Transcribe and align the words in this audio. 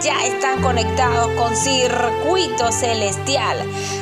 ya 0.00 0.26
están 0.26 0.62
conectados 0.62 1.28
con 1.32 1.56
Circuito 1.56 2.70
Celestial. 2.70 3.58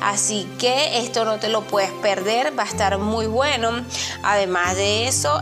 Así 0.00 0.46
que 0.58 0.98
esto 1.00 1.24
no 1.24 1.38
te 1.38 1.48
lo 1.48 1.62
puedes 1.62 1.92
perder, 1.92 2.58
va 2.58 2.64
a 2.64 2.66
estar 2.66 2.98
muy 2.98 3.26
bueno. 3.26 3.70
Además 4.22 4.76
de 4.76 5.08
eso, 5.08 5.40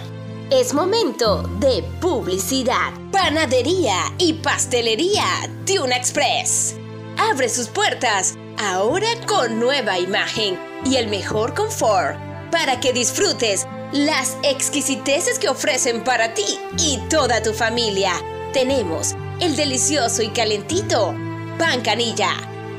Es 0.50 0.72
momento 0.72 1.42
de 1.60 1.84
publicidad. 2.00 2.92
Panadería 3.12 3.96
y 4.18 4.34
pastelería 4.34 5.24
Tuna 5.66 5.96
Express. 5.96 6.76
Abre 7.18 7.48
sus 7.48 7.68
puertas 7.68 8.36
ahora 8.58 9.08
con 9.26 9.58
nueva 9.58 9.98
imagen 9.98 10.58
y 10.84 10.96
el 10.96 11.08
mejor 11.08 11.54
confort 11.54 12.35
para 12.50 12.80
que 12.80 12.92
disfrutes 12.92 13.66
las 13.92 14.36
exquisiteces 14.42 15.38
que 15.38 15.48
ofrecen 15.48 16.02
para 16.04 16.34
ti 16.34 16.58
y 16.78 16.98
toda 17.08 17.42
tu 17.42 17.52
familia. 17.52 18.12
Tenemos 18.52 19.14
el 19.40 19.56
delicioso 19.56 20.22
y 20.22 20.28
calentito 20.28 21.14
pan 21.58 21.80
canilla, 21.82 22.32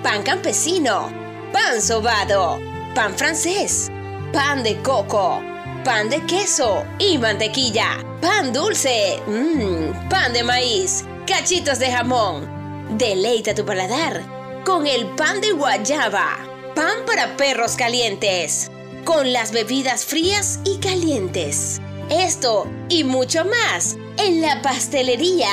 pan 0.03 0.23
campesino, 0.23 1.11
pan 1.51 1.81
sobado, 1.81 2.59
pan 2.93 3.15
francés 3.15 3.89
pan 4.31 4.63
de 4.63 4.81
coco, 4.81 5.41
pan 5.83 6.09
de 6.09 6.21
queso 6.25 6.85
y 6.99 7.17
mantequilla, 7.17 7.97
pan 8.21 8.51
dulce, 8.53 9.19
mmm, 9.25 10.09
pan 10.09 10.33
de 10.33 10.43
maíz, 10.43 11.05
cachitos 11.25 11.79
de 11.79 11.91
jamón. 11.91 12.47
Deleita 12.97 13.53
tu 13.53 13.65
paladar 13.65 14.21
con 14.65 14.85
el 14.85 15.07
pan 15.15 15.41
de 15.41 15.51
guayaba, 15.51 16.37
pan 16.75 17.05
para 17.05 17.35
perros 17.37 17.75
calientes, 17.75 18.69
con 19.07 19.31
las 19.31 19.53
bebidas 19.53 20.03
frías 20.03 20.59
y 20.65 20.79
calientes. 20.79 21.79
Esto 22.09 22.67
y 22.89 23.05
mucho 23.05 23.45
más 23.45 23.95
en 24.17 24.41
la 24.41 24.61
pastelería 24.61 25.47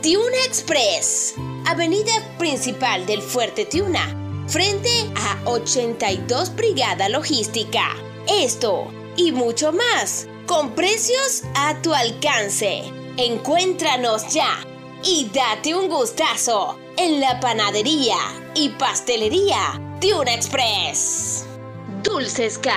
Tiuna 0.00 0.36
Express, 0.46 1.34
avenida 1.66 2.12
principal 2.38 3.04
del 3.06 3.20
Fuerte 3.20 3.64
Tiuna, 3.64 4.16
frente 4.46 5.10
a 5.16 5.50
82 5.50 6.54
Brigada 6.54 7.08
Logística. 7.08 7.96
Esto 8.28 8.86
y 9.16 9.32
mucho 9.32 9.72
más, 9.72 10.28
con 10.46 10.76
precios 10.76 11.42
a 11.56 11.82
tu 11.82 11.92
alcance. 11.92 12.84
Encuéntranos 13.16 14.32
ya 14.32 14.64
y 15.02 15.28
date 15.34 15.74
un 15.74 15.88
gustazo 15.88 16.78
en 16.96 17.18
la 17.18 17.40
panadería 17.40 18.18
y 18.54 18.68
pastelería 18.68 19.98
Tuna 20.00 20.32
Express. 20.32 21.49
Dulces 22.02 22.58
K. 22.58 22.70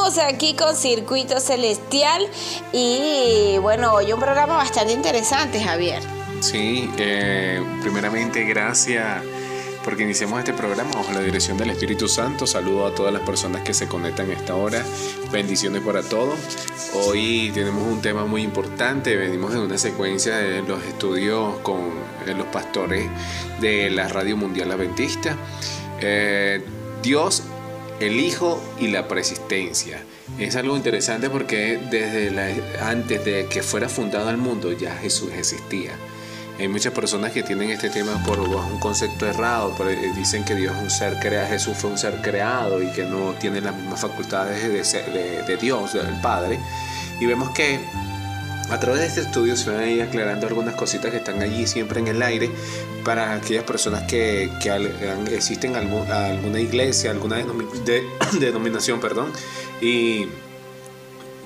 Regresamos 0.02 0.18
aquí 0.18 0.54
con 0.54 0.75
Circuito 0.75 1.38
Celestial 1.40 2.26
y 2.73 3.59
bueno, 3.59 3.94
hoy 3.94 4.12
un 4.12 4.21
programa 4.21 4.56
bastante 4.56 4.92
interesante, 4.92 5.61
Javier. 5.61 6.02
Sí, 6.40 6.90
eh, 6.99 7.62
primeramente 7.82 8.44
gracias 8.44 9.23
porque 9.85 10.02
iniciamos 10.02 10.38
este 10.38 10.52
programa 10.52 10.90
bajo 10.94 11.12
la 11.12 11.21
dirección 11.21 11.56
del 11.56 11.71
Espíritu 11.71 12.09
Santo. 12.09 12.47
Saludo 12.47 12.87
a 12.87 12.94
todas 12.94 13.12
las 13.12 13.23
personas 13.23 13.62
que 13.62 13.75
se 13.75 13.87
conectan 13.87 14.30
a 14.30 14.35
esta 14.35 14.54
hora. 14.54 14.85
Bendiciones 15.30 15.82
para 15.82 16.02
todos. 16.02 16.38
Hoy 16.94 17.50
tenemos 17.54 17.87
un 17.87 18.00
tema 18.00 18.25
muy 18.25 18.42
importante. 18.42 19.16
Venimos 19.16 19.54
en 19.54 19.61
una 19.61 19.78
secuencia 19.78 20.37
de 20.37 20.62
los 20.62 20.82
estudios 20.85 21.59
con 21.59 21.90
los 22.26 22.47
pastores 22.49 23.09
de 23.61 23.90
la 23.90 24.09
Radio 24.09 24.37
Mundial 24.37 24.71
Adventista. 24.73 25.37
Eh, 26.00 26.62
Dios, 27.02 27.42
el 28.06 28.21
Hijo 28.21 28.62
y 28.78 28.88
la 28.88 29.09
persistencia. 29.09 30.02
Es 30.38 30.56
algo 30.56 30.76
interesante 30.76 31.30
porque 31.30 31.78
desde 31.90 32.30
antes 32.80 33.25
de 33.25 33.47
que 33.47 33.62
fuera 33.62 33.88
fundado 33.88 34.30
el 34.30 34.37
mundo 34.37 34.73
ya 34.73 34.94
Jesús 34.97 35.30
existía. 35.32 35.92
Hay 36.59 36.68
muchas 36.68 36.92
personas 36.92 37.32
que 37.32 37.42
tienen 37.42 37.71
este 37.71 37.90
tema 37.90 38.23
por 38.25 38.38
un 38.38 38.78
concepto 38.78 39.26
errado, 39.26 39.75
eh, 39.88 40.12
dicen 40.14 40.44
que 40.44 40.54
Dios 40.54 40.76
es 40.76 40.82
un 40.82 40.90
ser 40.90 41.18
creado, 41.18 41.49
Jesús 41.49 41.76
fue 41.76 41.90
un 41.90 41.99
ser 41.99 42.21
creado 42.21 42.82
y 42.82 42.87
que 42.92 43.04
no 43.04 43.32
tiene 43.40 43.61
las 43.61 43.75
mismas 43.75 44.00
facultades 44.00 44.62
de, 44.62 45.42
de, 45.42 45.56
Dios, 45.56 45.94
del 45.94 46.21
Padre. 46.21 46.61
Y 47.21 47.26
vemos 47.26 47.50
que 47.50 47.80
a 48.72 48.80
través 48.80 49.00
de 49.02 49.06
este 49.06 49.20
estudio 49.20 49.54
se 49.54 49.70
van 49.70 49.80
a 49.80 49.86
ir 49.86 50.02
aclarando 50.02 50.46
algunas 50.46 50.74
cositas 50.74 51.10
que 51.10 51.18
están 51.18 51.42
allí 51.42 51.66
siempre 51.66 52.00
en 52.00 52.08
el 52.08 52.22
aire 52.22 52.50
para 53.04 53.34
aquellas 53.34 53.64
personas 53.64 54.04
que, 54.04 54.50
existen 55.30 55.76
alguna 55.76 56.58
iglesia, 56.58 57.10
alguna 57.10 57.36
denominación, 58.40 58.98
perdón, 58.98 59.30
y 59.82 60.26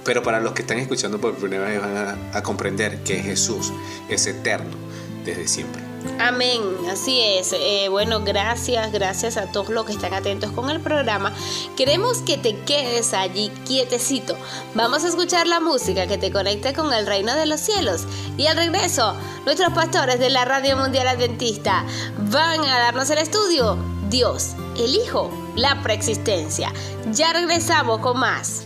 pero 0.05 0.23
para 0.23 0.39
los 0.41 0.53
que 0.53 0.63
están 0.63 0.79
escuchando 0.79 1.21
por 1.21 1.35
primera 1.35 1.65
vez 1.65 1.81
van 1.81 2.17
a, 2.33 2.43
comprender 2.45 2.99
que 3.03 3.17
Jesús 3.17 3.73
es 4.09 4.25
eterno 4.29 4.77
desde 5.25 5.49
siempre. 5.49 5.86
Amén, 6.19 6.63
así 6.91 7.21
es. 7.21 7.53
Eh, 7.53 7.89
bueno, 7.89 8.21
gracias, 8.21 8.91
gracias 8.93 9.37
a 9.37 9.53
todos 9.53 9.69
los 9.69 9.85
que 9.85 9.93
están 9.93 10.15
atentos 10.15 10.51
con 10.53 10.71
el 10.71 10.81
programa. 10.81 11.33
Queremos 11.77 12.19
que 12.19 12.39
te 12.39 12.57
quedes 12.61 13.15
allí 13.15 13.51
quietecito. 13.67 14.37
Vamos 14.75 15.05
a 15.05 15.09
escuchar 15.09 15.47
la 15.47 15.61
música 15.61 16.07
que 16.07 16.19
te 16.19 16.33
conecte 16.33 16.73
con 16.73 16.93
el 16.93 17.07
reino 17.07 17.35
de 17.35 17.47
los 17.47 17.61
cielos. 17.61 18.07
Y 18.37 18.47
al 18.47 18.57
regreso, 18.57 19.15
nuestros 19.45 19.73
pastores 19.73 20.19
de 20.19 20.31
la 20.31 20.45
Radio 20.45 20.77
Mundial 20.77 21.09
Adventista 21.09 21.85
van 22.31 22.65
a 22.65 22.79
darnos 22.79 23.11
el 23.11 23.19
estudio. 23.19 23.79
Dios, 24.11 24.55
el 24.79 24.95
Hijo, 24.95 25.31
la 25.57 25.83
preexistencia. 25.83 26.73
Ya 27.13 27.33
regresamos 27.33 28.01
con 28.01 28.19
más. 28.19 28.63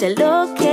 Escucha 0.00 0.24
lo 0.24 0.54
que 0.54 0.69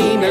camina 0.00 0.29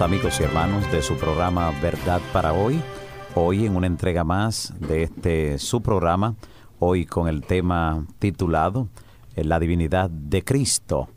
Amigos 0.00 0.40
y 0.40 0.42
hermanos 0.42 0.90
de 0.90 1.02
su 1.02 1.14
programa 1.16 1.70
Verdad 1.80 2.20
para 2.32 2.52
hoy. 2.52 2.80
Hoy 3.36 3.64
en 3.64 3.76
una 3.76 3.86
entrega 3.86 4.24
más 4.24 4.74
de 4.80 5.04
este 5.04 5.58
su 5.58 5.82
programa, 5.82 6.34
hoy 6.80 7.06
con 7.06 7.28
el 7.28 7.42
tema 7.42 8.04
titulado 8.18 8.88
eh, 9.36 9.44
La 9.44 9.60
divinidad 9.60 10.10
de 10.10 10.42
Cristo. 10.42 11.08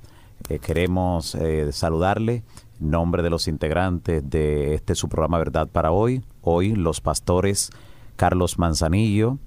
Eh, 0.47 0.59
queremos 0.59 1.33
eh, 1.33 1.71
saludarle 1.71 2.43
en 2.79 2.91
nombre 2.91 3.23
de 3.23 3.31
los 3.31 3.47
integrantes 3.47 4.29
de 4.29 4.75
este 4.75 4.93
su 4.93 5.09
programa 5.09 5.39
Verdad 5.39 5.67
para 5.67 5.91
hoy. 5.91 6.21
Hoy 6.41 6.75
los 6.75 7.01
pastores 7.01 7.71
Carlos 8.15 8.59
Manzanillo, 8.59 9.39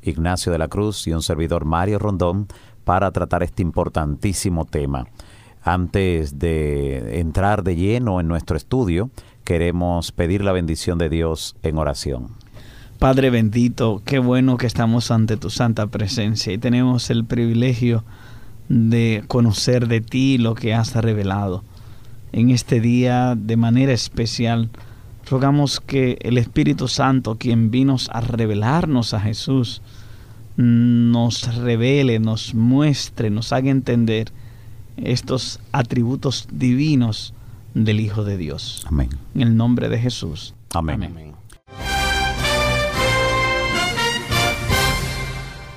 Ignacio 0.00 0.50
de 0.50 0.58
la 0.58 0.68
Cruz 0.68 1.06
y 1.06 1.12
un 1.12 1.22
servidor 1.22 1.66
Mario 1.66 1.98
Rondón 1.98 2.48
para 2.84 3.10
tratar 3.12 3.42
este 3.42 3.60
importantísimo 3.60 4.64
tema. 4.64 5.04
Antes 5.62 6.38
de 6.38 7.20
entrar 7.20 7.62
de 7.62 7.76
lleno 7.76 8.20
en 8.20 8.28
nuestro 8.28 8.56
estudio, 8.56 9.10
queremos 9.44 10.12
pedir 10.12 10.42
la 10.44 10.52
bendición 10.52 10.98
de 10.98 11.08
Dios 11.08 11.56
en 11.62 11.78
oración. 11.78 12.28
Padre 12.98 13.30
bendito, 13.30 14.02
qué 14.04 14.18
bueno 14.18 14.56
que 14.56 14.66
estamos 14.66 15.10
ante 15.10 15.36
tu 15.36 15.50
santa 15.50 15.86
presencia 15.86 16.52
y 16.52 16.58
tenemos 16.58 17.10
el 17.10 17.24
privilegio 17.24 18.04
de 18.68 19.22
conocer 19.28 19.88
de 19.88 20.00
ti 20.00 20.36
lo 20.36 20.54
que 20.54 20.74
has 20.74 20.94
revelado. 20.94 21.62
En 22.32 22.50
este 22.50 22.80
día, 22.80 23.34
de 23.36 23.56
manera 23.56 23.92
especial, 23.92 24.68
rogamos 25.30 25.80
que 25.80 26.18
el 26.22 26.38
Espíritu 26.38 26.88
Santo, 26.88 27.36
quien 27.36 27.70
vino 27.70 27.96
a 28.10 28.20
revelarnos 28.20 29.14
a 29.14 29.20
Jesús, 29.20 29.80
nos 30.56 31.54
revele, 31.56 32.18
nos 32.18 32.54
muestre, 32.54 33.30
nos 33.30 33.52
haga 33.52 33.70
entender 33.70 34.32
estos 35.02 35.60
atributos 35.72 36.48
divinos 36.50 37.34
del 37.74 38.00
Hijo 38.00 38.24
de 38.24 38.36
Dios. 38.36 38.84
Amén. 38.88 39.10
En 39.34 39.42
el 39.42 39.56
nombre 39.56 39.88
de 39.88 39.98
Jesús. 39.98 40.54
Amén. 40.74 41.34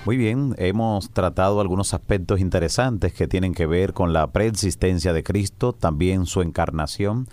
Muy 0.03 0.17
bien, 0.17 0.55
hemos 0.57 1.11
tratado 1.11 1.61
algunos 1.61 1.93
aspectos 1.93 2.39
interesantes 2.39 3.13
que 3.13 3.27
tienen 3.27 3.53
que 3.53 3.67
ver 3.67 3.93
con 3.93 4.13
la 4.13 4.31
preexistencia 4.31 5.13
de 5.13 5.23
Cristo, 5.23 5.73
también 5.73 6.25
su 6.25 6.41
encarnación, 6.41 7.27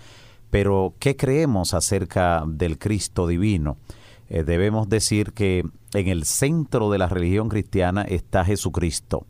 pero 0.50 0.94
¿qué 0.98 1.16
creemos 1.16 1.72
acerca 1.72 2.44
del 2.46 2.78
Cristo 2.78 3.26
divino? 3.26 3.78
Eh, 4.28 4.44
debemos 4.44 4.88
decir 4.88 5.32
que 5.32 5.64
en 5.94 6.08
el 6.08 6.24
centro 6.26 6.90
de 6.90 6.98
la 6.98 7.08
religión 7.08 7.48
cristiana 7.48 8.02
está 8.02 8.44
Jesucristo. 8.44 9.24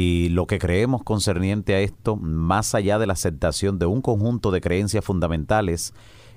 Y 0.00 0.28
lo 0.28 0.46
que 0.46 0.60
creemos 0.60 1.02
concerniente 1.02 1.74
a 1.74 1.80
esto, 1.80 2.14
más 2.14 2.76
allá 2.76 3.00
de 3.00 3.08
la 3.08 3.14
aceptación 3.14 3.80
de 3.80 3.86
un 3.86 4.00
conjunto 4.00 4.52
de 4.52 4.60
creencias 4.60 5.04
fundamentales 5.04 5.92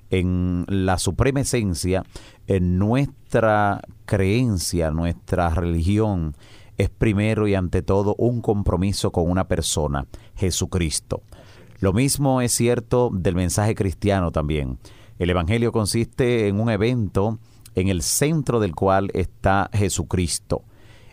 en 0.10 0.66
la 0.68 0.98
suprema 0.98 1.42
esencia, 1.42 2.04
en 2.48 2.80
nuestra 2.80 3.82
creencia, 4.06 4.90
nuestra 4.90 5.52
religión, 5.52 6.36
es 6.80 6.90
primero 6.90 7.48
y 7.48 7.54
ante 7.54 7.84
todo 7.84 8.16
un 8.18 8.42
compromiso 8.42 9.12
con 9.12 9.30
una 9.30 9.48
persona, 9.48 10.08
Jesucristo. 10.36 11.22
Lo 11.82 11.94
mismo 11.94 12.42
es 12.42 12.54
cierto 12.54 13.12
del 13.14 13.36
mensaje 13.36 13.76
cristiano 13.76 14.32
también. 14.32 14.80
El 15.20 15.30
Evangelio 15.30 15.72
consiste 15.72 16.48
en 16.48 16.60
un 16.60 16.72
evento 16.72 17.38
en 17.76 17.90
el 17.90 18.02
centro 18.02 18.60
del 18.60 18.74
cual 18.74 19.12
está 19.14 19.70
Jesucristo. 19.72 20.64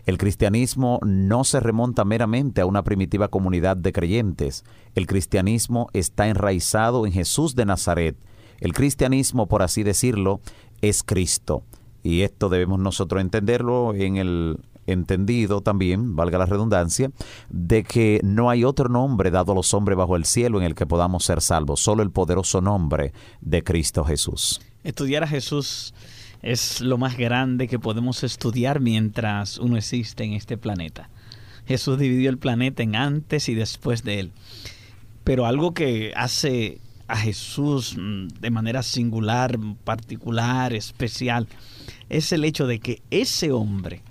El 0.09 0.17
cristianismo 0.17 0.99
no 1.05 1.43
se 1.43 1.59
remonta 1.59 2.03
meramente 2.03 2.61
a 2.61 2.65
una 2.65 2.83
primitiva 2.83 3.27
comunidad 3.27 3.77
de 3.77 3.93
creyentes. 3.93 4.65
El 4.95 5.05
cristianismo 5.05 5.87
está 5.93 6.27
enraizado 6.27 7.05
en 7.05 7.11
Jesús 7.11 7.53
de 7.53 7.67
Nazaret. 7.67 8.17
El 8.59 8.73
cristianismo, 8.73 9.47
por 9.47 9.61
así 9.61 9.83
decirlo, 9.83 10.41
es 10.81 11.03
Cristo. 11.03 11.61
Y 12.01 12.21
esto 12.21 12.49
debemos 12.49 12.79
nosotros 12.79 13.21
entenderlo 13.21 13.93
en 13.93 14.17
el 14.17 14.57
entendido 14.87 15.61
también, 15.61 16.15
valga 16.15 16.39
la 16.39 16.47
redundancia, 16.47 17.11
de 17.49 17.83
que 17.83 18.19
no 18.23 18.49
hay 18.49 18.63
otro 18.63 18.89
nombre 18.89 19.29
dado 19.29 19.51
a 19.51 19.55
los 19.55 19.75
hombres 19.75 19.95
bajo 19.95 20.15
el 20.15 20.25
cielo 20.25 20.57
en 20.57 20.65
el 20.65 20.73
que 20.73 20.87
podamos 20.87 21.23
ser 21.23 21.39
salvos, 21.39 21.81
solo 21.81 22.01
el 22.01 22.09
poderoso 22.09 22.61
nombre 22.61 23.13
de 23.41 23.63
Cristo 23.63 24.03
Jesús. 24.03 24.59
Estudiar 24.83 25.23
a 25.23 25.27
Jesús 25.27 25.93
es 26.41 26.81
lo 26.81 26.97
más 26.97 27.17
grande 27.17 27.67
que 27.67 27.79
podemos 27.79 28.23
estudiar 28.23 28.79
mientras 28.79 29.57
uno 29.57 29.77
existe 29.77 30.23
en 30.23 30.33
este 30.33 30.57
planeta. 30.57 31.09
Jesús 31.67 31.99
dividió 31.99 32.29
el 32.29 32.37
planeta 32.37 32.81
en 32.81 32.95
antes 32.95 33.49
y 33.49 33.55
después 33.55 34.03
de 34.03 34.19
él. 34.19 34.31
Pero 35.23 35.45
algo 35.45 35.73
que 35.73 36.13
hace 36.15 36.79
a 37.07 37.17
Jesús 37.17 37.95
mm, 37.97 38.27
de 38.39 38.49
manera 38.49 38.83
singular, 38.83 39.59
particular, 39.83 40.73
especial, 40.73 41.47
es 42.09 42.31
el 42.31 42.43
hecho 42.45 42.67
de 42.67 42.79
que 42.79 43.01
ese 43.11 43.51
hombre 43.51 44.01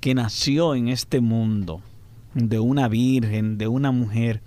que 0.00 0.14
nació 0.14 0.74
en 0.74 0.88
este 0.88 1.20
mundo, 1.20 1.82
de 2.34 2.58
una 2.58 2.88
virgen, 2.88 3.58
de 3.58 3.68
una 3.68 3.92
mujer, 3.92 4.40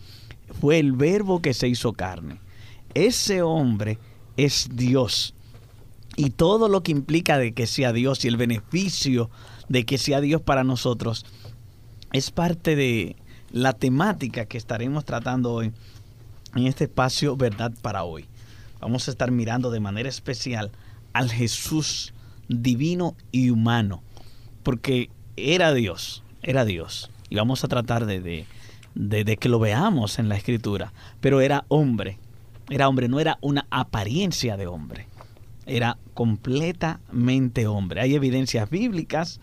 fue 0.59 0.79
el 0.79 0.91
verbo 0.91 1.41
que 1.41 1.53
se 1.53 1.67
hizo 1.67 1.93
carne. 1.93 2.39
Ese 2.93 3.41
hombre 3.41 3.99
es 4.37 4.69
Dios 4.73 5.35
y 6.15 6.29
todo 6.29 6.69
lo 6.69 6.83
que 6.83 6.91
implica 6.91 7.37
de 7.37 7.53
que 7.53 7.67
sea 7.67 7.93
Dios 7.93 8.23
y 8.23 8.27
el 8.27 8.37
beneficio 8.37 9.29
de 9.67 9.85
que 9.85 9.97
sea 9.97 10.21
Dios 10.21 10.41
para 10.41 10.63
nosotros 10.63 11.25
es 12.13 12.31
parte 12.31 12.75
de 12.75 13.15
la 13.51 13.73
temática 13.73 14.45
que 14.45 14.57
estaremos 14.57 15.05
tratando 15.05 15.53
hoy 15.53 15.73
en 16.55 16.67
este 16.67 16.85
espacio 16.85 17.35
Verdad 17.35 17.73
para 17.81 18.03
hoy. 18.03 18.25
Vamos 18.79 19.07
a 19.07 19.11
estar 19.11 19.31
mirando 19.31 19.71
de 19.71 19.79
manera 19.79 20.07
especial 20.07 20.71
al 21.13 21.29
Jesús 21.29 22.13
divino 22.47 23.15
y 23.31 23.49
humano, 23.49 24.03
porque 24.63 25.09
era 25.35 25.73
Dios, 25.73 26.23
era 26.43 26.63
Dios. 26.63 27.09
Y 27.29 27.35
vamos 27.35 27.63
a 27.63 27.67
tratar 27.67 28.05
de, 28.05 28.21
de, 28.21 29.23
de 29.23 29.37
que 29.37 29.49
lo 29.49 29.59
veamos 29.59 30.19
en 30.19 30.29
la 30.29 30.37
escritura, 30.37 30.93
pero 31.19 31.41
era 31.41 31.65
hombre, 31.67 32.19
era 32.69 32.87
hombre, 32.87 33.09
no 33.09 33.19
era 33.19 33.37
una 33.41 33.65
apariencia 33.69 34.55
de 34.55 34.67
hombre 34.67 35.07
era 35.65 35.97
completamente 36.13 37.67
hombre. 37.67 38.01
Hay 38.01 38.15
evidencias 38.15 38.69
bíblicas 38.69 39.39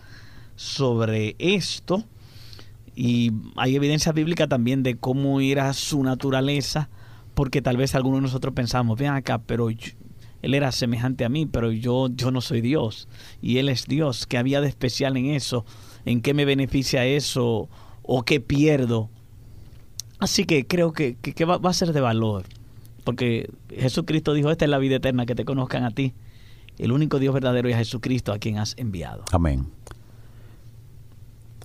sobre 0.55 1.35
esto 1.39 2.03
y 2.95 3.31
hay 3.55 3.75
evidencia 3.75 4.11
bíblica 4.11 4.47
también 4.47 4.83
de 4.83 4.95
cómo 4.95 5.41
era 5.41 5.73
su 5.73 6.03
naturaleza, 6.03 6.89
porque 7.33 7.61
tal 7.61 7.77
vez 7.77 7.95
algunos 7.95 8.19
de 8.19 8.23
nosotros 8.23 8.53
pensamos, 8.53 8.97
vean 8.97 9.15
acá, 9.15 9.39
pero 9.39 9.69
él 9.69 10.53
era 10.53 10.71
semejante 10.71 11.25
a 11.25 11.29
mí, 11.29 11.45
pero 11.45 11.71
yo, 11.71 12.09
yo 12.09 12.31
no 12.31 12.41
soy 12.41 12.61
Dios 12.61 13.07
y 13.41 13.57
él 13.57 13.69
es 13.69 13.85
Dios. 13.87 14.27
¿Qué 14.27 14.37
había 14.37 14.61
de 14.61 14.67
especial 14.67 15.17
en 15.17 15.27
eso? 15.27 15.65
¿En 16.05 16.21
qué 16.21 16.33
me 16.33 16.45
beneficia 16.45 17.05
eso? 17.05 17.69
¿O 18.03 18.23
qué 18.23 18.39
pierdo? 18.39 19.09
Así 20.19 20.45
que 20.45 20.67
creo 20.67 20.93
que, 20.93 21.17
va, 21.45 21.57
va 21.57 21.71
a 21.71 21.73
ser 21.73 21.91
de 21.91 22.01
valor 22.01 22.45
porque 23.03 23.49
Jesucristo 23.69 24.33
dijo, 24.33 24.49
esta 24.49 24.65
es 24.65 24.71
la 24.71 24.77
vida 24.77 24.95
eterna, 24.95 25.25
que 25.25 25.35
te 25.35 25.45
conozcan 25.45 25.83
a 25.83 25.91
ti. 25.91 26.13
El 26.77 26.91
único 26.91 27.19
Dios 27.19 27.33
verdadero 27.33 27.69
es 27.69 27.75
Jesucristo 27.75 28.31
a 28.33 28.39
quien 28.39 28.57
has 28.57 28.75
enviado. 28.77 29.23
Amén. 29.31 29.67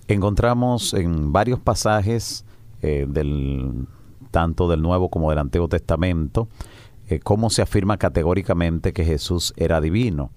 Encontramos 0.07 0.93
en 0.93 1.31
varios 1.31 1.59
pasajes 1.59 2.45
eh, 2.81 3.05
del 3.07 3.87
tanto 4.31 4.67
del 4.69 4.81
Nuevo 4.81 5.09
como 5.09 5.29
del 5.29 5.39
Antiguo 5.39 5.67
Testamento 5.67 6.47
eh, 7.09 7.19
cómo 7.19 7.49
se 7.49 7.63
afirma 7.63 7.97
categóricamente 7.97 8.93
que 8.93 9.03
Jesús 9.03 9.53
era 9.57 9.81
divino. 9.81 10.29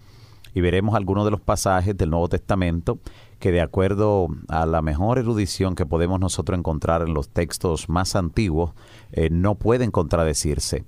Y 0.55 0.63
veremos 0.63 0.95
algunos 0.95 1.27
de 1.27 1.31
los 1.31 1.41
pasajes 1.41 1.97
del 1.97 2.09
Nuevo 2.11 2.29
Testamento 2.29 2.99
que 3.43 3.51
de 3.51 3.61
acuerdo 3.61 4.29
a 4.47 4.67
la 4.67 4.83
mejor 4.83 5.19
erudición 5.19 5.75
que 5.75 5.85
podemos 5.85 6.21
nosotros 6.21 6.57
encontrar 6.57 7.03
en 7.03 7.13
los 7.13 7.29
textos 7.29 7.89
más 7.89 8.15
antiguos, 8.15 8.71
eh, 9.11 9.31
no 9.33 9.57
pueden 9.57 9.91
contradecirse. 9.91 10.85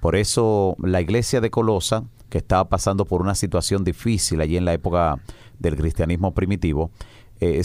Por 0.00 0.16
eso 0.16 0.74
la 0.82 1.00
iglesia 1.00 1.40
de 1.40 1.52
Colosa, 1.52 2.02
que 2.28 2.38
estaba 2.38 2.68
pasando 2.68 3.04
por 3.04 3.22
una 3.22 3.36
situación 3.36 3.84
difícil 3.84 4.40
allí 4.40 4.56
en 4.56 4.64
la 4.64 4.72
época 4.72 5.20
del 5.60 5.76
cristianismo 5.76 6.34
primitivo, 6.34 6.90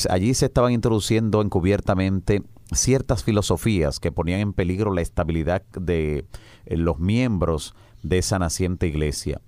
allí 0.08 0.36
se 0.36 0.46
estaban 0.46 0.72
introduciendo 0.72 1.42
encubiertamente 1.42 2.44
ciertas 2.72 3.24
filosofías 3.24 4.00
que 4.00 4.12
ponían 4.12 4.40
en 4.40 4.54
peligro 4.54 4.94
la 4.94 5.02
estabilidad 5.02 5.64
de 5.74 6.26
eh, 6.68 6.78
los 6.78 7.00
miembros 7.00 7.74
de 8.04 8.20
esa 8.20 8.38
naciente 8.38 8.86
iglesia. 8.86 9.42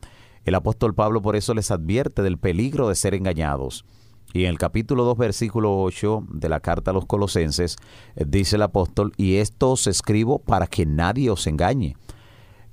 El 0.46 0.56
apóstol 0.56 0.96
Pablo 0.96 1.22
por 1.22 1.36
eso 1.36 1.54
les 1.54 1.70
advierte 1.70 2.24
del 2.24 2.40
peligro 2.40 2.90
de 2.90 2.96
ser 2.96 3.14
engañados. 3.14 3.86
Y 4.34 4.44
en 4.44 4.52
el 4.52 4.58
capítulo 4.60 5.04
2, 5.06 5.18
versículo 5.18 5.82
8 5.82 6.26
de 6.30 6.50
la 6.50 6.60
carta 6.60 6.92
a 6.92 6.94
los 6.94 7.06
colosenses, 7.06 7.78
eh, 8.16 8.26
dice 8.28 8.58
el 8.58 8.62
apóstol, 8.62 9.12
y 9.18 9.38
esto 9.38 9.72
os 9.72 9.88
escribo 9.88 10.40
para 10.40 10.68
que 10.68 10.86
nadie 10.86 11.32
os 11.32 11.48
engañe. 11.48 11.96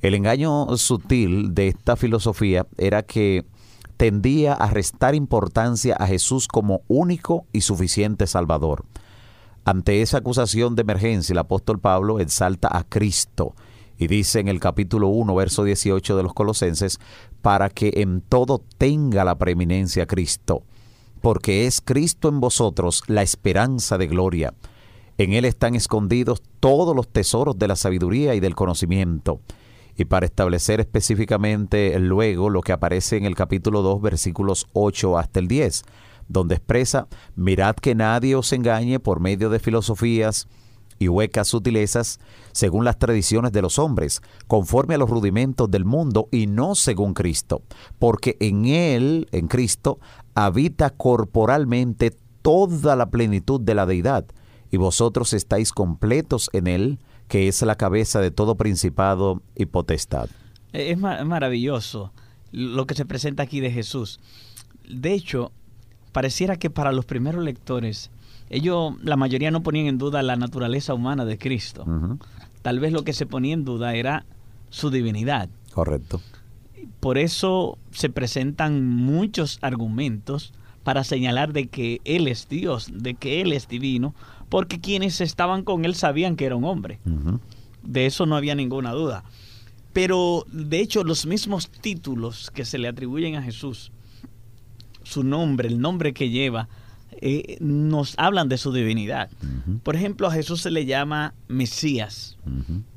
El 0.03 0.15
engaño 0.15 0.77
sutil 0.77 1.55
de 1.55 1.69
esta 1.69 1.97
filosofía 1.97 2.67
era 2.77 3.03
que 3.03 3.47
tendía 3.97 4.53
a 4.53 4.69
restar 4.69 5.15
importancia 5.15 5.97
a 5.97 6.07
Jesús 6.07 6.47
como 6.49 6.83
único 6.89 7.47
y 7.53 7.63
suficiente 7.63 8.27
Salvador. 8.27 8.85
Ante 9.65 10.03
esa 10.03 10.19
acusación 10.19 10.77
de 10.77 10.83
emergencia, 10.83 11.33
el 11.33 11.39
apóstol 11.39 11.81
Pablo 11.81 12.21
exalta 12.21 12.69
a 12.71 12.85
Cristo 12.85 13.55
Y 13.99 14.07
dice 14.07 14.39
en 14.39 14.49
el 14.49 14.61
capítulo 14.61 15.09
1, 15.09 15.35
verso 15.35 15.65
18 15.65 16.17
de 16.17 16.23
los 16.23 16.35
Colosenses, 16.35 17.01
para 17.41 17.71
que 17.71 17.95
en 17.97 18.21
todo 18.21 18.63
tenga 18.77 19.25
la 19.25 19.37
preeminencia 19.39 20.07
Cristo, 20.07 20.63
porque 21.27 21.67
es 21.67 21.81
Cristo 21.81 22.29
en 22.29 22.39
vosotros 22.39 23.03
la 23.09 23.21
esperanza 23.21 23.99
de 23.99 24.07
gloria. 24.07 24.55
En 25.19 25.33
Él 25.33 25.45
están 25.45 25.75
escondidos 25.75 26.41
todos 26.61 26.95
los 26.95 27.09
tesoros 27.09 27.59
de 27.59 27.67
la 27.67 27.75
sabiduría 27.75 28.37
y 28.37 28.39
del 28.39 28.55
conocimiento. 28.55 29.41
Y 29.97 30.05
para 30.05 30.27
establecer 30.27 30.79
específicamente 30.79 31.99
luego 31.99 32.49
lo 32.49 32.61
que 32.61 32.71
aparece 32.71 33.17
en 33.17 33.25
el 33.25 33.35
capítulo 33.35 33.83
2, 33.83 34.03
versículos 34.03 34.69
8 34.73 35.19
hasta 35.19 35.41
el 35.41 35.49
10, 35.49 35.83
donde 36.29 36.55
expresa, 36.55 37.09
mirad 37.35 37.75
que 37.75 37.97
nadie 37.97 38.37
os 38.37 38.53
engañe 38.53 39.01
por 39.01 39.19
medio 39.19 39.51
de 39.51 39.59
filosofías 39.59 40.47
y 40.99 41.09
huecas 41.09 41.49
sutilezas, 41.49 42.21
según 42.53 42.85
las 42.85 42.99
tradiciones 42.99 43.51
de 43.51 43.63
los 43.63 43.79
hombres, 43.81 44.23
conforme 44.47 44.95
a 44.95 44.99
los 44.99 45.11
rudimentos 45.11 45.71
del 45.71 45.85
mundo 45.85 46.29
y 46.31 46.47
no 46.47 46.75
según 46.75 47.15
Cristo, 47.15 47.63
porque 47.99 48.37
en 48.41 48.67
Él, 48.67 49.29
en 49.33 49.49
Cristo, 49.49 49.99
habita 50.37 50.91
corporalmente 50.91 52.15
toda 52.43 52.95
la 52.95 53.11
plenitud 53.11 53.61
de 53.61 53.75
la 53.75 53.87
deidad, 53.87 54.27
y 54.71 54.77
vosotros 54.77 55.33
estáis 55.33 55.73
completos 55.73 56.51
en 56.53 56.67
Él, 56.67 56.99
que 57.27 57.49
es 57.49 57.63
la 57.63 57.77
cabeza 57.77 58.21
de 58.21 58.31
todo 58.31 58.55
principado 58.55 59.43
y 59.57 59.67
potestad. 59.67 60.29
Es 60.73 60.99
maravilloso 60.99 62.13
lo 62.53 62.87
que 62.87 62.95
se 62.95 63.07
presenta 63.07 63.43
aquí 63.43 63.61
de 63.61 63.71
Jesús. 63.71 64.21
De 64.89 65.15
hecho, 65.15 65.53
pareciera 66.13 66.57
que 66.57 66.69
para 66.69 66.93
los 66.93 67.07
primeros 67.07 67.43
lectores, 67.43 68.11
ellos, 68.51 68.93
la 69.03 69.17
mayoría 69.17 69.51
no 69.51 69.63
ponían 69.63 69.87
en 69.87 69.99
duda 69.99 70.23
la 70.23 70.37
naturaleza 70.37 70.93
humana 70.93 71.25
de 71.25 71.39
Cristo. 71.39 71.87
Tal 72.61 72.79
vez 72.79 72.93
lo 72.93 73.05
que 73.05 73.15
se 73.15 73.25
ponía 73.25 73.55
en 73.55 73.65
duda 73.65 73.95
era 73.95 74.27
su 74.69 74.91
divinidad. 74.91 75.49
Correcto. 75.73 76.21
Por 77.07 77.19
eso 77.19 77.79
se 77.93 78.11
presentan 78.11 78.85
muchos 78.85 79.61
argumentos 79.63 80.53
para 80.83 81.05
señalar 81.05 81.53
de 81.53 81.69
que 81.69 82.01
Él 82.05 82.27
es 82.27 82.49
Dios, 82.49 82.91
de 82.93 83.15
que 83.15 83.41
Él 83.41 83.53
es 83.53 83.69
divino, 83.69 84.13
porque 84.49 84.81
quienes 84.81 85.21
estaban 85.21 85.63
con 85.63 85.85
Él 85.85 85.95
sabían 85.95 86.35
que 86.35 86.47
era 86.47 86.57
un 86.57 86.65
hombre. 86.65 86.99
De 87.85 88.07
eso 88.07 88.27
no 88.27 88.35
había 88.35 88.57
ninguna 88.57 88.91
duda. 88.91 89.23
Pero 89.93 90.47
de 90.51 90.81
hecho 90.81 91.05
los 91.05 91.27
mismos 91.27 91.71
títulos 91.71 92.51
que 92.51 92.65
se 92.65 92.77
le 92.77 92.89
atribuyen 92.89 93.37
a 93.37 93.43
Jesús, 93.43 93.93
su 95.05 95.23
nombre, 95.23 95.69
el 95.69 95.81
nombre 95.81 96.13
que 96.13 96.31
lleva, 96.31 96.69
eh, 97.21 97.57
nos 97.61 98.15
hablan 98.19 98.49
de 98.49 98.59
su 98.59 98.73
divinidad. 98.73 99.31
Por 99.85 99.95
ejemplo, 99.95 100.27
a 100.27 100.33
Jesús 100.33 100.61
se 100.61 100.73
le 100.73 100.87
llama 100.87 101.35
Mesías. 101.47 102.37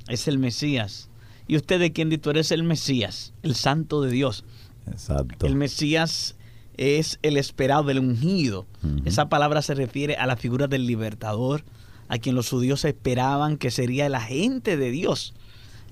Es 0.07 0.27
el 0.27 0.39
Mesías. 0.39 1.08
¿Y 1.49 1.57
usted 1.57 1.79
de 1.79 1.91
quién 1.91 2.09
dice? 2.09 2.21
Tú 2.21 2.29
eres 2.29 2.51
el 2.51 2.61
Mesías, 2.61 3.33
el 3.41 3.55
Santo 3.55 4.03
de 4.03 4.11
Dios. 4.11 4.45
Exacto. 4.85 5.47
El 5.47 5.55
Mesías 5.55 6.35
es 6.77 7.17
el 7.23 7.37
esperado, 7.37 7.89
el 7.89 7.97
ungido. 7.97 8.67
Esa 9.03 9.29
palabra 9.29 9.63
se 9.63 9.73
refiere 9.73 10.15
a 10.15 10.27
la 10.27 10.37
figura 10.37 10.67
del 10.67 10.85
libertador, 10.85 11.63
a 12.07 12.19
quien 12.19 12.35
los 12.35 12.49
judíos 12.51 12.85
esperaban 12.85 13.57
que 13.57 13.71
sería 13.71 14.05
el 14.05 14.13
agente 14.13 14.77
de 14.77 14.91
Dios 14.91 15.33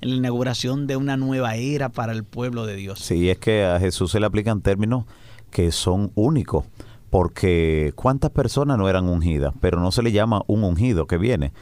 en 0.02 0.12
la 0.12 0.16
inauguración 0.18 0.86
de 0.86 0.96
una 0.96 1.18
nueva 1.18 1.56
era 1.56 1.90
para 1.90 2.14
el 2.14 2.24
pueblo 2.24 2.68
de 2.68 2.76
Dios. 2.76 3.00
Sí, 3.00 3.32
es 3.32 3.40
que 3.40 3.66
a 3.66 3.80
Jesús 3.80 4.12
se 4.12 4.20
le 4.20 4.28
aplican 4.28 4.62
términos 4.62 5.06
que 5.50 5.72
son 5.72 6.12
únicos 6.14 6.66
porque 7.10 7.94
cuántas 7.96 8.32
personas 8.32 8.78
no 8.78 8.90
eran 8.90 9.08
ungidas, 9.08 9.54
pero 9.62 9.80
no 9.80 9.92
se 9.92 10.04
le 10.04 10.12
llama 10.12 10.44
un 10.48 10.64
ungido 10.64 11.08
que 11.08 11.18
viene, 11.18 11.54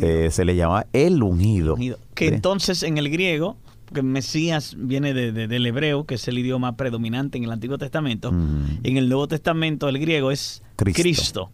eh, 0.00 0.28
se 0.30 0.44
le 0.44 0.56
llama 0.56 0.86
el 0.92 1.22
ungido. 1.22 1.76
Que 2.14 2.28
entonces 2.28 2.82
en 2.82 2.98
el 2.98 3.08
griego, 3.10 3.56
porque 3.84 4.02
Mesías 4.02 4.74
viene 4.76 5.14
de, 5.14 5.32
del 5.32 5.66
hebreo, 5.66 6.04
que 6.04 6.16
es 6.16 6.28
el 6.28 6.38
idioma 6.38 6.76
predominante 6.76 7.38
en 7.38 7.44
el 7.44 7.52
Antiguo 7.52 7.78
Testamento, 7.78 8.30
en 8.30 8.96
el 8.96 9.08
Nuevo 9.08 9.28
Testamento 9.28 9.88
el 9.88 9.98
griego 9.98 10.30
es 10.30 10.62
Cristo. 10.76 11.50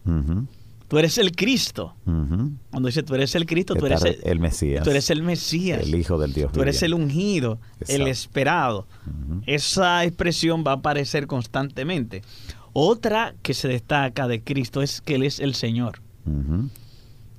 Tú 0.87 0.99
eres 0.99 1.17
el 1.17 1.35
Cristo. 1.35 1.95
Cuando 2.03 2.87
dice 2.87 3.01
tú 3.01 3.15
eres 3.15 3.33
el 3.35 3.45
Cristo, 3.45 3.75
tú 3.75 3.87
eres 3.87 4.03
el, 4.23 4.39
Mesías. 4.39 4.83
Tú 4.83 4.91
eres 4.91 5.09
el 5.09 5.23
Mesías. 5.23 5.81
El 5.81 5.95
Hijo 5.95 6.17
del 6.19 6.33
Dios. 6.33 6.51
Tú 6.51 6.61
eres 6.61 6.83
el 6.83 6.93
ungido, 6.93 7.59
el 7.87 8.07
esperado. 8.07 8.87
Esa 9.47 10.03
expresión 10.03 10.63
va 10.65 10.71
a 10.71 10.75
aparecer 10.75 11.25
constantemente. 11.25 12.21
Otra 12.77 13.35
que 13.41 13.53
se 13.53 13.69
destaca 13.69 14.27
de 14.27 14.43
Cristo 14.43 14.81
es 14.81 14.99
que 14.99 15.15
Él 15.15 15.23
es 15.23 15.39
el 15.39 15.55
Señor. 15.55 16.01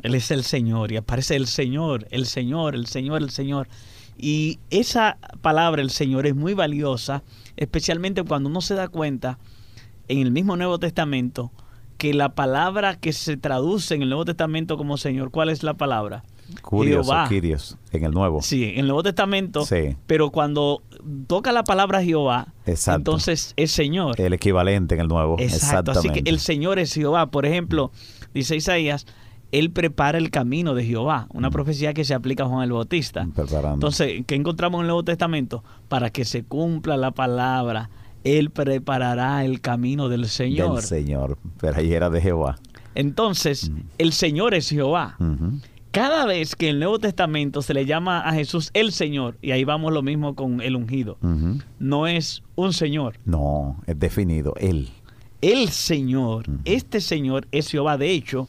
Él 0.00 0.14
es 0.14 0.30
el 0.30 0.44
Señor 0.44 0.92
y 0.92 0.96
aparece 0.96 1.36
el 1.36 1.46
Señor, 1.46 2.06
el 2.10 2.24
Señor, 2.24 2.74
el 2.74 2.86
Señor, 2.86 3.20
el 3.20 3.28
Señor. 3.28 3.68
Y 4.16 4.58
esa 4.70 5.18
palabra, 5.42 5.82
el 5.82 5.90
Señor, 5.90 6.26
es 6.26 6.34
muy 6.34 6.54
valiosa, 6.54 7.22
especialmente 7.58 8.22
cuando 8.22 8.48
uno 8.48 8.62
se 8.62 8.76
da 8.76 8.88
cuenta 8.88 9.38
en 10.08 10.20
el 10.20 10.30
mismo 10.30 10.56
Nuevo 10.56 10.78
Testamento 10.78 11.52
que 11.98 12.14
la 12.14 12.30
palabra 12.30 12.96
que 12.96 13.12
se 13.12 13.36
traduce 13.36 13.94
en 13.94 14.00
el 14.00 14.08
Nuevo 14.08 14.24
Testamento 14.24 14.78
como 14.78 14.96
Señor, 14.96 15.30
¿cuál 15.30 15.50
es 15.50 15.62
la 15.62 15.74
palabra? 15.74 16.24
Curios 16.62 17.08
Quirios, 17.28 17.76
en 17.92 18.04
el 18.04 18.12
Nuevo. 18.12 18.42
Sí, 18.42 18.64
en 18.64 18.80
el 18.80 18.86
Nuevo 18.86 19.02
Testamento. 19.02 19.64
Sí. 19.64 19.96
Pero 20.06 20.30
cuando 20.30 20.82
toca 21.26 21.52
la 21.52 21.64
palabra 21.64 22.02
Jehová, 22.02 22.48
entonces 22.66 23.52
es 23.56 23.70
Señor. 23.70 24.20
El 24.20 24.32
equivalente 24.32 24.94
en 24.94 25.02
el 25.02 25.08
Nuevo. 25.08 25.36
Exacto. 25.38 25.92
Así 25.92 26.10
que 26.10 26.22
el 26.24 26.38
Señor 26.38 26.78
es 26.78 26.92
Jehová. 26.94 27.30
Por 27.30 27.46
ejemplo, 27.46 27.90
dice 28.34 28.56
Isaías, 28.56 29.06
Él 29.52 29.70
prepara 29.70 30.18
el 30.18 30.30
camino 30.30 30.74
de 30.74 30.84
Jehová. 30.84 31.26
Una 31.32 31.48
mm. 31.48 31.52
profecía 31.52 31.94
que 31.94 32.04
se 32.04 32.14
aplica 32.14 32.44
a 32.44 32.46
Juan 32.48 32.64
el 32.64 32.72
Bautista. 32.72 33.26
Preparando. 33.34 33.74
Entonces, 33.74 34.24
¿qué 34.26 34.34
encontramos 34.34 34.78
en 34.78 34.82
el 34.82 34.86
Nuevo 34.88 35.04
Testamento? 35.04 35.64
Para 35.88 36.10
que 36.10 36.24
se 36.24 36.44
cumpla 36.44 36.96
la 36.96 37.10
palabra, 37.10 37.90
Él 38.24 38.50
preparará 38.50 39.44
el 39.44 39.60
camino 39.60 40.08
del 40.08 40.28
Señor. 40.28 40.76
Del 40.76 40.84
Señor. 40.84 41.38
Pero 41.60 41.76
ahí 41.76 41.92
era 41.92 42.10
de 42.10 42.20
Jehová. 42.20 42.58
Entonces, 42.94 43.70
mm. 43.70 43.80
el 43.98 44.12
Señor 44.12 44.54
es 44.54 44.68
Jehová 44.68 45.16
cada 45.96 46.26
vez 46.26 46.54
que 46.54 46.68
en 46.68 46.74
el 46.74 46.80
Nuevo 46.80 46.98
Testamento 46.98 47.62
se 47.62 47.72
le 47.72 47.86
llama 47.86 48.20
a 48.20 48.34
Jesús 48.34 48.68
el 48.74 48.92
Señor, 48.92 49.38
y 49.40 49.52
ahí 49.52 49.64
vamos 49.64 49.94
lo 49.94 50.02
mismo 50.02 50.34
con 50.34 50.60
el 50.60 50.76
ungido, 50.76 51.16
no 51.78 52.06
es 52.06 52.42
un 52.54 52.74
Señor. 52.74 53.18
No, 53.24 53.82
es 53.86 53.98
definido, 53.98 54.52
Él. 54.58 54.90
El 55.40 55.70
Señor, 55.70 56.44
este 56.66 57.00
Señor 57.00 57.48
es 57.50 57.70
Jehová. 57.70 57.96
De 57.96 58.10
hecho, 58.10 58.46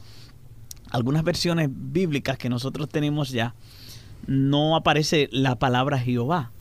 algunas 0.90 1.24
versiones 1.24 1.70
bíblicas 1.72 2.36
que 2.36 2.50
nosotros 2.50 2.90
tenemos 2.90 3.30
ya, 3.30 3.54
no 4.26 4.76
aparece 4.76 5.30
la 5.32 5.58
palabra 5.58 5.98
Jehová, 5.98 6.52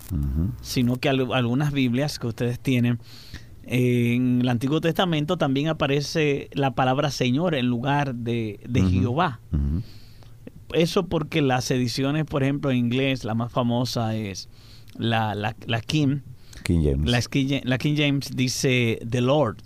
sino 0.61 0.95
que 0.95 1.09
algunas 1.09 1.73
Biblias 1.73 2.17
que 2.17 2.27
ustedes 2.27 2.61
tienen, 2.61 2.99
en 3.63 4.39
el 4.39 4.47
Antiguo 4.47 4.79
Testamento 4.79 5.35
también 5.35 5.67
aparece 5.67 6.47
la 6.53 6.75
palabra 6.75 7.11
Señor 7.11 7.55
en 7.55 7.65
lugar 7.67 8.15
de, 8.15 8.61
Jehová 8.89 9.41
eso 10.73 11.07
porque 11.07 11.41
las 11.41 11.69
ediciones, 11.71 12.25
por 12.25 12.43
ejemplo, 12.43 12.71
en 12.71 12.77
inglés, 12.77 13.23
la 13.23 13.35
más 13.35 13.51
famosa 13.51 14.15
es 14.15 14.49
la, 14.97 15.35
la, 15.35 15.55
la 15.65 15.81
Kim. 15.81 16.21
King 16.63 16.81
James. 16.83 17.11
La, 17.63 17.77
King 17.77 17.95
James 17.97 18.35
dice 18.35 18.99
The 19.07 19.21
Lord. 19.21 19.57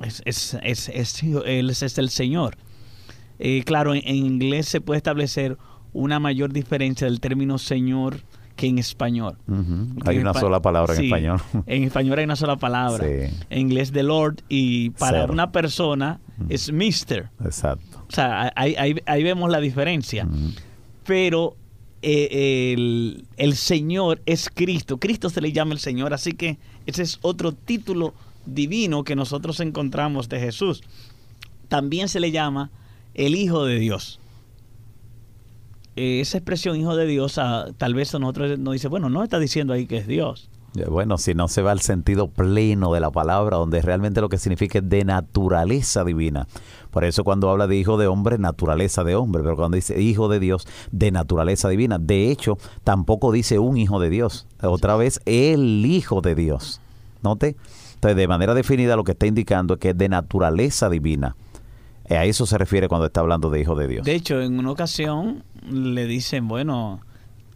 es, 0.00 0.22
es, 0.24 0.56
es, 0.62 0.88
es, 0.88 1.22
él 1.22 1.70
es 1.70 1.98
el 1.98 2.10
Señor. 2.10 2.56
Eh, 3.38 3.62
claro, 3.64 3.94
en, 3.94 4.02
inglés 4.06 4.66
se 4.66 4.80
puede 4.80 4.98
establecer 4.98 5.58
una 5.92 6.18
mayor 6.18 6.52
diferencia 6.52 7.06
del 7.06 7.20
término 7.20 7.58
Señor 7.58 8.20
que 8.56 8.66
en 8.66 8.78
español. 8.78 9.36
Hay 10.06 10.18
una 10.18 10.32
sola 10.32 10.60
palabra 10.60 10.94
en 10.94 11.04
español. 11.04 11.40
en 11.66 11.84
español 11.84 12.18
hay 12.18 12.24
una 12.24 12.36
sola 12.36 12.56
palabra. 12.56 13.06
En 13.06 13.58
inglés, 13.58 13.92
the 13.92 14.02
Lord, 14.02 14.36
y 14.48 14.90
para 14.90 15.26
una 15.26 15.52
persona 15.52 16.20
es 16.48 16.72
Mister. 16.72 17.30
Exacto. 17.44 18.04
O 18.08 18.12
sea, 18.12 18.52
ahí, 18.54 19.22
vemos 19.22 19.50
la 19.50 19.60
diferencia. 19.60 20.28
Pero 21.04 21.56
eh, 22.02 22.74
el, 23.36 23.56
Señor 23.56 24.20
es 24.26 24.50
Cristo. 24.52 24.98
Cristo 24.98 25.30
se 25.30 25.40
le 25.40 25.52
llama 25.52 25.72
el 25.72 25.80
Señor. 25.80 26.14
Así 26.14 26.32
que 26.32 26.58
ese 26.86 27.02
es 27.02 27.18
otro 27.22 27.52
título 27.52 28.14
divino 28.44 29.04
que 29.04 29.16
nosotros 29.16 29.60
encontramos 29.60 30.28
de 30.28 30.40
Jesús. 30.40 30.82
También 31.68 32.08
se 32.08 32.20
le 32.20 32.30
llama 32.30 32.70
el 33.14 33.34
Hijo 33.34 33.64
de 33.64 33.78
Dios. 33.78 34.20
esa 35.96 36.38
expresión 36.38 36.76
Hijo 36.78 36.94
de 36.94 37.06
Dios, 37.06 37.40
tal 37.78 37.94
vez 37.94 38.12
nosotros 38.12 38.58
nos 38.58 38.74
dice, 38.74 38.88
bueno, 38.88 39.08
no 39.08 39.22
está 39.22 39.38
diciendo 39.38 39.72
ahí 39.72 39.86
que 39.86 39.96
es 39.98 40.06
Dios. 40.06 40.48
Bueno, 40.84 41.18
si 41.18 41.34
no 41.34 41.48
se 41.48 41.62
va 41.62 41.72
al 41.72 41.80
sentido 41.80 42.28
pleno 42.28 42.92
de 42.92 43.00
la 43.00 43.10
palabra, 43.10 43.56
donde 43.56 43.80
realmente 43.82 44.20
lo 44.20 44.28
que 44.28 44.38
significa 44.38 44.78
es 44.78 44.88
de 44.88 45.04
naturaleza 45.04 46.04
divina. 46.04 46.46
Por 46.90 47.04
eso 47.04 47.24
cuando 47.24 47.50
habla 47.50 47.66
de 47.66 47.76
hijo 47.76 47.96
de 47.96 48.06
hombre, 48.06 48.38
naturaleza 48.38 49.04
de 49.04 49.14
hombre, 49.14 49.42
pero 49.42 49.56
cuando 49.56 49.76
dice 49.76 50.00
hijo 50.00 50.28
de 50.28 50.40
Dios, 50.40 50.66
de 50.92 51.10
naturaleza 51.10 51.68
divina. 51.68 51.98
De 51.98 52.30
hecho, 52.30 52.58
tampoco 52.84 53.32
dice 53.32 53.58
un 53.58 53.76
hijo 53.76 54.00
de 54.00 54.10
Dios. 54.10 54.46
Otra 54.62 54.96
vez, 54.96 55.20
el 55.24 55.84
hijo 55.86 56.20
de 56.20 56.34
Dios. 56.34 56.80
¿Note? 57.22 57.56
Entonces, 57.94 58.16
de 58.16 58.28
manera 58.28 58.54
definida 58.54 58.96
lo 58.96 59.04
que 59.04 59.12
está 59.12 59.26
indicando 59.26 59.74
es 59.74 59.80
que 59.80 59.90
es 59.90 59.98
de 59.98 60.08
naturaleza 60.08 60.88
divina. 60.88 61.36
A 62.08 62.24
eso 62.24 62.46
se 62.46 62.56
refiere 62.56 62.88
cuando 62.88 63.06
está 63.06 63.20
hablando 63.20 63.50
de 63.50 63.60
hijo 63.60 63.74
de 63.74 63.88
Dios. 63.88 64.04
De 64.04 64.14
hecho, 64.14 64.40
en 64.40 64.58
una 64.58 64.70
ocasión 64.70 65.42
le 65.68 66.06
dicen, 66.06 66.46
bueno, 66.46 67.00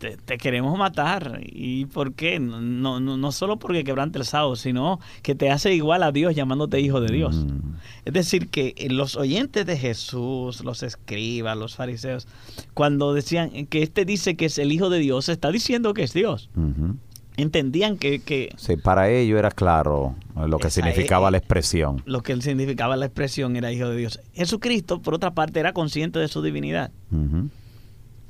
te, 0.01 0.17
te 0.17 0.39
queremos 0.39 0.77
matar. 0.79 1.41
¿Y 1.45 1.85
por 1.85 2.15
qué? 2.15 2.41
No, 2.41 2.99
no, 3.01 3.17
no 3.19 3.33
solo 3.33 3.59
porque 3.59 3.85
quebrante 3.85 4.19
el 4.19 4.25
sábado, 4.25 4.57
sino 4.57 4.99
que 5.23 5.35
te 5.35 5.51
hace 5.51 5.75
igual 5.75 6.03
a 6.03 6.11
Dios 6.11 6.35
llamándote 6.35 6.81
hijo 6.81 7.01
de 7.03 7.13
Dios. 7.15 7.37
Mm. 7.37 7.75
Es 8.07 8.13
decir, 8.15 8.49
que 8.49 8.75
los 8.91 9.15
oyentes 9.17 9.67
de 9.67 9.77
Jesús, 9.77 10.65
los 10.65 10.83
escribas, 10.83 11.57
los 11.57 11.77
fariseos, 11.77 12.27
cuando 12.73 13.13
decían 13.13 13.67
que 13.67 13.83
este 13.83 14.05
dice 14.07 14.37
que 14.37 14.47
es 14.47 14.59
el 14.59 14.73
hijo 14.73 14.89
de 14.89 14.99
Dios, 15.01 15.29
está 15.29 15.53
diciendo 15.53 15.93
que 15.93 16.03
es 16.03 16.15
Dios. 16.15 16.49
Ujú. 16.57 16.97
Entendían 17.37 17.97
que, 17.97 18.19
que 18.21 18.53
Sí, 18.57 18.77
para 18.77 19.09
ello 19.11 19.39
era 19.39 19.51
claro 19.51 20.15
lo 20.35 20.59
que 20.59 20.69
Esa 20.69 20.77
significaba 20.83 21.31
la 21.31 21.39
expresión. 21.39 22.03
lo 22.05 22.23
que 22.23 22.41
significaba 22.41 22.97
la 22.97 23.07
expresión 23.07 23.55
era 23.57 23.71
hijo 23.73 23.89
de 23.89 23.97
Dios. 23.97 24.21
Jesucristo, 24.35 25.01
por 25.01 25.15
otra 25.15 25.31
parte, 25.31 25.61
era 25.61 25.73
consciente 25.73 26.19
de 26.19 26.29
su 26.29 26.43
divinidad. 26.43 26.91
Ujú. 27.13 27.49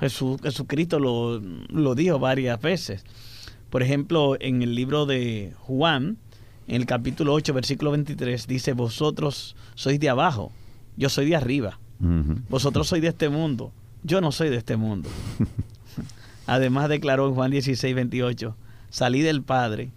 Jesús, 0.01 0.41
Jesucristo 0.43 0.99
lo, 0.99 1.41
lo 1.41 1.95
dijo 1.95 2.19
varias 2.19 2.61
veces. 2.61 3.05
Por 3.69 3.83
ejemplo, 3.83 4.37
en 4.41 4.63
el 4.63 4.75
libro 4.75 5.07
de 5.07 5.53
Juan, 5.61 6.17
en 6.67 6.77
el 6.77 6.87
capítulo 6.87 7.35
8, 7.35 7.53
versículo 7.53 7.91
23, 7.93 8.47
dice, 8.47 8.73
vosotros 8.73 9.57
sois 9.75 10.01
de 10.01 10.09
abajo, 10.09 10.51
yo 10.97 11.09
soy 11.09 11.29
de 11.29 11.37
arriba. 11.37 11.79
Vosotros 12.49 12.89
sois 12.89 13.03
de 13.03 13.09
este 13.09 13.29
mundo, 13.29 13.73
yo 14.03 14.21
no 14.21 14.33
soy 14.33 14.49
de 14.49 14.57
este 14.57 14.77
mundo. 14.77 15.09
Además 16.47 16.89
declaró 16.89 17.29
en 17.29 17.35
Juan 17.35 17.51
16, 17.51 17.95
28, 17.95 18.57
salí 18.89 19.21
del 19.21 19.43
Padre 19.43 19.91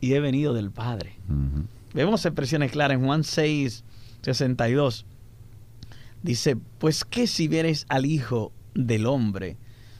y 0.00 0.12
he 0.12 0.20
venido 0.20 0.52
del 0.52 0.70
Padre. 0.70 1.16
Vemos 1.94 2.26
expresiones 2.26 2.70
claras 2.70 2.98
en 2.98 3.04
Juan 3.04 3.24
6, 3.24 3.84
62. 4.22 5.06
Dice, 6.22 6.56
pues 6.78 7.04
que 7.04 7.26
si 7.26 7.48
vieres 7.48 7.86
al 7.88 8.04
Hijo 8.04 8.52
del 8.76 9.06
Hombre 9.06 9.56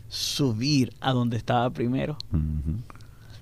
subir 0.09 0.93
a 1.01 1.13
donde 1.13 1.37
estaba 1.37 1.71
primero. 1.71 2.17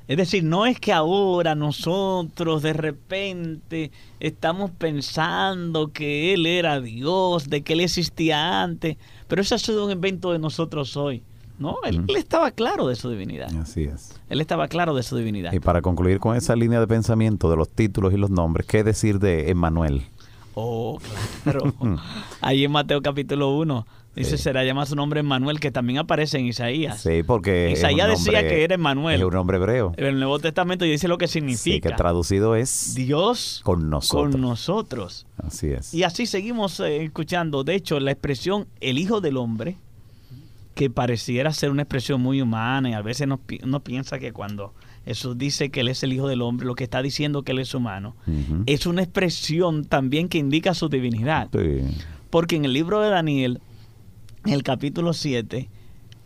Es 0.07 0.17
decir, 0.17 0.45
no 0.45 0.67
es 0.67 0.79
que 0.79 0.93
ahora 0.93 1.55
nosotros 1.55 2.63
de 2.63 2.75
repente 2.75 3.91
estamos 4.21 4.71
pensando 4.71 5.93
que 5.93 6.35
Él 6.35 6.47
era 6.47 6.81
Dios, 6.81 7.49
de 7.49 7.63
que 7.63 7.73
Él 7.73 7.81
existía 7.81 8.63
antes, 8.63 8.97
pero 9.29 9.41
eso 9.43 9.55
ha 9.55 9.59
sido 9.59 9.87
un 9.87 9.93
invento 9.93 10.33
de 10.33 10.39
nosotros 10.39 10.97
hoy. 10.97 11.23
No, 11.57 11.77
él, 11.85 12.05
él 12.09 12.17
estaba 12.17 12.51
claro 12.51 12.89
de 12.89 12.97
su 12.97 13.09
divinidad. 13.09 13.49
Así 13.59 13.85
es. 13.85 14.21
Él 14.29 14.41
estaba 14.41 14.67
claro 14.67 14.93
de 14.97 15.05
su 15.05 15.17
divinidad. 15.17 15.53
Y 15.53 15.61
para 15.61 15.83
concluir 15.83 16.19
con 16.19 16.37
esa 16.37 16.57
línea 16.57 16.81
de 16.81 16.89
pensamiento 16.89 17.49
de 17.49 17.57
los 17.57 17.69
títulos 17.69 18.13
y 18.13 18.17
los 18.17 18.29
nombres, 18.29 18.67
¿qué 18.67 18.83
decir 18.83 19.21
de 19.21 19.51
Emmanuel? 19.51 20.03
Oh, 20.55 20.99
claro. 21.45 21.73
Ahí 22.41 22.65
en 22.65 22.73
Mateo 22.73 23.01
capítulo 23.03 23.57
1 23.57 23.87
dice, 24.17 24.39
será 24.39 24.65
llamado 24.65 24.87
su 24.87 24.97
nombre 24.97 25.21
Emmanuel, 25.21 25.61
que 25.61 25.71
también 25.71 25.99
aparece 25.99 26.39
en 26.39 26.47
Isaías. 26.47 27.01
Sí, 27.03 27.23
porque 27.27 27.71
Isaías 27.73 28.09
decía 28.09 28.41
nombre- 28.41 28.49
que 28.49 28.65
era 28.65 28.75
Emmanuel. 28.75 29.21
Es 29.21 29.27
un 29.27 29.35
nombre 29.35 29.57
hebreo. 29.57 29.93
En 29.97 30.07
el 30.07 30.17
Nuevo 30.19 30.39
Testamento 30.39 30.85
dice 30.85 31.09
lo 31.09 31.19
que 31.19 31.27
Sí, 31.29 31.41
que 31.41 31.49
significa. 31.49 31.97
traducido 31.97 32.55
es 32.57 32.95
Dios 32.95 33.61
con 33.65 33.91
nosotros. 33.91 34.33
con 34.33 34.41
nosotros. 34.41 35.27
Así 35.39 35.69
es. 35.69 35.93
Y 35.95 36.03
así 36.05 36.27
seguimos 36.27 36.81
eh, 36.81 37.05
escuchando. 37.05 37.65
De 37.65 37.75
hecho, 37.75 37.99
la 38.01 38.11
expresión 38.13 38.67
el 38.81 38.99
Hijo 38.99 39.21
del 39.21 39.37
Hombre, 39.37 39.77
que 40.75 40.91
pareciera 40.91 41.53
ser 41.53 41.71
una 41.71 41.83
expresión 41.83 42.21
muy 42.21 42.41
humana, 42.41 42.91
y 42.91 42.93
a 42.95 43.03
veces 43.03 43.27
uno, 43.27 43.39
pi- 43.39 43.61
uno 43.63 43.81
piensa 43.81 44.19
que 44.19 44.33
cuando 44.33 44.73
Jesús 45.05 45.37
dice 45.39 45.71
que 45.71 45.81
Él 45.81 45.89
es 45.89 46.03
el 46.03 46.13
Hijo 46.13 46.27
del 46.29 46.43
Hombre, 46.43 46.67
lo 46.67 46.75
que 46.75 46.83
está 46.85 47.03
diciendo 47.03 47.43
que 47.43 47.53
Él 47.53 47.59
es 47.61 47.75
humano, 47.75 48.17
es 48.67 48.87
una 48.87 49.03
expresión 49.03 49.85
también 49.85 50.29
que 50.29 50.39
indica 50.39 50.75
su 50.75 50.89
divinidad. 50.89 51.49
Sí. 51.53 51.81
Porque 52.31 52.57
en 52.57 52.65
el 52.65 52.73
libro 52.73 53.01
de 53.01 53.11
Daniel, 53.11 53.61
en 54.45 54.53
el 54.53 54.63
capítulo 54.63 55.13
7, 55.13 55.69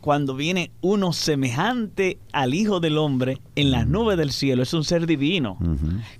cuando 0.01 0.35
viene 0.35 0.71
uno 0.81 1.13
semejante 1.13 2.19
al 2.33 2.55
Hijo 2.55 2.81
del 2.81 2.99
Hombre 2.99 3.41
en 3.57 3.71
las 3.71 3.87
nubes 3.87 4.17
del 4.17 4.33
cielo, 4.33 4.63
es 4.63 4.73
un 4.73 4.85
ser 4.85 5.07
divino 5.07 5.59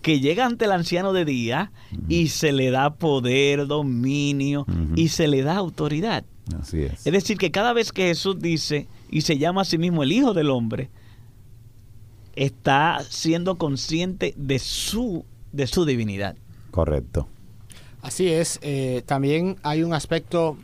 que 0.03 0.21
llega 0.21 0.47
ante 0.47 0.65
el 0.65 0.73
anciano 0.73 1.13
de 1.13 1.25
día 1.25 1.73
y 2.09 2.29
se 2.29 2.53
le 2.53 2.71
da 2.71 2.95
poder, 2.95 3.67
dominio 3.67 4.67
y 4.97 5.09
se 5.09 5.29
le 5.29 5.43
da 5.43 5.57
autoridad. 5.57 6.25
Así 6.61 6.83
es. 6.83 7.07
Es 7.07 7.13
decir, 7.13 7.37
que 7.37 7.51
cada 7.51 7.73
vez 7.73 7.93
que 7.93 8.07
Jesús 8.07 8.39
dice 8.39 8.89
y 9.11 9.21
se 9.21 9.39
llama 9.39 9.63
a 9.63 9.65
sí 9.65 9.79
mismo 9.79 10.03
el 10.03 10.13
Hijo 10.13 10.35
del 10.35 10.51
Hombre, 10.51 10.91
está 12.35 12.99
siendo 13.09 13.59
consciente 13.59 14.35
de 14.37 14.59
su, 14.59 15.25
de 15.53 15.67
su 15.67 15.85
divinidad. 15.85 16.37
Correcto. 16.71 17.29
Así 18.01 18.29
es, 18.29 18.61
eh, 18.63 19.03
también 19.07 19.57
hay 19.63 19.83
un 19.83 19.93
aspecto 19.93 20.57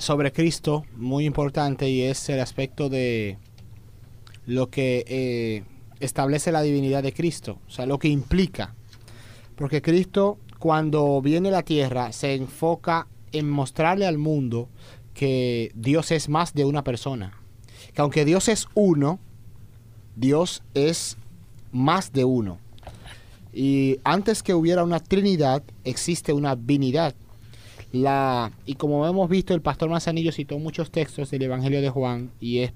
sobre 0.00 0.32
Cristo 0.32 0.84
muy 0.96 1.26
importante 1.26 1.88
y 1.90 2.02
es 2.02 2.28
el 2.30 2.40
aspecto 2.40 2.88
de 2.88 3.36
lo 4.46 4.70
que 4.70 5.04
eh, 5.06 5.62
establece 6.00 6.50
la 6.50 6.62
divinidad 6.62 7.02
de 7.02 7.12
Cristo, 7.12 7.58
o 7.68 7.70
sea, 7.70 7.84
lo 7.84 7.98
que 7.98 8.08
implica. 8.08 8.74
Porque 9.56 9.82
Cristo 9.82 10.38
cuando 10.58 11.20
viene 11.20 11.50
a 11.50 11.52
la 11.52 11.62
tierra 11.62 12.12
se 12.12 12.34
enfoca 12.34 13.06
en 13.32 13.48
mostrarle 13.48 14.06
al 14.06 14.16
mundo 14.16 14.68
que 15.12 15.70
Dios 15.74 16.10
es 16.12 16.30
más 16.30 16.54
de 16.54 16.64
una 16.64 16.82
persona. 16.82 17.34
Que 17.94 18.00
aunque 18.00 18.24
Dios 18.24 18.48
es 18.48 18.68
uno, 18.74 19.18
Dios 20.16 20.62
es 20.72 21.18
más 21.72 22.12
de 22.12 22.24
uno. 22.24 22.58
Y 23.52 23.98
antes 24.04 24.42
que 24.42 24.54
hubiera 24.54 24.82
una 24.82 25.00
Trinidad, 25.00 25.62
existe 25.84 26.32
una 26.32 26.54
Vinidad. 26.54 27.14
La, 27.92 28.52
y 28.66 28.74
como 28.74 29.06
hemos 29.06 29.28
visto, 29.28 29.54
el 29.54 29.62
pastor 29.62 29.90
Manzanillo 29.90 30.32
citó 30.32 30.58
muchos 30.58 30.90
textos 30.90 31.30
del 31.30 31.42
Evangelio 31.42 31.82
de 31.82 31.90
Juan, 31.90 32.30
y, 32.40 32.58
es, 32.58 32.72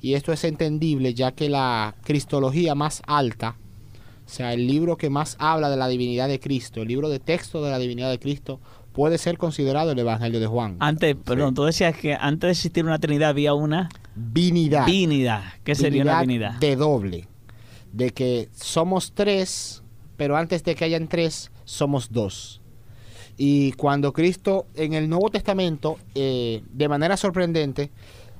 y 0.00 0.14
esto 0.14 0.32
es 0.32 0.42
entendible 0.44 1.14
ya 1.14 1.32
que 1.32 1.48
la 1.48 1.94
cristología 2.02 2.74
más 2.74 3.02
alta, 3.06 3.56
o 4.26 4.28
sea, 4.28 4.52
el 4.52 4.66
libro 4.66 4.96
que 4.96 5.10
más 5.10 5.36
habla 5.38 5.70
de 5.70 5.76
la 5.76 5.88
divinidad 5.88 6.28
de 6.28 6.40
Cristo, 6.40 6.82
el 6.82 6.88
libro 6.88 7.08
de 7.08 7.18
texto 7.20 7.62
de 7.64 7.70
la 7.70 7.78
divinidad 7.78 8.10
de 8.10 8.18
Cristo, 8.18 8.60
puede 8.92 9.18
ser 9.18 9.38
considerado 9.38 9.92
el 9.92 9.98
Evangelio 9.98 10.40
de 10.40 10.46
Juan. 10.46 10.76
Antes, 10.80 11.16
perdón, 11.16 11.54
tú 11.54 11.64
decías 11.64 11.96
que 11.96 12.14
antes 12.14 12.48
de 12.48 12.52
existir 12.52 12.84
una 12.84 12.98
Trinidad 12.98 13.30
había 13.30 13.54
una 13.54 13.88
Vinidad. 14.14 14.86
¿Qué 15.64 15.74
sería 15.74 16.02
una 16.02 16.20
divinidad? 16.20 16.54
De 16.54 16.76
doble. 16.76 17.28
De 17.92 18.10
que 18.10 18.48
somos 18.52 19.12
tres, 19.12 19.82
pero 20.16 20.36
antes 20.36 20.62
de 20.64 20.74
que 20.74 20.84
hayan 20.84 21.08
tres, 21.08 21.50
somos 21.64 22.12
dos. 22.12 22.59
Y 23.42 23.72
cuando 23.72 24.12
Cristo 24.12 24.66
en 24.74 24.92
el 24.92 25.08
Nuevo 25.08 25.30
Testamento, 25.30 25.96
eh, 26.14 26.62
de 26.74 26.88
manera 26.88 27.16
sorprendente, 27.16 27.90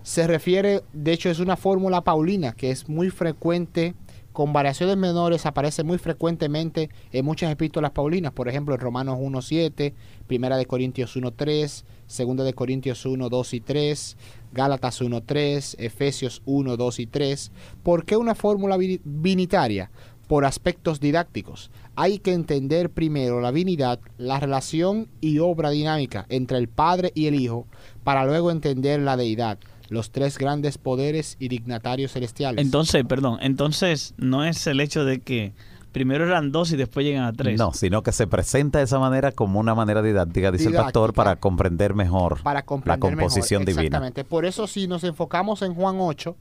se 0.02 0.26
refiere, 0.26 0.82
de 0.92 1.12
hecho 1.14 1.30
es 1.30 1.40
una 1.40 1.56
fórmula 1.56 2.02
paulina 2.02 2.52
que 2.52 2.70
es 2.70 2.86
muy 2.86 3.08
frecuente, 3.08 3.94
con 4.34 4.52
variaciones 4.52 4.98
menores, 4.98 5.46
aparece 5.46 5.84
muy 5.84 5.96
frecuentemente 5.96 6.90
en 7.12 7.24
muchas 7.24 7.50
epístolas 7.50 7.92
paulinas, 7.92 8.32
por 8.32 8.46
ejemplo 8.50 8.74
en 8.74 8.80
Romanos 8.82 9.16
1.7, 9.18 9.94
Primera 10.26 10.58
de 10.58 10.66
Corintios 10.66 11.16
1.3, 11.16 11.84
Segunda 12.06 12.44
de 12.44 12.52
Corintios 12.52 13.06
1, 13.06 13.30
2 13.30 13.54
y 13.54 13.60
3, 13.60 14.16
Gálatas 14.52 15.00
1, 15.00 15.22
3, 15.22 15.76
Efesios 15.80 16.42
1, 16.44 16.76
2 16.76 16.98
y 17.00 17.06
3. 17.06 17.52
¿Por 17.82 18.04
qué 18.04 18.18
una 18.18 18.34
fórmula 18.34 18.76
vi- 18.76 19.00
vinitaria? 19.02 19.90
Por 20.28 20.44
aspectos 20.44 21.00
didácticos. 21.00 21.72
Hay 21.96 22.18
que 22.18 22.32
entender 22.32 22.90
primero 22.90 23.40
la 23.40 23.50
vinidad, 23.50 24.00
la 24.16 24.40
relación 24.40 25.08
y 25.20 25.38
obra 25.38 25.70
dinámica 25.70 26.26
entre 26.28 26.58
el 26.58 26.68
Padre 26.68 27.12
y 27.14 27.26
el 27.26 27.34
Hijo, 27.34 27.66
para 28.04 28.24
luego 28.24 28.50
entender 28.50 29.00
la 29.00 29.16
deidad, 29.16 29.58
los 29.88 30.10
tres 30.10 30.38
grandes 30.38 30.78
poderes 30.78 31.36
y 31.38 31.48
dignatarios 31.48 32.12
celestiales. 32.12 32.64
Entonces, 32.64 33.04
perdón, 33.04 33.38
entonces 33.42 34.14
no 34.16 34.44
es 34.44 34.66
el 34.66 34.80
hecho 34.80 35.04
de 35.04 35.20
que 35.20 35.52
primero 35.92 36.24
eran 36.24 36.52
dos 36.52 36.72
y 36.72 36.76
después 36.76 37.04
llegan 37.04 37.24
a 37.24 37.32
tres. 37.32 37.58
No, 37.58 37.72
sino 37.72 38.02
que 38.02 38.12
se 38.12 38.26
presenta 38.26 38.78
de 38.78 38.84
esa 38.84 38.98
manera 38.98 39.32
como 39.32 39.60
una 39.60 39.74
manera 39.74 40.02
didáctica, 40.02 40.52
dice 40.52 40.68
el 40.68 40.74
pastor, 40.74 41.12
para 41.12 41.36
comprender 41.36 41.94
mejor 41.94 42.42
para 42.42 42.60
la 42.60 42.66
comprender 42.66 43.00
composición 43.00 43.62
mejor. 43.62 43.74
divina. 43.74 43.98
Exactamente. 43.98 44.24
Por 44.24 44.44
eso 44.44 44.66
si 44.66 44.86
nos 44.86 45.04
enfocamos 45.04 45.62
en 45.62 45.74
Juan 45.74 45.96
8, 45.98 46.36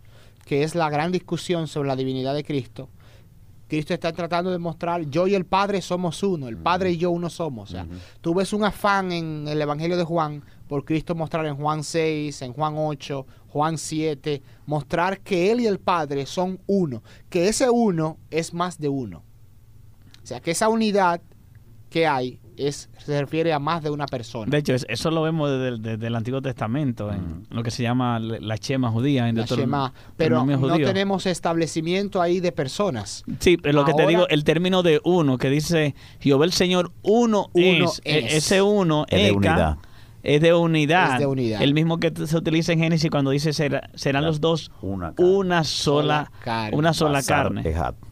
que 0.46 0.64
es 0.64 0.76
la 0.76 0.90
gran 0.90 1.12
discusión 1.12 1.68
sobre 1.68 1.88
la 1.88 1.96
divinidad 1.96 2.34
de 2.34 2.44
Cristo, 2.44 2.90
Cristo 3.70 3.94
está 3.94 4.12
tratando 4.12 4.50
de 4.50 4.58
mostrar, 4.58 5.04
yo 5.04 5.28
y 5.28 5.36
el 5.36 5.46
Padre 5.46 5.82
somos 5.84 6.24
uno, 6.24 6.48
el 6.48 6.58
Padre 6.58 6.92
y 6.92 6.98
yo 6.98 7.12
uno 7.12 7.30
somos. 7.30 7.70
O 7.70 7.72
sea, 7.72 7.88
tú 8.20 8.34
ves 8.34 8.52
un 8.52 8.64
afán 8.64 9.12
en 9.12 9.48
el 9.48 9.62
Evangelio 9.62 9.96
de 9.96 10.04
Juan 10.04 10.44
por 10.68 10.84
Cristo 10.84 11.14
mostrar 11.14 11.46
en 11.46 11.56
Juan 11.56 11.84
6, 11.84 12.42
en 12.42 12.54
Juan 12.54 12.74
8, 12.76 13.28
Juan 13.48 13.78
7, 13.78 14.42
mostrar 14.66 15.20
que 15.20 15.52
Él 15.52 15.62
y 15.62 15.68
el 15.68 15.80
Padre 15.80 16.26
son 16.26 16.60
uno, 16.66 17.04
que 17.30 17.48
ese 17.48 17.70
uno 17.70 18.18
es 18.32 18.56
más 18.56 18.80
de 18.80 18.90
uno. 18.90 19.24
O 20.24 20.26
sea, 20.26 20.40
que 20.40 20.52
esa 20.52 20.68
unidad 20.68 21.22
que 21.92 22.08
hay 22.08 22.40
es, 22.60 22.89
se 22.98 23.19
refiere 23.19 23.54
a 23.54 23.60
más 23.60 23.82
de 23.84 23.89
una 23.89 24.06
persona. 24.06 24.50
De 24.52 24.58
hecho, 24.58 24.74
es- 24.74 24.86
eso 24.89 25.10
lo 25.12 25.22
vemos 25.22 25.50
desde, 25.50 25.67
el- 25.69 25.82
desde 25.82 26.08
el 26.08 26.15
Antiguo 26.15 26.41
Testamento, 26.41 27.12
en 27.12 27.45
lo 27.50 27.63
que 27.63 27.72
se 27.72 27.84
llama 27.84 28.19
la 28.19 28.56
Shema 28.58 28.89
judía, 28.91 29.30
en 29.30 29.38
la 29.38 29.45
Shema, 29.45 29.93
pero 30.17 30.43
no 30.45 30.58
judío. 30.58 30.86
tenemos 30.86 31.26
establecimiento 31.26 32.22
ahí 32.22 32.39
de 32.39 32.52
personas. 32.52 33.24
Sí, 33.39 33.58
pero 33.58 33.74
lo 33.80 33.86
que 33.86 33.93
te 33.93 34.06
digo, 34.08 34.28
el 34.30 34.43
término 34.43 34.84
de 34.84 35.02
uno, 35.04 35.38
que 35.38 35.50
dice 35.50 35.95
Jehová 36.19 36.45
el 36.45 36.52
Señor, 36.54 36.91
uno, 37.02 37.50
Uno 37.54 37.86
es, 37.86 38.02
es. 38.04 38.34
e- 38.34 38.38
ese 38.38 38.62
uno, 38.62 39.06
Es 39.10 39.24
de 39.24 39.32
unidad. 39.32 39.78
Es 40.24 40.42
de 40.42 40.54
unidad. 40.54 41.14
Es 41.14 41.20
de 41.20 41.26
unidad. 41.26 41.62
El 41.62 41.74
mismo 41.74 42.00
que 42.00 42.12
se 42.26 42.36
utiliza 42.38 42.74
en 42.74 42.80
Génesis 42.80 43.10
cuando 43.10 43.32
dice 43.32 43.54
será- 43.54 43.90
serán 43.96 44.26
los 44.26 44.42
dos 44.42 44.72
Una 44.82 45.14
carne. 45.14 45.26
una 45.34 45.64
sola, 45.64 46.26
Sola 46.26 46.32
carne. 46.44 46.78
una 46.78 46.94
sola 46.94 47.24
carne. 47.24 47.64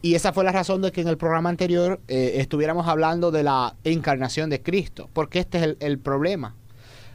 Y 0.02 0.14
esa 0.14 0.32
fue 0.32 0.44
la 0.44 0.52
razón 0.52 0.82
de 0.82 0.92
que 0.92 1.00
en 1.02 1.08
el 1.08 1.16
programa 1.18 1.50
anterior 1.50 2.00
eh, 2.08 2.34
estuviéramos 2.36 2.86
hablando 2.88 3.30
de 3.30 3.42
la 3.42 3.74
encarnación 3.84 4.48
de 4.50 4.62
Cristo, 4.62 5.08
porque 5.12 5.38
este 5.40 5.58
es 5.58 5.64
el, 5.64 5.76
el 5.80 5.98
problema. 5.98 6.54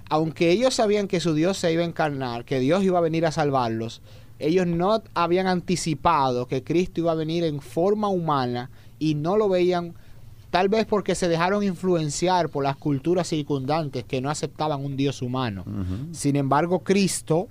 Aunque 0.10 0.52
ellos 0.52 0.74
sabían 0.76 1.08
que 1.08 1.20
su 1.20 1.34
Dios 1.34 1.58
se 1.58 1.72
iba 1.74 1.82
a 1.82 1.86
encarnar, 1.86 2.46
que 2.46 2.60
Dios 2.60 2.84
iba 2.84 3.00
a 3.00 3.02
venir 3.02 3.26
a 3.26 3.32
salvarlos, 3.32 4.02
ellos 4.40 4.68
no 4.68 5.02
habían 5.14 5.48
anticipado 5.48 6.48
que 6.48 6.64
Cristo 6.64 7.00
iba 7.02 7.12
a 7.14 7.16
venir 7.16 7.44
en 7.46 7.62
forma 7.62 8.10
humana 8.10 8.70
y 9.00 9.16
no 9.16 9.38
lo 9.38 9.48
veían 9.50 9.94
tal 10.54 10.70
vez 10.70 10.86
porque 10.86 11.16
se 11.16 11.28
dejaron 11.28 11.64
influenciar 11.64 12.48
por 12.48 12.64
las 12.64 12.76
culturas 12.78 13.28
circundantes 13.28 14.04
que 14.04 14.22
no 14.22 14.30
aceptaban 14.30 14.86
un 14.86 14.96
Dios 14.96 15.24
humano. 15.24 15.66
Sin 16.12 16.36
embargo, 16.36 16.84
Cristo, 16.84 17.48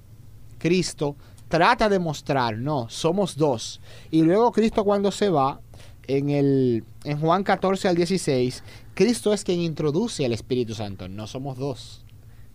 Cristo 0.59 1.17
trata 1.49 1.89
de 1.89 1.99
mostrar, 1.99 2.57
no, 2.57 2.89
somos 2.89 3.37
dos. 3.37 3.81
Y 4.13 4.23
luego 4.23 4.53
Cristo 4.53 4.85
cuando 4.85 5.11
se 5.11 5.31
va, 5.31 5.59
en, 6.07 6.31
el, 6.31 6.85
en 7.03 7.19
Juan 7.19 7.43
14 7.43 7.89
al 7.89 7.97
16, 7.97 8.63
Cristo 8.95 9.33
es 9.33 9.43
quien 9.43 9.59
introduce 9.59 10.25
al 10.25 10.33
Espíritu 10.33 10.73
Santo. 10.75 11.09
No 11.09 11.27
somos 11.27 11.59
dos, 11.59 12.05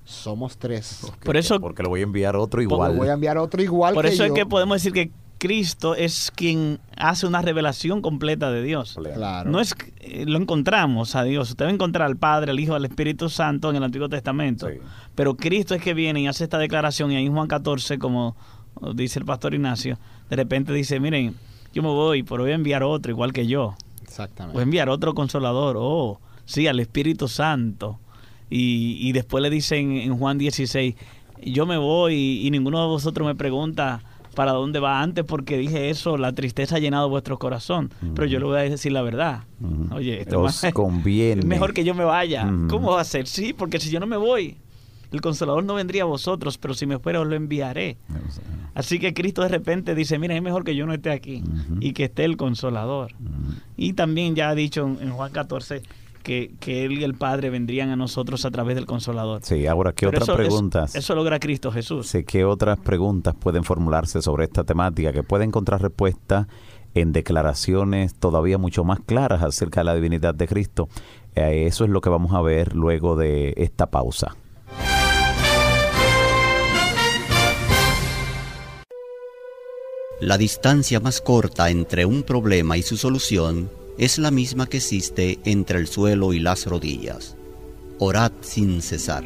somos 0.06 0.58
tres. 0.58 1.12
Por 1.26 1.36
eso, 1.36 1.60
Porque 1.60 1.84
le 1.84 1.90
voy 1.90 2.00
a 2.00 2.04
enviar 2.04 2.38
otro 2.38 2.60
Porque 2.60 2.74
igual. 2.74 2.96
voy 2.96 3.10
a 3.10 3.14
enviar 3.14 3.38
otro 3.38 3.62
igual 3.62 3.94
por 3.94 4.06
que 4.06 4.14
eso 4.14 4.24
es 4.24 4.32
que 4.32 4.46
podemos 4.46 4.78
decir 4.78 4.94
que 4.94 5.12
Cristo 5.38 5.96
es 5.96 6.32
quien 6.36 6.80
hace 6.96 7.28
una 7.28 7.42
revelación 7.42 8.02
completa 8.02 8.52
de 8.52 8.64
Dios. 8.64 8.98
Claro. 9.14 9.50
No 9.50 9.60
es 9.60 9.76
eh, 10.00 10.26
lo 10.26 10.38
encontramos 10.38 11.16
a 11.16 11.24
Dios. 11.24 11.52
Usted 11.52 11.66
va 11.66 11.70
a 11.70 11.74
encontrar 11.74 12.08
al 12.08 12.18
Padre, 12.18 12.52
al 12.52 12.60
Hijo, 12.60 12.74
al 12.76 12.86
Espíritu 12.86 13.30
Santo 13.30 13.70
en 13.70 13.76
el 13.76 13.84
Antiguo 13.84 14.10
Testamento. 14.10 14.68
Sí. 14.68 14.76
Pero 15.16 15.36
Cristo 15.36 15.76
es 15.76 15.82
que 15.82 15.94
viene 15.94 16.22
y 16.22 16.28
hace 16.28 16.44
esta 16.44 16.58
declaración. 16.58 17.12
Y 17.12 17.18
ahí 17.18 17.26
en 17.26 17.34
Juan 17.34 17.48
14, 17.48 18.00
como 18.00 18.36
dice 18.94 19.20
el 19.20 19.26
pastor 19.26 19.54
Ignacio, 19.54 19.98
de 20.30 20.36
repente 20.36 20.74
dice, 20.74 21.00
miren, 21.00 21.36
yo 21.74 21.84
me 21.84 21.90
voy, 21.90 22.24
pero 22.24 22.44
voy 22.44 22.52
a 22.52 22.56
enviar 22.56 22.84
otro 22.84 23.12
igual 23.12 23.34
que 23.34 23.48
yo. 23.48 23.76
Exactamente. 24.04 24.54
Voy 24.54 24.62
a 24.62 24.64
enviar 24.64 24.90
otro 24.90 25.14
consolador. 25.14 25.76
Oh, 25.80 26.20
sí, 26.46 26.68
al 26.68 26.80
Espíritu 26.80 27.28
Santo. 27.28 28.00
Y, 28.50 28.98
y 29.02 29.12
después 29.12 29.42
le 29.42 29.50
dicen 29.50 29.92
en 29.92 30.18
Juan 30.18 30.38
16, 30.38 30.96
yo 31.44 31.66
me 31.66 31.78
voy 31.78 32.14
y, 32.14 32.48
y 32.48 32.52
ninguno 32.52 32.82
de 32.82 32.88
vosotros 32.88 33.28
me 33.28 33.36
pregunta 33.36 34.02
para 34.38 34.52
dónde 34.52 34.80
va 34.80 35.02
antes 35.02 35.26
porque 35.26 35.58
dije 35.58 35.90
eso, 35.90 36.16
la 36.16 36.32
tristeza 36.32 36.76
ha 36.76 36.80
llenado 36.80 37.10
vuestro 37.10 37.40
corazón. 37.40 37.90
Pero 38.14 38.28
yo 38.28 38.38
le 38.38 38.46
voy 38.46 38.60
a 38.60 38.62
decir 38.62 38.92
la 38.92 39.02
verdad. 39.02 39.46
Oye, 39.92 40.22
esto 40.22 40.44
Os 40.44 40.64
es 40.64 40.72
conviene. 40.76 41.44
mejor 41.44 41.74
que 41.74 41.84
yo 41.84 41.96
me 41.96 42.04
vaya. 42.04 42.48
¿Cómo 42.70 42.92
va 42.92 43.02
a 43.02 43.04
ser? 43.04 43.26
Sí, 43.26 43.54
porque 43.54 43.80
si 43.80 43.90
yo 43.90 44.00
no 44.00 44.06
me 44.06 44.16
voy, 44.16 44.58
el 45.12 45.22
consolador 45.22 45.64
no 45.64 45.74
vendría 45.74 46.04
a 46.04 46.06
vosotros, 46.06 46.60
pero 46.60 46.76
si 46.76 46.86
me 46.86 47.00
fuera 47.00 47.20
os 47.20 47.26
lo 47.28 47.34
enviaré. 47.36 47.98
Así 48.76 49.00
que 49.00 49.16
Cristo 49.16 49.42
de 49.42 49.48
repente 49.50 49.96
dice, 49.96 50.20
mira, 50.20 50.36
es 50.36 50.42
mejor 50.44 50.64
que 50.64 50.76
yo 50.76 50.86
no 50.86 50.94
esté 50.94 51.10
aquí 51.10 51.44
y 51.80 51.94
que 51.94 52.04
esté 52.04 52.24
el 52.24 52.38
consolador. 52.38 53.14
Y 53.76 53.94
también 53.94 54.36
ya 54.36 54.50
ha 54.50 54.56
dicho 54.56 54.86
en 54.86 55.00
en 55.02 55.14
Juan 55.14 55.32
14 55.32 55.82
que, 56.28 56.52
que 56.60 56.84
Él 56.84 56.92
y 57.00 57.04
el 57.06 57.14
Padre 57.16 57.50
vendrían 57.50 57.90
a 57.90 57.96
nosotros 57.96 58.44
a 58.44 58.52
través 58.52 58.76
del 58.76 58.86
consolador. 58.86 59.40
Sí, 59.44 59.66
ahora, 59.66 59.94
¿qué 59.94 60.08
Pero 60.08 60.10
otras 60.10 60.28
eso- 60.28 60.36
preguntas? 60.36 60.94
Eso, 60.94 61.16
logra 61.16 61.40
Cristo 61.40 61.72
Jesús. 61.72 62.08
Sí, 62.08 62.26
¿qué 62.26 62.44
otras 62.44 62.78
preguntas 62.80 63.34
pueden 63.34 63.64
formularse 63.64 64.22
sobre 64.22 64.44
esta 64.44 64.66
temática 64.66 65.14
que 65.14 65.24
puede 65.24 65.46
encontrar 65.46 65.82
respuesta 65.82 66.50
en 66.94 67.14
declaraciones 67.14 68.14
todavía 68.14 68.58
mucho 68.58 68.84
más 68.84 69.00
claras 69.00 69.42
acerca 69.42 69.80
de 69.80 69.86
la 69.86 69.96
divinidad 69.96 70.36
de 70.36 70.48
Cristo? 70.50 70.90
Eh, 71.34 71.64
eso 71.66 71.86
es 71.86 71.90
lo 71.90 72.02
que 72.02 72.10
vamos 72.10 72.34
a 72.34 72.42
ver 72.42 72.76
luego 72.76 73.16
de 73.16 73.54
esta 73.56 73.88
pausa. 73.90 74.36
La 80.20 80.38
distancia 80.38 81.00
más 81.00 81.22
corta 81.22 81.70
entre 81.70 82.06
un 82.06 82.24
problema 82.24 82.76
y 82.76 82.82
su 82.82 82.98
solución 82.98 83.70
es 83.98 84.20
la 84.20 84.30
misma 84.30 84.68
que 84.68 84.78
existe 84.78 85.40
entre 85.44 85.80
el 85.80 85.88
suelo 85.88 86.34
y 86.34 86.40
las 86.40 86.68
rodillas. 86.68 87.36
Orad 87.98 88.32
sin 88.42 88.82
cesar. 88.84 89.24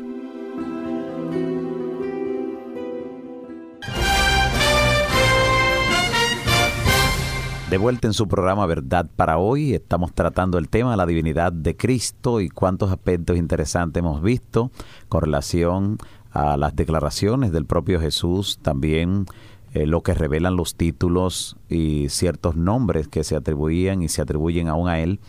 De 7.70 7.78
vuelta 7.78 8.08
en 8.08 8.14
su 8.14 8.28
programa 8.28 8.66
Verdad 8.66 9.10
para 9.16 9.38
hoy, 9.38 9.74
estamos 9.74 10.14
tratando 10.14 10.58
el 10.58 10.68
tema 10.68 10.92
de 10.92 10.98
la 10.98 11.06
divinidad 11.06 11.54
de 11.54 11.76
Cristo 11.76 12.42
y 12.42 12.50
cuántos 12.50 12.92
aspectos 12.92 13.38
interesantes 13.38 14.00
hemos 14.02 14.22
visto 14.22 14.72
con 15.08 15.22
relación 15.22 15.98
a 16.32 16.56
las 16.58 16.76
declaraciones 16.76 17.52
del 17.52 17.66
propio 17.66 18.00
Jesús, 18.00 18.60
también 18.62 19.26
eh, 19.74 19.86
lo 19.86 20.02
que 20.04 20.14
revelan 20.14 20.56
los 20.56 20.76
títulos 20.76 21.58
y 21.70 22.10
ciertos 22.10 22.56
nombres 22.56 23.08
que 23.08 23.24
se 23.24 23.36
atribuían 23.36 24.02
y 24.02 24.10
se 24.10 24.22
atribuyen 24.22 24.68
aún 24.68 24.90
a 24.90 25.00
él. 25.00 25.20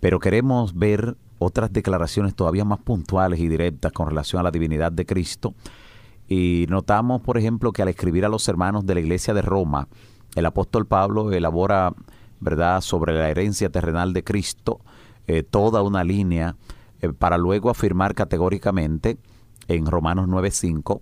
Pero 0.00 0.18
queremos 0.18 0.74
ver 0.74 1.16
otras 1.38 1.72
declaraciones 1.72 2.34
todavía 2.34 2.64
más 2.64 2.80
puntuales 2.80 3.40
y 3.40 3.48
directas 3.48 3.92
con 3.92 4.06
relación 4.08 4.40
a 4.40 4.42
la 4.42 4.50
divinidad 4.50 4.92
de 4.92 5.06
Cristo. 5.06 5.54
Y 6.28 6.66
notamos, 6.68 7.22
por 7.22 7.38
ejemplo, 7.38 7.72
que 7.72 7.82
al 7.82 7.88
escribir 7.88 8.24
a 8.26 8.28
los 8.28 8.46
hermanos 8.48 8.84
de 8.84 8.94
la 8.94 9.00
iglesia 9.00 9.32
de 9.32 9.42
Roma, 9.42 9.88
el 10.34 10.46
apóstol 10.46 10.86
Pablo 10.86 11.32
elabora, 11.32 11.94
¿verdad?, 12.38 12.82
sobre 12.82 13.14
la 13.14 13.30
herencia 13.30 13.70
terrenal 13.70 14.12
de 14.12 14.22
Cristo, 14.22 14.80
eh, 15.26 15.42
toda 15.42 15.82
una 15.82 16.04
línea 16.04 16.56
eh, 17.00 17.12
para 17.12 17.38
luego 17.38 17.70
afirmar 17.70 18.14
categóricamente 18.14 19.18
en 19.68 19.86
Romanos 19.86 20.28
9:5 20.28 21.00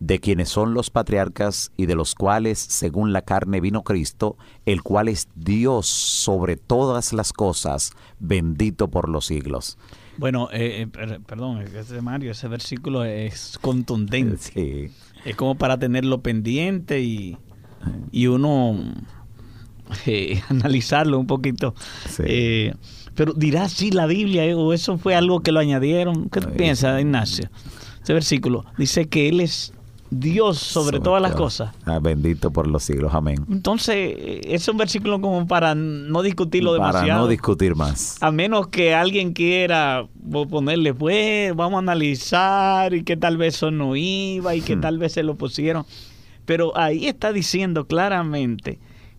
de 0.00 0.20
quienes 0.20 0.48
son 0.48 0.74
los 0.74 0.90
patriarcas 0.90 1.72
y 1.76 1.86
de 1.86 1.94
los 1.96 2.14
cuales, 2.14 2.58
según 2.58 3.12
la 3.12 3.22
carne, 3.22 3.60
vino 3.60 3.82
Cristo, 3.82 4.36
el 4.64 4.82
cual 4.82 5.08
es 5.08 5.28
Dios 5.34 5.86
sobre 5.86 6.56
todas 6.56 7.12
las 7.12 7.32
cosas, 7.32 7.92
bendito 8.20 8.88
por 8.88 9.08
los 9.08 9.26
siglos. 9.26 9.76
Bueno, 10.16 10.48
eh, 10.52 10.82
eh, 10.82 10.86
per- 10.86 11.20
perdón, 11.22 11.60
ese 11.62 12.00
Mario, 12.02 12.30
ese 12.32 12.48
versículo 12.48 13.04
es 13.04 13.58
contundente. 13.60 14.38
Sí. 14.38 14.90
Es 15.24 15.36
como 15.36 15.56
para 15.56 15.78
tenerlo 15.78 16.20
pendiente 16.22 17.00
y, 17.00 17.36
y 18.12 18.26
uno 18.28 18.76
eh, 20.06 20.40
analizarlo 20.48 21.18
un 21.18 21.26
poquito. 21.26 21.74
Sí. 22.08 22.22
Eh, 22.26 22.74
pero 23.14 23.32
dirá 23.32 23.68
sí 23.68 23.90
la 23.90 24.06
Biblia 24.06 24.56
o 24.56 24.72
eso 24.72 24.96
fue 24.98 25.14
algo 25.14 25.40
que 25.40 25.52
lo 25.52 25.60
añadieron. 25.60 26.28
¿Qué 26.30 26.40
piensas, 26.40 27.00
Ignacio? 27.00 27.48
Ese 28.02 28.12
versículo 28.12 28.64
dice 28.76 29.08
que 29.08 29.28
Él 29.28 29.40
es 29.40 29.72
Dios 30.10 30.58
sobre, 30.58 31.00
todas 31.00 31.20
las 31.20 31.34
cosas. 31.34 31.74
Ah, 31.84 31.98
bendito 32.00 32.50
por 32.50 32.66
los 32.66 32.82
siglos, 32.82 33.12
amén. 33.14 33.44
Entonces, 33.50 33.94
eh, 33.96 34.40
es 34.44 34.66
un 34.68 34.76
versículo 34.76 35.20
como 35.20 35.46
para 35.46 35.74
no 35.74 36.22
discutirlo 36.22 36.76
Para 36.76 36.92
demasiado. 36.92 37.20
no 37.22 37.28
discutir 37.28 37.74
más. 37.76 38.16
A 38.22 38.30
menos 38.30 38.68
que 38.68 38.94
alguien 38.94 39.32
quiera 39.32 40.06
ponerle, 40.50 40.94
pues, 40.94 41.54
vamos 41.54 41.76
a 41.76 41.78
analizar 41.80 42.94
y 42.94 43.02
que 43.04 43.16
tal 43.16 43.36
vez 43.36 43.56
eso 43.56 43.70
no 43.70 43.96
iba 43.96 44.54
y 44.54 44.60
que 44.62 44.76
Hmm. 44.76 44.80
tal 44.80 44.98
vez 44.98 45.12
se 45.12 45.22
lo 45.22 45.34
pusieron. 45.34 45.84
Pero 46.44 46.76
ahí 46.76 47.06
está 47.06 47.32
diciendo 47.32 47.86
claramente 47.86 48.78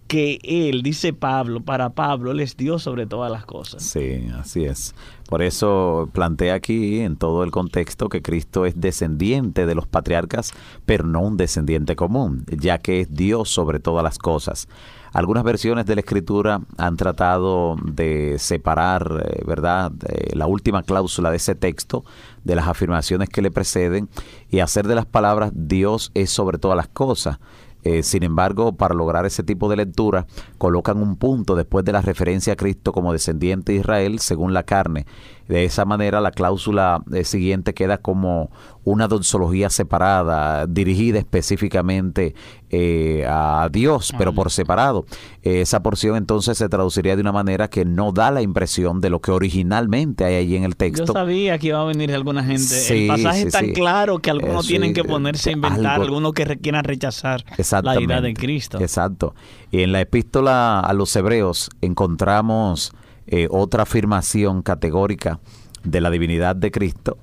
que 0.09 0.39
él, 0.41 0.81
dice 0.81 1.13
Pablo, 1.13 1.61
para 1.61 1.91
Pablo, 1.91 2.31
él 2.31 2.39
es 2.39 2.57
Dios 2.57 2.81
sobre 2.81 3.05
todas 3.05 3.31
las 3.31 3.45
cosas. 3.45 3.83
Sí, 3.83 4.27
así 4.35 4.65
es. 4.65 4.95
Por 5.29 5.43
eso 5.43 6.09
plantea 6.11 6.55
aquí 6.55 7.01
en 7.01 7.15
todo 7.15 7.43
el 7.43 7.51
contexto 7.51 8.09
que 8.09 8.23
Cristo 8.23 8.65
es 8.65 8.81
descendiente 8.81 9.67
de 9.67 9.75
los 9.75 9.85
patriarcas, 9.85 10.51
pero 10.87 11.05
no 11.05 11.21
un 11.21 11.37
descendiente 11.37 11.95
común, 11.95 12.43
ya 12.49 12.79
que 12.79 13.01
es 13.01 13.15
Dios 13.15 13.49
sobre 13.49 13.79
todas 13.79 14.03
las 14.03 14.17
cosas. 14.17 14.67
Algunas 15.13 15.43
versiones 15.43 15.85
de 15.85 15.95
la 15.95 16.01
Escritura 16.01 16.61
han 16.77 16.97
tratado 16.97 17.75
de 17.83 18.37
separar, 18.39 19.23
eh, 19.25 19.43
¿verdad?, 19.45 19.91
la 20.33 20.47
última 20.47 20.81
cláusula 20.81 21.29
de 21.29 21.37
ese 21.37 21.53
texto 21.53 22.03
de 22.43 22.55
las 22.55 22.67
afirmaciones 22.67 23.29
que 23.29 23.43
le 23.43 23.51
preceden 23.51 24.09
y 24.49 24.59
hacer 24.59 24.87
de 24.87 24.95
las 24.95 25.05
palabras 25.05 25.51
Dios 25.53 26.11
es 26.15 26.31
sobre 26.31 26.57
todas 26.57 26.77
las 26.77 26.87
cosas. 26.87 27.37
Eh, 27.83 28.03
sin 28.03 28.23
embargo, 28.23 28.73
para 28.73 28.93
lograr 28.93 29.25
ese 29.25 29.43
tipo 29.43 29.69
de 29.69 29.77
lectura, 29.77 30.27
colocan 30.57 31.01
un 31.01 31.15
punto 31.15 31.55
después 31.55 31.85
de 31.85 31.93
la 31.93 32.01
referencia 32.01 32.53
a 32.53 32.55
Cristo 32.55 32.91
como 32.91 33.13
descendiente 33.13 33.71
de 33.71 33.79
Israel 33.79 34.19
según 34.19 34.53
la 34.53 34.63
carne. 34.63 35.05
De 35.49 35.65
esa 35.65 35.83
manera, 35.83 36.21
la 36.21 36.31
cláusula 36.31 37.01
eh, 37.11 37.23
siguiente 37.25 37.73
queda 37.73 37.97
como 37.97 38.51
una 38.85 39.07
doxología 39.07 39.69
separada, 39.69 40.65
dirigida 40.67 41.19
específicamente 41.19 42.33
eh, 42.69 43.25
a 43.27 43.67
Dios, 43.71 44.13
pero 44.17 44.33
por 44.33 44.51
separado. 44.51 45.05
Eh, 45.43 45.61
esa 45.61 45.81
porción 45.81 46.15
entonces 46.15 46.57
se 46.57 46.69
traduciría 46.69 47.15
de 47.15 47.21
una 47.21 47.31
manera 47.31 47.67
que 47.67 47.83
no 47.83 48.11
da 48.11 48.29
la 48.31 48.41
impresión 48.43 49.01
de 49.01 49.09
lo 49.09 49.19
que 49.21 49.31
originalmente 49.31 50.23
hay 50.23 50.35
allí 50.35 50.55
en 50.55 50.63
el 50.63 50.71
Yo 50.71 50.77
texto. 50.77 51.13
sabía 51.13 51.57
que 51.57 51.67
iba 51.67 51.81
a 51.81 51.85
venir 51.85 52.13
alguna 52.13 52.43
gente. 52.43 52.59
Sí, 52.59 53.03
el 53.03 53.07
pasaje 53.07 53.41
sí, 53.41 53.47
es 53.47 53.53
tan 53.53 53.65
sí. 53.65 53.73
claro 53.73 54.19
que 54.19 54.29
algunos 54.29 54.67
tienen 54.67 54.93
que 54.93 55.01
es, 55.01 55.07
ponerse 55.07 55.49
a 55.49 55.53
eh, 55.53 55.55
inventar, 55.55 55.93
algo- 55.95 56.05
algunos 56.05 56.33
que 56.33 56.45
quieran 56.59 56.83
rechazar 56.83 57.43
la 57.83 57.99
idea 57.99 58.21
de 58.21 58.33
Cristo. 58.35 58.79
Exacto. 58.79 59.33
Y 59.71 59.81
en 59.81 59.91
la 59.91 60.01
epístola 60.01 60.79
a 60.79 60.93
los 60.93 61.15
hebreos 61.15 61.69
encontramos 61.81 62.93
eh, 63.31 63.47
otra 63.51 63.83
afirmación 63.83 64.63
categórica 64.63 65.39
de 65.83 66.01
la 66.01 66.09
divinidad 66.09 66.55
de 66.55 66.71
Cristo. 66.71 67.17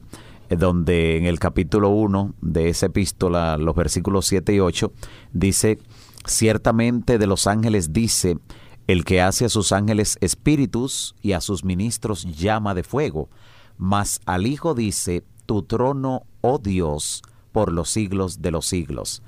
eh, 0.49 0.57
donde 0.57 1.17
en 1.17 1.27
el 1.27 1.39
capítulo 1.41 1.89
1 1.91 2.35
de 2.41 2.69
esa 2.69 2.87
epístola, 2.87 3.57
los 3.59 3.75
versículos 3.75 4.27
7 4.27 4.55
y 4.55 4.61
8, 4.61 4.93
dice, 5.33 5.79
ciertamente 6.25 7.19
de 7.19 7.27
los 7.27 7.47
ángeles 7.49 7.93
dice, 7.93 8.39
el 8.87 9.05
que 9.05 9.21
hace 9.21 9.47
a 9.47 9.49
sus 9.49 9.73
ángeles 9.73 10.17
espíritus 10.21 11.17
y 11.21 11.33
a 11.33 11.41
sus 11.41 11.65
ministros 11.65 12.25
llama 12.37 12.75
de 12.75 12.85
fuego, 12.85 13.29
mas 13.77 14.21
al 14.27 14.47
Hijo 14.47 14.75
dice, 14.75 15.25
tu 15.47 15.63
trono, 15.63 16.23
oh 16.41 16.59
Dios, 16.59 17.23
por 17.51 17.73
los 17.73 17.91
siglos 17.91 18.43
de 18.43 18.53
los 18.53 18.67
siglos. 18.67 19.23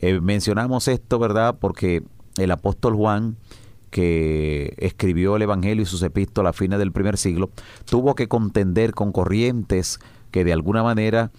Eh, 0.00 0.20
mencionamos 0.20 0.88
esto, 0.88 1.18
¿verdad? 1.18 1.56
Porque 1.60 2.02
el 2.36 2.50
apóstol 2.50 2.94
Juan, 2.96 3.36
que 3.90 4.74
escribió 4.78 5.36
el 5.36 5.42
Evangelio 5.42 5.82
y 5.82 5.86
sus 5.86 6.02
epístolas 6.02 6.50
a 6.50 6.52
fines 6.52 6.78
del 6.78 6.92
primer 6.92 7.16
siglo, 7.16 7.50
tuvo 7.84 8.14
que 8.14 8.28
contender 8.28 8.92
con 8.92 9.12
corrientes 9.12 9.98
que 10.30 10.44
de 10.44 10.52
alguna 10.52 10.82
manera 10.82 11.30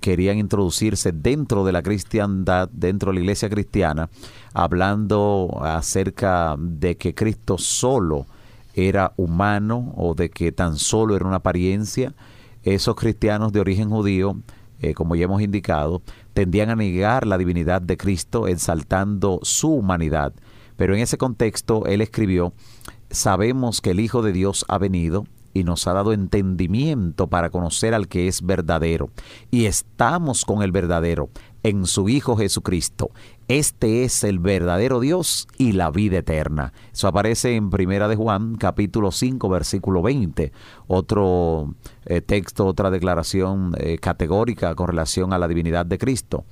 querían 0.00 0.38
introducirse 0.38 1.12
dentro 1.12 1.64
de 1.64 1.72
la 1.72 1.82
cristiandad, 1.82 2.68
dentro 2.70 3.10
de 3.10 3.14
la 3.14 3.20
iglesia 3.20 3.48
cristiana, 3.48 4.10
hablando 4.52 5.60
acerca 5.62 6.56
de 6.58 6.96
que 6.96 7.14
Cristo 7.14 7.56
solo 7.56 8.26
era 8.74 9.12
humano 9.16 9.94
o 9.96 10.14
de 10.14 10.30
que 10.30 10.52
tan 10.52 10.76
solo 10.76 11.16
era 11.16 11.26
una 11.26 11.36
apariencia. 11.36 12.12
Esos 12.62 12.96
cristianos 12.96 13.52
de 13.52 13.60
origen 13.60 13.88
judío, 13.88 14.36
eh, 14.80 14.94
como 14.94 15.16
ya 15.16 15.24
hemos 15.24 15.40
indicado, 15.40 16.02
tendían 16.34 16.70
a 16.70 16.76
negar 16.76 17.26
la 17.26 17.38
divinidad 17.38 17.80
de 17.80 17.96
Cristo 17.96 18.46
exaltando 18.46 19.40
su 19.42 19.72
humanidad. 19.72 20.34
Pero 20.76 20.94
en 20.94 21.00
ese 21.00 21.18
contexto 21.18 21.86
él 21.86 22.00
escribió, 22.00 22.52
sabemos 23.10 23.80
que 23.80 23.90
el 23.90 24.00
Hijo 24.00 24.22
de 24.22 24.32
Dios 24.32 24.64
ha 24.68 24.78
venido 24.78 25.24
y 25.54 25.62
nos 25.62 25.86
ha 25.86 25.92
dado 25.92 26.12
entendimiento 26.12 27.28
para 27.28 27.48
conocer 27.48 27.94
al 27.94 28.08
que 28.08 28.26
es 28.26 28.42
verdadero. 28.42 29.10
Y 29.50 29.66
estamos 29.66 30.44
con 30.44 30.62
el 30.62 30.72
verdadero 30.72 31.30
en 31.62 31.86
su 31.86 32.08
Hijo 32.08 32.36
Jesucristo. 32.36 33.10
Este 33.46 34.04
es 34.04 34.24
el 34.24 34.40
verdadero 34.40 35.00
Dios 35.00 35.46
y 35.56 35.72
la 35.72 35.90
vida 35.90 36.18
eterna. 36.18 36.72
Eso 36.92 37.08
aparece 37.08 37.54
en 37.54 37.70
Primera 37.70 38.08
de 38.08 38.16
Juan, 38.16 38.56
capítulo 38.56 39.12
5, 39.12 39.48
versículo 39.48 40.02
20. 40.02 40.52
Otro 40.88 41.74
eh, 42.04 42.20
texto, 42.20 42.66
otra 42.66 42.90
declaración 42.90 43.74
eh, 43.78 43.98
categórica 43.98 44.74
con 44.74 44.88
relación 44.88 45.32
a 45.32 45.38
la 45.38 45.46
divinidad 45.46 45.86
de 45.86 45.98
Cristo. 45.98 46.44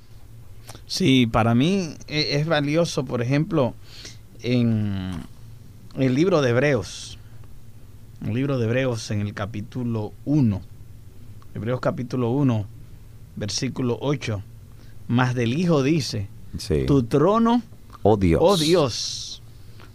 Sí, 0.85 1.27
para 1.27 1.53
mí 1.53 1.95
e, 2.07 2.37
es 2.37 2.47
valioso, 2.47 3.03
por 3.03 3.21
ejemplo, 3.21 3.73
en 4.43 5.11
el 5.97 6.13
libro 6.13 6.41
de 6.41 6.49
Hebreos, 6.51 7.17
el 8.25 8.33
libro 8.33 8.57
de 8.59 8.65
Hebreos 8.65 9.09
en 9.11 9.21
el 9.21 9.33
capítulo 9.33 10.13
1, 10.25 10.61
Hebreos 11.55 11.79
capítulo 11.79 12.29
1, 12.31 12.65
versículo 13.35 13.97
8, 14.01 14.41
más 15.07 15.33
del 15.35 15.53
Hijo 15.57 15.81
dice, 15.83 16.27
Sí. 16.57 16.85
tu 16.85 17.03
trono, 17.03 17.61
Oh 18.03 18.17
Dios. 18.17 18.39
oh 18.43 18.57
Dios, 18.57 19.41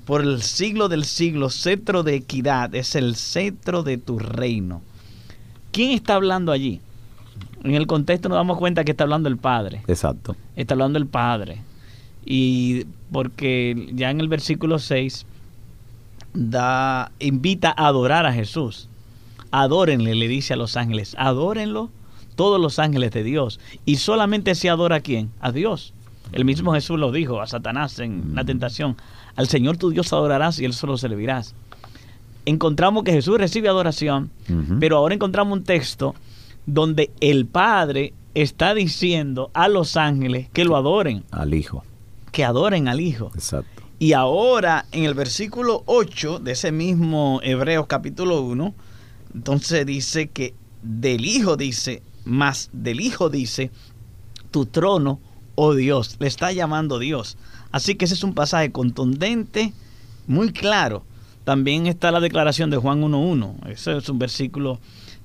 por 0.06 0.22
el 0.22 0.42
siglo 0.42 0.88
del 0.88 1.04
siglo, 1.04 1.50
cetro 1.50 2.02
de 2.02 2.14
equidad, 2.16 2.74
es 2.74 2.94
el 2.94 3.14
cetro 3.16 3.82
de 3.82 3.98
tu 3.98 4.18
reino. 4.18 4.80
¿Quién 5.72 5.90
está 5.90 6.14
hablando 6.14 6.50
allí? 6.50 6.80
En 7.62 7.74
el 7.74 7.86
contexto 7.86 8.28
nos 8.28 8.36
damos 8.36 8.56
cuenta 8.56 8.84
que 8.84 8.92
está 8.92 9.04
hablando 9.04 9.28
el 9.28 9.36
Padre 9.36 9.82
Exacto. 9.88 10.34
está 10.56 10.74
hablando 10.74 10.98
el 10.98 11.06
Padre. 11.06 11.60
Y 12.30 12.84
porque 13.10 13.88
ya 13.94 14.10
en 14.10 14.20
el 14.20 14.28
versículo 14.28 14.78
6 14.78 15.24
da, 16.34 17.10
invita 17.20 17.74
a 17.74 17.86
adorar 17.86 18.26
a 18.26 18.34
Jesús. 18.34 18.90
Adórenle, 19.50 20.14
le 20.14 20.28
dice 20.28 20.52
a 20.52 20.56
los 20.56 20.76
ángeles. 20.76 21.16
Adórenlo 21.18 21.88
todos 22.36 22.60
los 22.60 22.78
ángeles 22.78 23.12
de 23.12 23.22
Dios. 23.22 23.58
Y 23.86 23.96
solamente 23.96 24.54
se 24.54 24.68
adora 24.68 24.96
a 24.96 25.00
quién? 25.00 25.30
A 25.40 25.52
Dios. 25.52 25.94
El 26.32 26.44
mismo 26.44 26.74
Jesús 26.74 26.98
lo 26.98 27.12
dijo 27.12 27.40
a 27.40 27.46
Satanás 27.46 27.98
en 27.98 28.34
la 28.34 28.44
tentación. 28.44 28.98
Al 29.34 29.48
Señor 29.48 29.78
tu 29.78 29.88
Dios 29.88 30.12
adorarás 30.12 30.58
y 30.58 30.66
Él 30.66 30.74
solo 30.74 30.98
servirás. 30.98 31.54
Encontramos 32.44 33.04
que 33.04 33.12
Jesús 33.12 33.38
recibe 33.38 33.68
adoración, 33.68 34.30
pero 34.80 34.98
ahora 34.98 35.14
encontramos 35.14 35.58
un 35.58 35.64
texto 35.64 36.14
donde 36.66 37.10
el 37.20 37.46
Padre 37.46 38.12
está 38.34 38.74
diciendo 38.74 39.50
a 39.54 39.68
los 39.68 39.96
ángeles 39.96 40.50
que 40.52 40.64
lo 40.64 40.76
adoren, 40.76 41.24
Al 41.30 41.54
Hijo. 41.54 41.84
Que 42.30 42.44
adoren 42.44 42.88
al 42.88 43.00
Hijo. 43.00 43.30
Exacto. 43.34 43.82
Y 43.98 44.12
ahora 44.12 44.86
en 44.92 45.04
el 45.04 45.14
versículo 45.14 45.82
8 45.86 46.38
de 46.38 46.52
ese 46.52 46.70
mismo 46.70 47.40
Hebreos 47.42 47.86
capítulo 47.88 48.42
1, 48.42 48.74
entonces 49.34 49.84
dice 49.84 50.28
que 50.28 50.54
del 50.82 51.24
Hijo 51.24 51.56
dice, 51.56 52.02
más 52.24 52.70
del 52.72 53.00
Hijo 53.00 53.28
dice, 53.28 53.72
tu 54.50 54.66
trono, 54.66 55.20
oh 55.56 55.74
Dios, 55.74 56.16
le 56.20 56.28
está 56.28 56.52
llamando 56.52 56.98
Dios. 56.98 57.36
Así 57.72 57.96
que 57.96 58.04
ese 58.04 58.14
es 58.14 58.22
un 58.22 58.34
pasaje 58.34 58.70
contundente, 58.70 59.72
muy 60.26 60.52
claro. 60.52 61.04
También 61.44 61.86
está 61.86 62.10
la 62.12 62.20
declaración 62.20 62.70
de 62.70 62.76
Juan 62.76 63.02
1.1. 63.02 63.68
Ese 63.68 63.96
es 63.96 64.08
un 64.08 64.18
versículo 64.18 64.78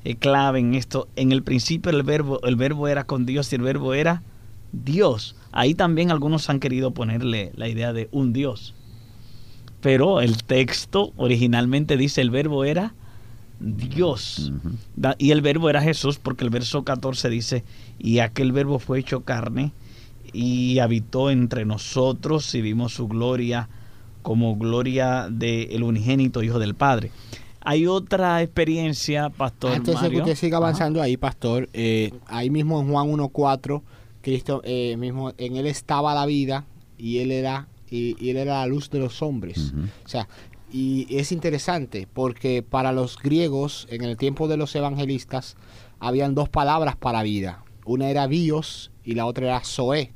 eh, 0.03 0.15
clave 0.15 0.59
en 0.59 0.73
esto. 0.73 1.07
En 1.15 1.31
el 1.31 1.43
principio 1.43 1.91
el 1.91 2.03
verbo, 2.03 2.41
el 2.43 2.55
verbo 2.55 2.87
era 2.87 3.03
con 3.03 3.25
Dios 3.25 3.51
y 3.51 3.55
el 3.55 3.61
verbo 3.61 3.93
era 3.93 4.23
Dios. 4.73 5.35
Ahí 5.51 5.75
también 5.75 6.11
algunos 6.11 6.49
han 6.49 6.59
querido 6.59 6.91
ponerle 6.91 7.51
la 7.55 7.69
idea 7.69 7.93
de 7.93 8.09
un 8.11 8.33
Dios. 8.33 8.73
Pero 9.79 10.21
el 10.21 10.43
texto 10.43 11.13
originalmente 11.15 11.95
dice 11.95 12.21
el 12.21 12.31
verbo 12.31 12.65
era 12.65 12.93
Dios. 13.59 14.51
Y 15.17 15.31
el 15.31 15.41
verbo 15.41 15.69
era 15.69 15.81
Jesús 15.81 16.19
porque 16.19 16.43
el 16.43 16.49
verso 16.49 16.83
14 16.83 17.29
dice, 17.29 17.63
y 17.99 18.19
aquel 18.19 18.51
verbo 18.51 18.79
fue 18.79 18.99
hecho 18.99 19.21
carne 19.21 19.71
y 20.33 20.79
habitó 20.79 21.29
entre 21.29 21.65
nosotros 21.65 22.53
y 22.55 22.61
vimos 22.61 22.93
su 22.93 23.07
gloria 23.07 23.69
como 24.23 24.55
gloria 24.55 25.27
del 25.29 25.83
unigénito 25.83 26.41
Hijo 26.43 26.59
del 26.59 26.75
Padre. 26.75 27.11
Hay 27.61 27.87
otra 27.87 28.41
experiencia, 28.41 29.29
Pastor 29.29 29.73
Antes 29.73 30.01
de 30.01 30.09
que 30.09 30.17
usted 30.17 30.35
siga 30.35 30.57
Ajá. 30.57 30.67
avanzando 30.67 31.01
ahí, 31.01 31.15
pastor, 31.15 31.69
eh, 31.73 32.11
ahí 32.27 32.49
mismo 32.49 32.81
en 32.81 32.89
Juan 32.89 33.07
1.4, 33.07 33.81
Cristo, 34.23 34.61
eh, 34.63 34.97
mismo, 34.97 35.33
en 35.37 35.57
él 35.57 35.67
estaba 35.67 36.15
la 36.15 36.25
vida 36.25 36.65
y 36.97 37.19
él 37.19 37.31
era 37.31 37.67
y, 37.91 38.15
y 38.19 38.31
él 38.31 38.37
era 38.37 38.61
la 38.61 38.65
luz 38.65 38.89
de 38.89 38.97
los 38.97 39.21
hombres. 39.21 39.73
O 40.03 40.07
sea, 40.07 40.27
y 40.71 41.05
es 41.15 41.31
interesante 41.31 42.07
porque 42.11 42.63
para 42.63 42.91
los 42.91 43.19
griegos, 43.19 43.85
en 43.91 44.03
el 44.03 44.17
tiempo 44.17 44.47
de 44.47 44.57
los 44.57 44.75
evangelistas, 44.75 45.55
habían 45.99 46.33
dos 46.33 46.49
palabras 46.49 46.95
para 46.95 47.21
vida. 47.21 47.63
Una 47.85 48.09
era 48.09 48.25
bios 48.25 48.91
y 49.03 49.13
la 49.13 49.27
otra 49.27 49.45
era 49.45 49.63
zoe. 49.63 50.11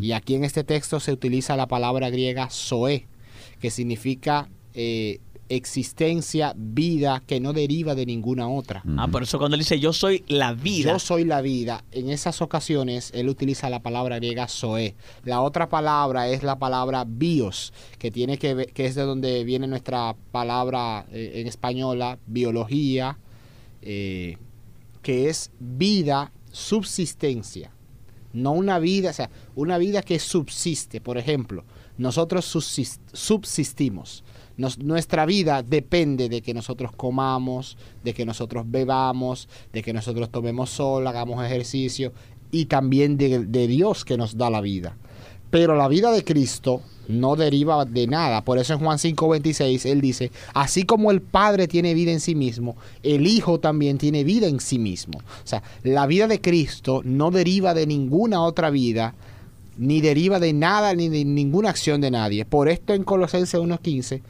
Y 0.00 0.12
aquí 0.12 0.36
en 0.36 0.44
este 0.44 0.62
texto 0.62 1.00
se 1.00 1.12
utiliza 1.12 1.56
la 1.56 1.66
palabra 1.66 2.08
griega 2.08 2.48
zoe, 2.50 3.06
que 3.60 3.70
significa 3.70 4.48
eh, 4.74 5.20
existencia, 5.48 6.54
vida, 6.56 7.22
que 7.26 7.40
no 7.40 7.52
deriva 7.52 7.94
de 7.94 8.06
ninguna 8.06 8.48
otra. 8.48 8.82
Ah, 8.96 9.08
por 9.08 9.22
eso 9.22 9.38
cuando 9.38 9.54
él 9.54 9.60
dice 9.60 9.78
yo 9.78 9.92
soy 9.92 10.24
la 10.28 10.52
vida. 10.52 10.92
Yo 10.92 10.98
soy 10.98 11.24
la 11.24 11.40
vida. 11.40 11.84
En 11.92 12.10
esas 12.10 12.42
ocasiones 12.42 13.10
él 13.14 13.28
utiliza 13.28 13.70
la 13.70 13.80
palabra 13.82 14.16
griega 14.16 14.48
zoe. 14.48 14.94
La 15.24 15.40
otra 15.42 15.68
palabra 15.68 16.28
es 16.28 16.42
la 16.42 16.58
palabra 16.58 17.04
bios, 17.06 17.72
que 17.98 18.10
tiene 18.10 18.38
que 18.38 18.54
ver, 18.54 18.72
que 18.72 18.86
es 18.86 18.94
de 18.94 19.02
donde 19.02 19.44
viene 19.44 19.66
nuestra 19.66 20.16
palabra 20.32 21.06
eh, 21.12 21.32
en 21.36 21.46
española 21.46 22.18
biología, 22.26 23.18
eh, 23.82 24.38
que 25.02 25.28
es 25.28 25.50
vida, 25.60 26.32
subsistencia. 26.50 27.70
No 28.32 28.52
una 28.52 28.78
vida, 28.78 29.10
o 29.10 29.12
sea, 29.14 29.30
una 29.54 29.78
vida 29.78 30.02
que 30.02 30.18
subsiste. 30.18 31.00
Por 31.00 31.16
ejemplo, 31.16 31.64
nosotros 31.96 32.54
subsis- 32.54 32.98
subsistimos. 33.12 34.24
Nuestra 34.56 35.26
vida 35.26 35.62
depende 35.62 36.28
de 36.28 36.40
que 36.40 36.54
nosotros 36.54 36.92
comamos, 36.92 37.76
de 38.02 38.14
que 38.14 38.24
nosotros 38.24 38.64
bebamos, 38.66 39.48
de 39.72 39.82
que 39.82 39.92
nosotros 39.92 40.30
tomemos 40.30 40.70
sol, 40.70 41.06
hagamos 41.06 41.44
ejercicio 41.44 42.12
y 42.50 42.66
también 42.66 43.16
de, 43.16 43.40
de 43.44 43.66
Dios 43.66 44.04
que 44.04 44.16
nos 44.16 44.38
da 44.38 44.48
la 44.48 44.60
vida. 44.60 44.96
Pero 45.50 45.76
la 45.76 45.88
vida 45.88 46.10
de 46.10 46.24
Cristo 46.24 46.82
no 47.08 47.36
deriva 47.36 47.84
de 47.84 48.06
nada. 48.06 48.44
Por 48.44 48.58
eso 48.58 48.72
en 48.72 48.80
Juan 48.80 48.98
5:26 48.98 49.86
él 49.86 50.00
dice, 50.00 50.30
así 50.54 50.84
como 50.84 51.10
el 51.10 51.20
Padre 51.22 51.68
tiene 51.68 51.94
vida 51.94 52.12
en 52.12 52.20
sí 52.20 52.34
mismo, 52.34 52.76
el 53.02 53.26
Hijo 53.26 53.60
también 53.60 53.98
tiene 53.98 54.24
vida 54.24 54.46
en 54.48 54.60
sí 54.60 54.78
mismo. 54.78 55.18
O 55.18 55.46
sea, 55.46 55.62
la 55.82 56.06
vida 56.06 56.26
de 56.26 56.40
Cristo 56.40 57.02
no 57.04 57.30
deriva 57.30 57.74
de 57.74 57.86
ninguna 57.86 58.42
otra 58.42 58.70
vida, 58.70 59.14
ni 59.78 60.00
deriva 60.00 60.40
de 60.40 60.52
nada, 60.52 60.94
ni 60.94 61.08
de 61.08 61.24
ninguna 61.24 61.70
acción 61.70 62.00
de 62.00 62.10
nadie. 62.10 62.44
Por 62.44 62.68
esto 62.68 62.94
en 62.94 63.04
Colosenses 63.04 63.60
1:15, 63.60 64.22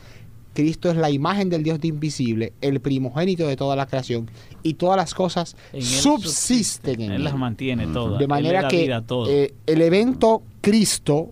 Cristo 0.56 0.90
es 0.90 0.96
la 0.96 1.10
imagen 1.10 1.50
del 1.50 1.62
Dios 1.62 1.78
invisible, 1.82 2.54
el 2.62 2.80
primogénito 2.80 3.46
de 3.46 3.56
toda 3.56 3.76
la 3.76 3.86
creación, 3.86 4.30
y 4.62 4.74
todas 4.74 4.96
las 4.96 5.12
cosas 5.12 5.54
En 5.74 5.82
subsisten 5.82 7.02
en 7.02 7.10
Él 7.10 7.16
él. 7.16 7.24
las 7.24 7.36
mantiene 7.36 7.86
todas. 7.86 8.18
De 8.18 8.26
manera 8.26 8.66
que 8.66 8.84
vida 8.84 9.04
eh, 9.28 9.52
el 9.66 9.82
evento 9.82 10.42
Cristo 10.62 11.30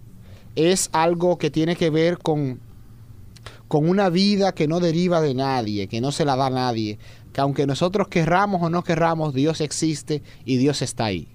es 0.56 0.90
algo 0.92 1.38
que 1.38 1.50
tiene 1.50 1.74
que 1.74 1.88
ver 1.88 2.18
con, 2.18 2.60
con 3.66 3.88
una 3.88 4.10
vida 4.10 4.52
que 4.52 4.68
no 4.68 4.78
deriva 4.78 5.22
de 5.22 5.32
nadie, 5.32 5.88
que 5.88 6.02
no 6.02 6.12
se 6.12 6.26
la 6.26 6.36
da 6.36 6.46
a 6.46 6.50
nadie, 6.50 6.98
que 7.32 7.40
aunque 7.40 7.66
nosotros 7.66 8.08
querramos 8.08 8.60
o 8.60 8.68
no 8.68 8.84
querramos, 8.84 9.32
Dios 9.32 9.62
existe 9.62 10.22
y 10.44 10.58
Dios 10.58 10.82
está 10.82 11.06
ahí. 11.06 11.28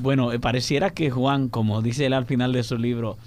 Bueno, 0.00 0.32
eh, 0.32 0.38
pareciera 0.38 0.90
que 0.90 1.10
Juan, 1.10 1.48
como 1.48 1.82
dice 1.82 2.06
él 2.06 2.12
al 2.12 2.26
final 2.26 2.52
de 2.52 2.62
su 2.62 2.78
libro, 2.78 3.18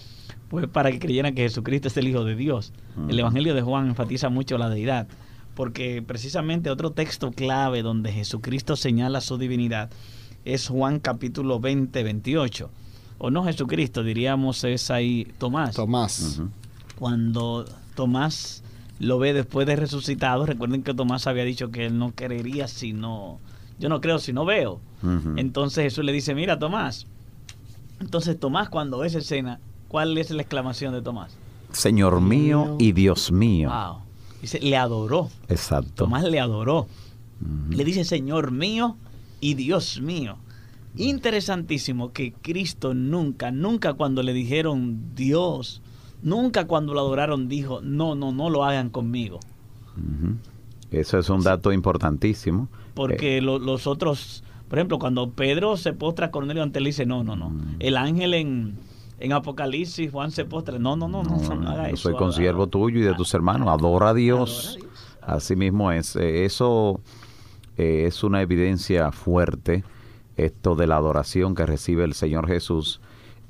pues 0.49 0.67
para 0.67 0.91
que 0.91 0.99
creyeran 0.99 1.35
que 1.35 1.43
Jesucristo 1.43 1.87
es 1.87 1.97
el 1.97 2.07
Hijo 2.07 2.23
de 2.23 2.35
Dios. 2.35 2.73
El 3.09 3.19
Evangelio 3.19 3.53
de 3.53 3.61
Juan 3.61 3.87
enfatiza 3.87 4.29
mucho 4.29 4.57
la 4.57 4.69
deidad, 4.69 5.07
porque 5.55 6.01
precisamente 6.01 6.69
otro 6.69 6.91
texto 6.91 7.31
clave 7.31 7.81
donde 7.81 8.11
Jesucristo 8.11 8.75
señala 8.75 9.21
su 9.21 9.37
divinidad 9.37 9.89
es 10.47 10.69
Juan 10.69 10.99
capítulo 10.99 11.59
20, 11.59 12.03
28. 12.03 12.69
O 13.17 13.29
no 13.29 13.43
Jesucristo, 13.43 14.03
diríamos 14.03 14.63
es 14.63 14.89
ahí 14.91 15.27
Tomás. 15.37 15.75
Tomás. 15.75 16.41
Cuando 16.97 17.65
Tomás 17.95 18.63
lo 18.99 19.19
ve 19.19 19.33
después 19.33 19.67
de 19.67 19.75
resucitado, 19.75 20.45
recuerden 20.45 20.83
que 20.83 20.93
Tomás 20.93 21.27
había 21.27 21.43
dicho 21.43 21.69
que 21.69 21.87
él 21.87 21.97
no 21.97 22.13
creería 22.13 22.67
si 22.67 22.93
no, 22.93 23.39
yo 23.77 23.89
no 23.89 23.99
creo 23.99 24.19
si 24.19 24.33
no 24.33 24.45
veo. 24.45 24.79
Entonces 25.35 25.83
Jesús 25.83 26.05
le 26.05 26.13
dice, 26.13 26.33
mira 26.33 26.57
Tomás. 26.59 27.07
Entonces 27.99 28.39
Tomás 28.39 28.69
cuando 28.69 28.99
ve 28.99 29.07
esa 29.07 29.19
escena, 29.19 29.59
¿cuál 29.87 30.17
es 30.17 30.29
la 30.31 30.41
exclamación 30.41 30.93
de 30.93 31.01
Tomás? 31.01 31.35
Señor 31.71 32.21
mío 32.21 32.75
y 32.79 32.91
Dios 32.93 33.31
mío. 33.31 33.69
Wow. 33.69 33.97
Dice, 34.41 34.59
le 34.59 34.77
adoró. 34.77 35.29
Exacto. 35.49 36.05
Tomás 36.05 36.23
le 36.23 36.39
adoró. 36.39 36.87
Le 37.69 37.83
dice, 37.83 38.03
Señor 38.05 38.51
mío 38.51 38.95
y 39.41 39.53
Dios 39.55 39.99
mío. 40.01 40.37
Interesantísimo 40.95 42.11
que 42.11 42.33
Cristo 42.33 42.93
nunca, 42.93 43.51
nunca 43.51 43.93
cuando 43.93 44.23
le 44.23 44.33
dijeron 44.33 45.15
Dios, 45.15 45.81
nunca 46.23 46.65
cuando 46.67 46.93
lo 46.93 46.99
adoraron 47.01 47.47
dijo, 47.47 47.81
no, 47.81 48.15
no, 48.15 48.31
no 48.31 48.49
lo 48.49 48.63
hagan 48.63 48.89
conmigo. 48.89 49.39
Eso 50.91 51.17
es 51.19 51.29
un 51.29 51.41
dato 51.43 51.71
importantísimo. 51.71 52.69
Porque 52.93 53.41
lo- 53.41 53.59
los 53.59 53.87
otros, 53.87 54.43
por 54.69 54.79
ejemplo, 54.79 54.99
cuando 54.99 55.29
Pedro 55.31 55.77
se 55.77 55.93
postra 55.93 56.27
a 56.27 56.31
Cornelio 56.31 56.63
ante 56.63 56.79
él, 56.79 56.85
dice, 56.85 57.05
no, 57.05 57.23
no, 57.23 57.35
no. 57.35 57.49
Mm. 57.49 57.75
El 57.79 57.97
ángel 57.97 58.33
en, 58.33 58.77
en 59.19 59.33
Apocalipsis, 59.33 60.11
Juan 60.11 60.31
se 60.31 60.45
postra, 60.45 60.77
no, 60.77 60.95
no, 60.95 61.07
no, 61.07 61.23
no, 61.23 61.37
no, 61.37 61.55
no 61.55 61.69
haga 61.69 61.89
yo 61.89 61.95
eso. 61.95 62.09
soy 62.09 62.15
consiervo 62.15 62.67
tuyo 62.67 62.99
y 62.99 63.03
de 63.03 63.13
tus 63.15 63.33
hermanos. 63.33 63.67
Adora 63.69 64.09
a 64.09 64.13
Dios. 64.13 64.49
Adora 64.49 64.71
a 64.71 64.75
Dios. 64.75 64.97
Así 65.21 65.55
mismo 65.55 65.91
es. 65.91 66.15
Eh, 66.15 66.45
Eso 66.45 67.01
eh, 67.77 68.05
es 68.07 68.23
una 68.23 68.41
evidencia 68.41 69.11
fuerte, 69.11 69.83
esto 70.37 70.75
de 70.75 70.87
la 70.87 70.97
adoración 70.97 71.55
que 71.55 71.65
recibe 71.65 72.03
el 72.03 72.13
Señor 72.13 72.47
Jesús. 72.47 73.01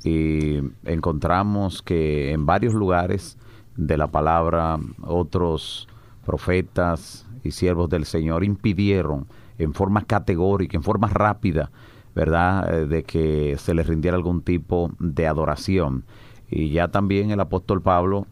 Y 0.04 0.60
encontramos 0.86 1.82
que 1.82 2.32
en 2.32 2.46
varios 2.46 2.74
lugares 2.74 3.38
de 3.76 3.98
la 3.98 4.08
palabra 4.08 4.80
otros 5.04 5.88
profetas 6.26 7.26
y 7.44 7.52
siervos 7.52 7.90
del 7.90 8.06
Señor 8.06 8.44
impidieron 8.44 9.28
en 9.58 9.74
forma 9.74 10.04
categórica, 10.06 10.78
en 10.78 10.84
forma 10.84 11.08
rápida, 11.08 11.72
¿verdad?, 12.18 12.74
Eh, 12.74 12.88
de 12.88 13.04
que 13.04 13.56
se 13.60 13.76
les 13.76 13.86
rindiera 13.86 14.18
algún 14.18 14.42
tipo 14.42 14.92
de 15.00 15.28
adoración. 15.28 16.04
Y 16.50 16.72
ya 16.72 16.88
también 16.88 17.30
el 17.30 17.40
apóstol 17.40 17.82
Pablo 17.82 18.26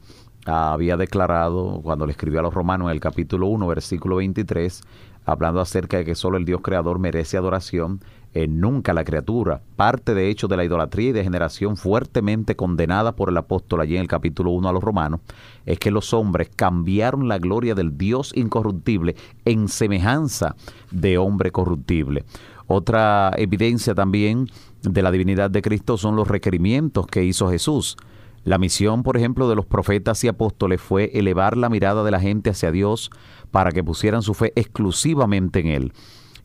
había 0.46 0.98
declarado, 0.98 1.82
cuando 1.84 2.06
le 2.06 2.12
escribió 2.12 2.40
a 2.40 2.44
los 2.44 2.54
romanos 2.54 2.88
en 2.88 2.94
el 2.94 3.00
capítulo 3.00 3.48
1, 3.48 3.68
versículo 3.68 4.16
23, 4.18 4.82
hablando 5.26 5.60
acerca 5.60 5.98
de 5.98 6.06
que 6.06 6.16
solo 6.16 6.38
el 6.38 6.46
Dios 6.46 6.62
creador 6.62 6.98
merece 6.98 7.38
adoración, 7.38 8.00
eh, 8.34 8.48
nunca 8.48 8.94
la 8.94 9.04
criatura. 9.04 9.62
Parte 9.76 10.14
de 10.14 10.30
hecho 10.30 10.48
de 10.48 10.58
la 10.58 10.66
idolatría 10.66 11.10
y 11.10 11.14
degeneración 11.14 11.78
fuertemente 11.78 12.56
condenada 12.56 13.16
por 13.16 13.30
el 13.30 13.38
apóstol 13.38 13.82
allí 13.82 13.96
en 13.96 14.02
el 14.02 14.08
capítulo 14.08 14.52
1 14.52 14.68
a 14.68 14.74
los 14.74 14.84
romanos, 14.84 15.22
es 15.66 15.80
que 15.80 15.92
los 15.92 16.14
hombres 16.14 16.50
cambiaron 16.56 17.28
la 17.28 17.38
gloria 17.38 17.76
del 17.76 17.98
Dios 17.98 18.34
incorruptible 18.36 19.16
en 19.46 19.68
semejanza 19.68 20.56
de 20.92 21.18
hombre 21.18 21.52
corruptible. 21.52 22.26
Otra 22.68 23.32
evidencia 23.38 23.94
también 23.94 24.48
de 24.82 25.02
la 25.02 25.12
divinidad 25.12 25.52
de 25.52 25.62
Cristo 25.62 25.98
son 25.98 26.16
los 26.16 26.28
requerimientos 26.28 27.06
que 27.08 27.24
hizo 27.24 27.50
Jesús. 27.50 27.98
La 28.44 28.58
misión, 28.58 29.04
por 29.04 29.18
ejemplo, 29.18 29.50
de 29.50 29.56
los 29.56 29.66
profetas 29.66 30.24
y 30.24 30.28
apóstoles 30.28 30.80
fue 30.80 31.12
elevar 31.16 31.58
la 31.58 31.70
mirada 31.70 32.04
de 32.04 32.12
la 32.12 32.20
gente 32.20 32.52
hacia 32.52 32.72
Dios 32.72 33.10
para 33.52 33.72
que 33.72 33.84
pusieran 33.84 34.22
su 34.22 34.34
fe 34.34 34.54
exclusivamente 34.56 35.60
en 35.60 35.68
Él. 35.68 35.94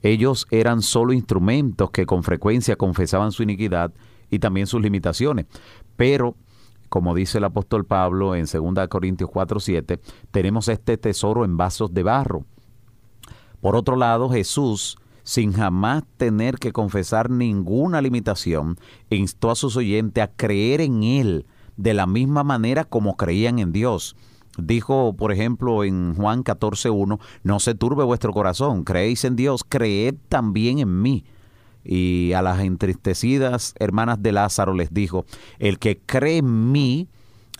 Ellos 0.02 0.46
eran 0.50 0.80
solo 0.80 1.12
instrumentos 1.12 1.90
que 1.90 2.06
con 2.06 2.22
frecuencia 2.22 2.76
confesaban 2.76 3.32
su 3.32 3.42
iniquidad 3.42 3.92
y 4.30 4.38
también 4.38 4.66
sus 4.66 4.80
limitaciones. 4.80 5.46
Pero, 5.96 6.36
como 6.88 7.14
dice 7.14 7.38
el 7.38 7.44
apóstol 7.44 7.84
Pablo 7.84 8.34
en 8.34 8.46
2 8.46 8.88
Corintios 8.88 9.28
4:7, 9.28 10.00
tenemos 10.30 10.68
este 10.68 10.96
tesoro 10.96 11.44
en 11.44 11.56
vasos 11.58 11.92
de 11.92 12.02
barro. 12.02 12.44
Por 13.60 13.76
otro 13.76 13.96
lado, 13.96 14.30
Jesús, 14.30 14.96
sin 15.22 15.52
jamás 15.52 16.04
tener 16.16 16.56
que 16.58 16.72
confesar 16.72 17.30
ninguna 17.30 18.00
limitación, 18.00 18.76
instó 19.10 19.50
a 19.50 19.56
sus 19.56 19.76
oyentes 19.76 20.24
a 20.24 20.28
creer 20.28 20.80
en 20.80 21.02
Él 21.02 21.46
de 21.76 21.94
la 21.94 22.06
misma 22.06 22.44
manera 22.44 22.84
como 22.84 23.16
creían 23.16 23.58
en 23.58 23.72
Dios. 23.72 24.16
Dijo, 24.58 25.14
por 25.14 25.32
ejemplo, 25.32 25.84
en 25.84 26.14
Juan 26.14 26.44
14.1, 26.44 27.18
no 27.42 27.60
se 27.60 27.74
turbe 27.74 28.04
vuestro 28.04 28.32
corazón, 28.32 28.84
creéis 28.84 29.24
en 29.24 29.36
Dios, 29.36 29.64
creed 29.66 30.16
también 30.28 30.80
en 30.80 31.00
mí. 31.00 31.24
Y 31.82 32.32
a 32.34 32.42
las 32.42 32.60
entristecidas 32.60 33.74
hermanas 33.78 34.22
de 34.22 34.32
Lázaro 34.32 34.74
les 34.74 34.92
dijo, 34.92 35.24
el 35.58 35.78
que 35.78 35.98
cree 35.98 36.38
en 36.38 36.72
mí, 36.72 37.08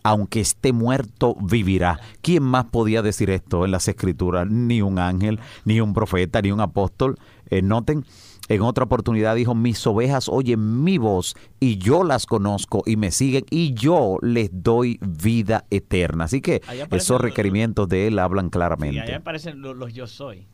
aunque 0.03 0.41
esté 0.41 0.73
muerto, 0.73 1.37
vivirá. 1.41 2.01
¿Quién 2.23 2.43
más 2.43 2.67
podía 2.67 3.03
decir 3.03 3.31
esto 3.31 3.65
en 3.65 3.71
las 3.71 3.89
escrituras? 3.89 4.47
Ni 4.49 4.83
un 4.83 4.99
ángel, 4.99 5.39
ni 5.65 5.81
un 5.81 5.93
profeta, 5.95 6.41
ni 6.43 6.51
un 6.53 6.61
apóstol. 6.61 7.17
Eh, 7.51 7.63
noten, 7.63 8.05
en 8.49 8.63
otra 8.63 8.85
oportunidad 8.85 9.37
dijo, 9.37 9.55
mis 9.55 9.87
ovejas 9.87 10.29
oyen 10.29 10.83
mi 10.83 10.99
voz 10.99 11.35
y 11.61 11.79
yo 11.79 12.03
las 12.03 12.27
conozco 12.27 12.83
y 12.85 12.97
me 12.97 13.11
siguen 13.13 13.45
y 13.51 13.75
yo 13.75 14.19
les 14.23 14.51
doy 14.53 14.99
vida 15.01 15.65
eterna. 15.71 16.25
Así 16.25 16.41
que 16.41 16.61
esos 16.91 17.11
los- 17.11 17.21
requerimientos 17.21 17.89
de 17.89 18.09
él 18.09 18.19
hablan 18.19 18.47
Y 18.47 18.49
ahí 18.49 18.51
claramente. 18.51 19.15
aparecen 19.15 19.61
lo- 19.63 19.75
los, 19.75 19.93
yo 19.93 20.07
soy. 20.07 20.47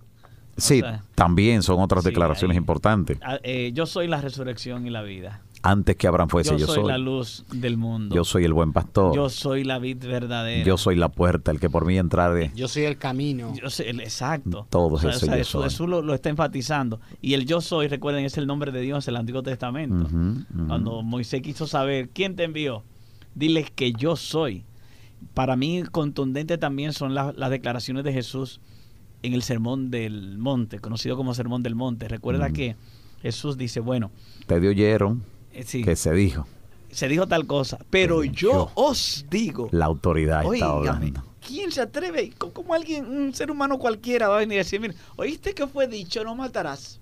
Sí, 0.58 0.80
sea, 0.80 1.04
también 1.14 1.62
son 1.62 1.80
otras 1.80 2.02
sí, 2.02 2.08
declaraciones 2.10 2.54
ahí- 2.54 2.58
importantes. 2.60 3.18
Ah, 3.22 3.38
eh, 3.42 3.72
yo 3.74 3.84
soy 3.86 4.08
la 4.08 4.20
resurrección 4.22 4.86
y 4.86 4.90
la 4.90 5.02
vida. 5.02 5.42
Antes 5.68 5.96
que 5.96 6.06
Abraham 6.06 6.28
fuese, 6.28 6.50
yo, 6.52 6.58
yo, 6.58 6.66
soy, 6.66 6.74
soy. 6.76 6.84
la 6.86 6.96
luz 6.98 7.44
del 7.52 7.76
mundo. 7.76 8.14
Yo 8.14 8.22
soy 8.22 8.44
el 8.44 8.52
buen 8.52 8.72
pastor. 8.72 9.14
Yo 9.16 9.28
soy 9.28 9.64
la 9.64 9.80
vid 9.80 9.98
verdadera. 10.06 10.64
Yo 10.64 10.76
soy 10.76 10.94
la 10.94 11.08
puerta, 11.08 11.50
el 11.50 11.58
que 11.58 11.68
por 11.68 11.84
mí 11.84 11.98
entrare. 11.98 12.52
Yo 12.54 12.68
soy 12.68 12.84
el 12.84 12.98
camino. 12.98 13.52
Yo 13.60 13.68
soy 13.68 13.86
el- 13.86 14.00
exacto. 14.00 14.66
Todo 14.70 14.94
O 14.94 14.98
sea, 15.00 15.10
ese 15.10 15.16
o 15.16 15.20
sea, 15.26 15.34
yo 15.34 15.38
Jesús, 15.38 15.50
soy. 15.52 15.64
Jesús 15.64 15.88
lo, 15.88 16.02
lo 16.02 16.14
está 16.14 16.28
enfatizando. 16.28 17.00
Y 17.20 17.34
el 17.34 17.46
yo 17.46 17.60
soy, 17.60 17.88
recuerden, 17.88 18.24
es 18.24 18.38
el 18.38 18.46
nombre 18.46 18.70
de 18.70 18.80
Dios 18.80 19.08
en 19.08 19.14
el 19.14 19.16
Antiguo 19.20 19.42
Testamento. 19.42 20.08
Cuando 20.68 21.02
Moisés 21.02 21.42
quiso 21.42 21.66
saber 21.66 22.10
quién 22.10 22.36
te 22.36 22.44
envió, 22.44 22.84
diles 23.34 23.70
que 23.74 23.92
yo 23.92 24.14
soy. 24.14 24.64
Para 25.34 25.56
mí, 25.56 25.82
contundente 25.90 26.58
también 26.58 26.92
son 26.92 27.14
la- 27.14 27.32
las 27.36 27.50
declaraciones 27.50 28.04
de 28.04 28.12
Jesús 28.12 28.60
en 29.22 29.34
el 29.34 29.42
Sermón 29.42 29.90
del 29.90 30.38
Monte, 30.38 30.78
conocido 30.78 31.16
como 31.16 31.34
Sermón 31.34 31.64
del 31.64 31.74
Monte. 31.74 32.06
Recuerda 32.06 32.50
que 32.50 32.76
Jesús 33.22 33.56
dice, 33.56 33.80
bueno, 33.80 34.12
Ustedes 34.40 34.68
oyeron 34.70 35.24
sí, 35.64 35.82
que 35.84 35.96
se 35.96 36.12
dijo. 36.12 36.46
se 36.90 37.08
dijo 37.08 37.26
tal 37.26 37.46
cosa, 37.46 37.78
pero 37.90 38.20
Pero 38.20 38.24
yo, 38.24 38.52
yo- 38.52 38.70
os 38.74 39.24
digo. 39.30 39.68
La 39.72 39.84
autoridad 39.86 40.42
está 40.52 40.66
hablando. 40.66 41.22
¿Quién 41.46 41.70
se 41.70 41.80
atreve? 41.80 42.32
¿Cómo 42.38 42.74
alguien, 42.74 43.06
un 43.06 43.32
ser 43.32 43.50
humano 43.52 43.78
cualquiera 43.78 44.28
va 44.28 44.36
a 44.36 44.38
venir 44.40 44.58
a 44.58 44.64
decir, 44.64 44.80
mira, 44.80 44.94
oíste 45.16 45.54
que 45.54 45.66
fue 45.68 45.86
dicho, 45.86 46.24
no 46.24 46.34
matarás? 46.34 46.98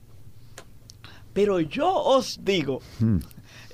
Pero 1.32 1.60
yo 1.60 1.92
os 1.92 2.40
digo, 2.44 2.80
Mm, 3.00 3.16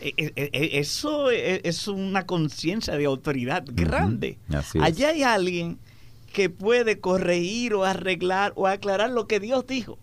eh, 0.00 0.12
eh, 0.16 0.32
eh, 0.36 0.70
eso 0.74 1.30
es, 1.30 1.88
una 1.88 2.24
conciencia 2.24 2.96
de 2.96 3.04
autoridad 3.04 3.64
grande. 3.66 4.38
Allá 4.80 5.08
hay 5.10 5.22
alguien 5.24 5.78
que 6.32 6.48
puede 6.48 7.00
corregir 7.00 7.74
o 7.74 7.84
arreglar 7.84 8.52
o 8.56 8.66
aclarar 8.66 9.10
lo 9.10 9.26
que 9.26 9.40
Dios 9.40 9.66
dijo. 9.66 9.98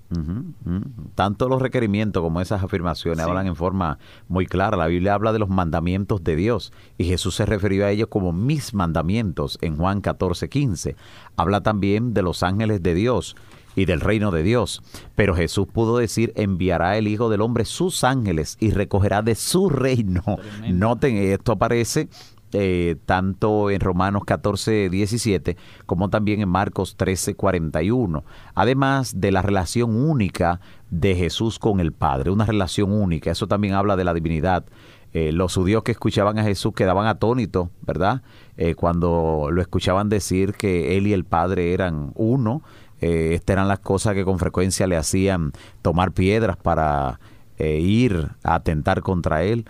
Tanto 1.15 1.49
los 1.49 1.61
requerimientos 1.61 2.21
como 2.21 2.41
esas 2.41 2.63
afirmaciones 2.63 3.23
Sí. 3.23 3.29
hablan 3.29 3.47
en 3.47 3.55
forma 3.55 3.97
muy 4.27 4.45
clara. 4.45 4.77
La 4.77 4.87
Biblia 4.87 5.13
habla 5.13 5.33
de 5.33 5.39
los 5.39 5.49
mandamientos 5.49 6.23
de 6.23 6.35
Dios 6.35 6.73
y 6.97 7.05
Jesús 7.05 7.35
se 7.35 7.45
refirió 7.45 7.85
a 7.85 7.91
ellos 7.91 8.07
como 8.09 8.33
mis 8.33 8.73
mandamientos 8.73 9.57
en 9.61 9.77
Juan 9.77 10.01
14, 10.01 10.49
15. 10.49 10.95
Habla 11.35 11.61
también 11.61 12.13
de 12.13 12.21
los 12.21 12.43
ángeles 12.43 12.83
de 12.83 12.93
Dios 12.93 13.35
y 13.75 13.85
del 13.85 14.01
reino 14.01 14.31
de 14.31 14.43
Dios. 14.43 14.81
Pero 15.15 15.35
Jesús 15.35 15.67
pudo 15.71 15.97
decir, 15.97 16.33
enviará 16.35 16.97
el 16.97 17.07
Hijo 17.07 17.29
del 17.29 17.41
Hombre 17.41 17.63
sus 17.63 18.03
ángeles 18.03 18.57
y 18.59 18.71
recogerá 18.71 19.21
de 19.21 19.35
su 19.35 19.69
reino. 19.69 20.23
Tremendo. 20.23 20.87
Noten, 20.87 21.15
esto 21.17 21.51
aparece 21.53 22.09
eh, 22.53 22.95
tanto 23.05 23.69
en 23.71 23.81
Romanos 23.81 24.23
14, 24.25 24.89
17 24.89 25.57
como 25.85 26.09
también 26.09 26.39
en 26.39 26.47
Marcos 26.47 26.95
13, 26.95 27.35
41. 27.35 28.23
Además 28.55 29.19
de 29.19 29.33
la 29.33 29.41
relación 29.41 29.93
única 29.93 30.61
de 30.89 31.15
Jesús 31.15 31.59
con 31.59 31.81
el 31.81 31.91
Padre, 31.91 32.31
una 32.31 32.45
relación 32.45 32.93
única. 32.93 33.31
Eso 33.31 33.47
también 33.47 33.73
habla 33.73 33.97
de 33.97 34.05
la 34.05 34.13
divinidad. 34.13 34.65
Eh, 35.11 35.33
los 35.33 35.55
judíos 35.55 35.83
que 35.83 35.91
escuchaban 35.91 36.39
a 36.39 36.43
Jesús 36.43 36.73
quedaban 36.73 37.05
atónitos, 37.07 37.67
¿verdad? 37.81 38.21
Eh, 38.55 38.75
cuando 38.75 39.49
lo 39.51 39.61
escuchaban 39.61 40.07
decir 40.07 40.53
que 40.53 40.97
él 40.97 41.05
y 41.07 41.11
el 41.11 41.25
Padre 41.25 41.73
eran 41.73 42.11
uno 42.15 42.61
estas 42.99 43.53
eran 43.53 43.67
las 43.67 43.77
cosas 43.77 44.15
que 44.15 44.25
con 44.25 44.39
frecuencia 44.39 44.87
le 44.87 44.97
hacían 44.97 45.51
tomar 45.83 46.13
piedras 46.13 46.57
para 46.57 47.19
ir 47.59 48.29
a 48.41 48.55
atentar 48.55 49.01
contra 49.01 49.43
él. 49.43 49.65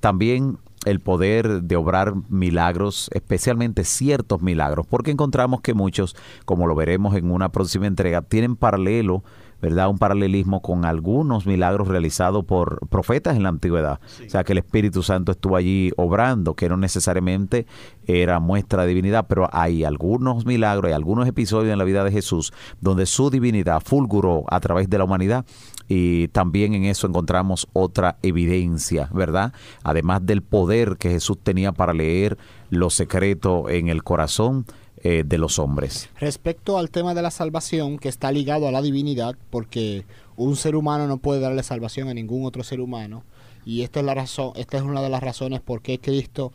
También 0.00 0.56
el 0.84 1.00
poder 1.00 1.62
de 1.62 1.76
obrar 1.76 2.14
milagros, 2.28 3.08
especialmente 3.12 3.84
ciertos 3.84 4.42
milagros, 4.42 4.86
porque 4.86 5.10
encontramos 5.10 5.60
que 5.60 5.74
muchos, 5.74 6.16
como 6.44 6.66
lo 6.66 6.74
veremos 6.74 7.14
en 7.16 7.30
una 7.30 7.50
próxima 7.50 7.86
entrega, 7.86 8.22
tienen 8.22 8.56
paralelo 8.56 9.22
¿verdad? 9.62 9.88
Un 9.88 9.98
paralelismo 9.98 10.60
con 10.60 10.84
algunos 10.84 11.46
milagros 11.46 11.86
realizados 11.86 12.44
por 12.44 12.86
profetas 12.88 13.36
en 13.36 13.44
la 13.44 13.48
antigüedad. 13.48 14.00
O 14.26 14.28
sea, 14.28 14.42
que 14.42 14.52
el 14.52 14.58
Espíritu 14.58 15.04
Santo 15.04 15.30
estuvo 15.30 15.56
allí 15.56 15.92
obrando, 15.96 16.54
que 16.54 16.68
no 16.68 16.76
necesariamente 16.76 17.66
era 18.06 18.40
muestra 18.40 18.82
de 18.82 18.88
divinidad, 18.88 19.26
pero 19.28 19.48
hay 19.52 19.84
algunos 19.84 20.44
milagros, 20.44 20.88
hay 20.88 20.94
algunos 20.94 21.28
episodios 21.28 21.72
en 21.72 21.78
la 21.78 21.84
vida 21.84 22.02
de 22.02 22.10
Jesús 22.10 22.52
donde 22.80 23.06
su 23.06 23.30
divinidad 23.30 23.80
fulguró 23.84 24.44
a 24.48 24.58
través 24.58 24.90
de 24.90 24.98
la 24.98 25.04
humanidad 25.04 25.44
y 25.86 26.28
también 26.28 26.74
en 26.74 26.84
eso 26.84 27.06
encontramos 27.06 27.68
otra 27.72 28.18
evidencia, 28.22 29.08
¿verdad? 29.12 29.52
Además 29.84 30.26
del 30.26 30.42
poder 30.42 30.96
que 30.96 31.10
Jesús 31.10 31.38
tenía 31.40 31.70
para 31.70 31.92
leer 31.92 32.36
lo 32.70 32.90
secreto 32.90 33.68
en 33.68 33.88
el 33.88 34.02
corazón, 34.02 34.64
eh, 35.02 35.24
de 35.26 35.38
los 35.38 35.58
hombres. 35.58 36.08
Respecto 36.20 36.78
al 36.78 36.90
tema 36.90 37.14
de 37.14 37.22
la 37.22 37.30
salvación, 37.30 37.98
que 37.98 38.08
está 38.08 38.30
ligado 38.30 38.68
a 38.68 38.72
la 38.72 38.82
divinidad, 38.82 39.36
porque 39.50 40.04
un 40.36 40.56
ser 40.56 40.76
humano 40.76 41.06
no 41.06 41.18
puede 41.18 41.40
darle 41.40 41.62
salvación 41.62 42.08
a 42.08 42.14
ningún 42.14 42.44
otro 42.46 42.62
ser 42.62 42.80
humano, 42.80 43.24
y 43.64 43.82
esta 43.82 44.00
es 44.00 44.06
la 44.06 44.14
razón, 44.14 44.52
esta 44.56 44.76
es 44.76 44.82
una 44.82 45.02
de 45.02 45.08
las 45.08 45.22
razones 45.22 45.60
por 45.60 45.82
qué 45.82 45.98
Cristo 45.98 46.52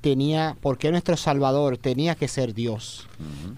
tenía, 0.00 0.56
por 0.60 0.76
qué 0.76 0.90
nuestro 0.90 1.16
Salvador 1.16 1.78
tenía 1.78 2.14
que 2.14 2.28
ser 2.28 2.52
Dios. 2.52 3.08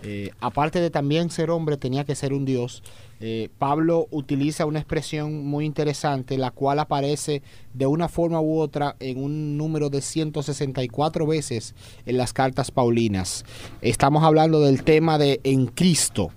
Eh, 0.02 0.30
aparte 0.40 0.80
de 0.80 0.90
también 0.90 1.28
ser 1.28 1.50
hombre, 1.50 1.76
tenía 1.76 2.04
que 2.04 2.14
ser 2.14 2.32
un 2.32 2.44
Dios. 2.44 2.84
Eh, 3.20 3.48
Pablo 3.58 4.08
utiliza 4.10 4.66
una 4.66 4.78
expresión 4.78 5.46
muy 5.46 5.64
interesante, 5.64 6.36
la 6.36 6.50
cual 6.50 6.78
aparece 6.78 7.42
de 7.72 7.86
una 7.86 8.08
forma 8.08 8.40
u 8.40 8.58
otra 8.58 8.96
en 9.00 9.22
un 9.22 9.56
número 9.56 9.88
de 9.88 10.02
164 10.02 11.26
veces 11.26 11.74
en 12.04 12.18
las 12.18 12.32
cartas 12.32 12.70
paulinas. 12.70 13.44
Estamos 13.80 14.22
hablando 14.22 14.60
del 14.60 14.82
tema 14.82 15.18
de 15.18 15.40
en 15.44 15.66
Cristo. 15.66 16.30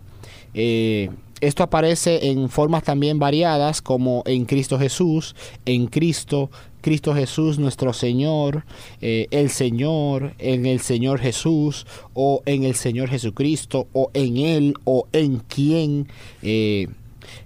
Eh, 0.54 1.10
esto 1.42 1.64
aparece 1.64 2.32
en 2.32 2.50
formas 2.50 2.84
también 2.84 3.18
variadas 3.18 3.82
como 3.82 4.24
en 4.26 4.46
Cristo 4.46 4.78
Jesús, 4.78 5.36
en 5.66 5.88
Cristo, 5.88 6.50
Cristo 6.82 7.14
Jesús 7.14 7.60
nuestro 7.60 7.94
Señor, 7.94 8.64
eh, 9.02 9.28
el 9.32 9.50
Señor, 9.50 10.34
en 10.40 10.66
el 10.66 10.80
Señor 10.80 11.20
Jesús, 11.20 11.86
o 12.14 12.42
en 12.46 12.64
el 12.64 12.76
Señor 12.76 13.10
Jesucristo, 13.10 13.88
o 13.94 14.12
en 14.14 14.38
Él, 14.38 14.74
o 14.84 15.08
en 15.12 15.40
quién. 15.48 16.08
Eh, 16.42 16.88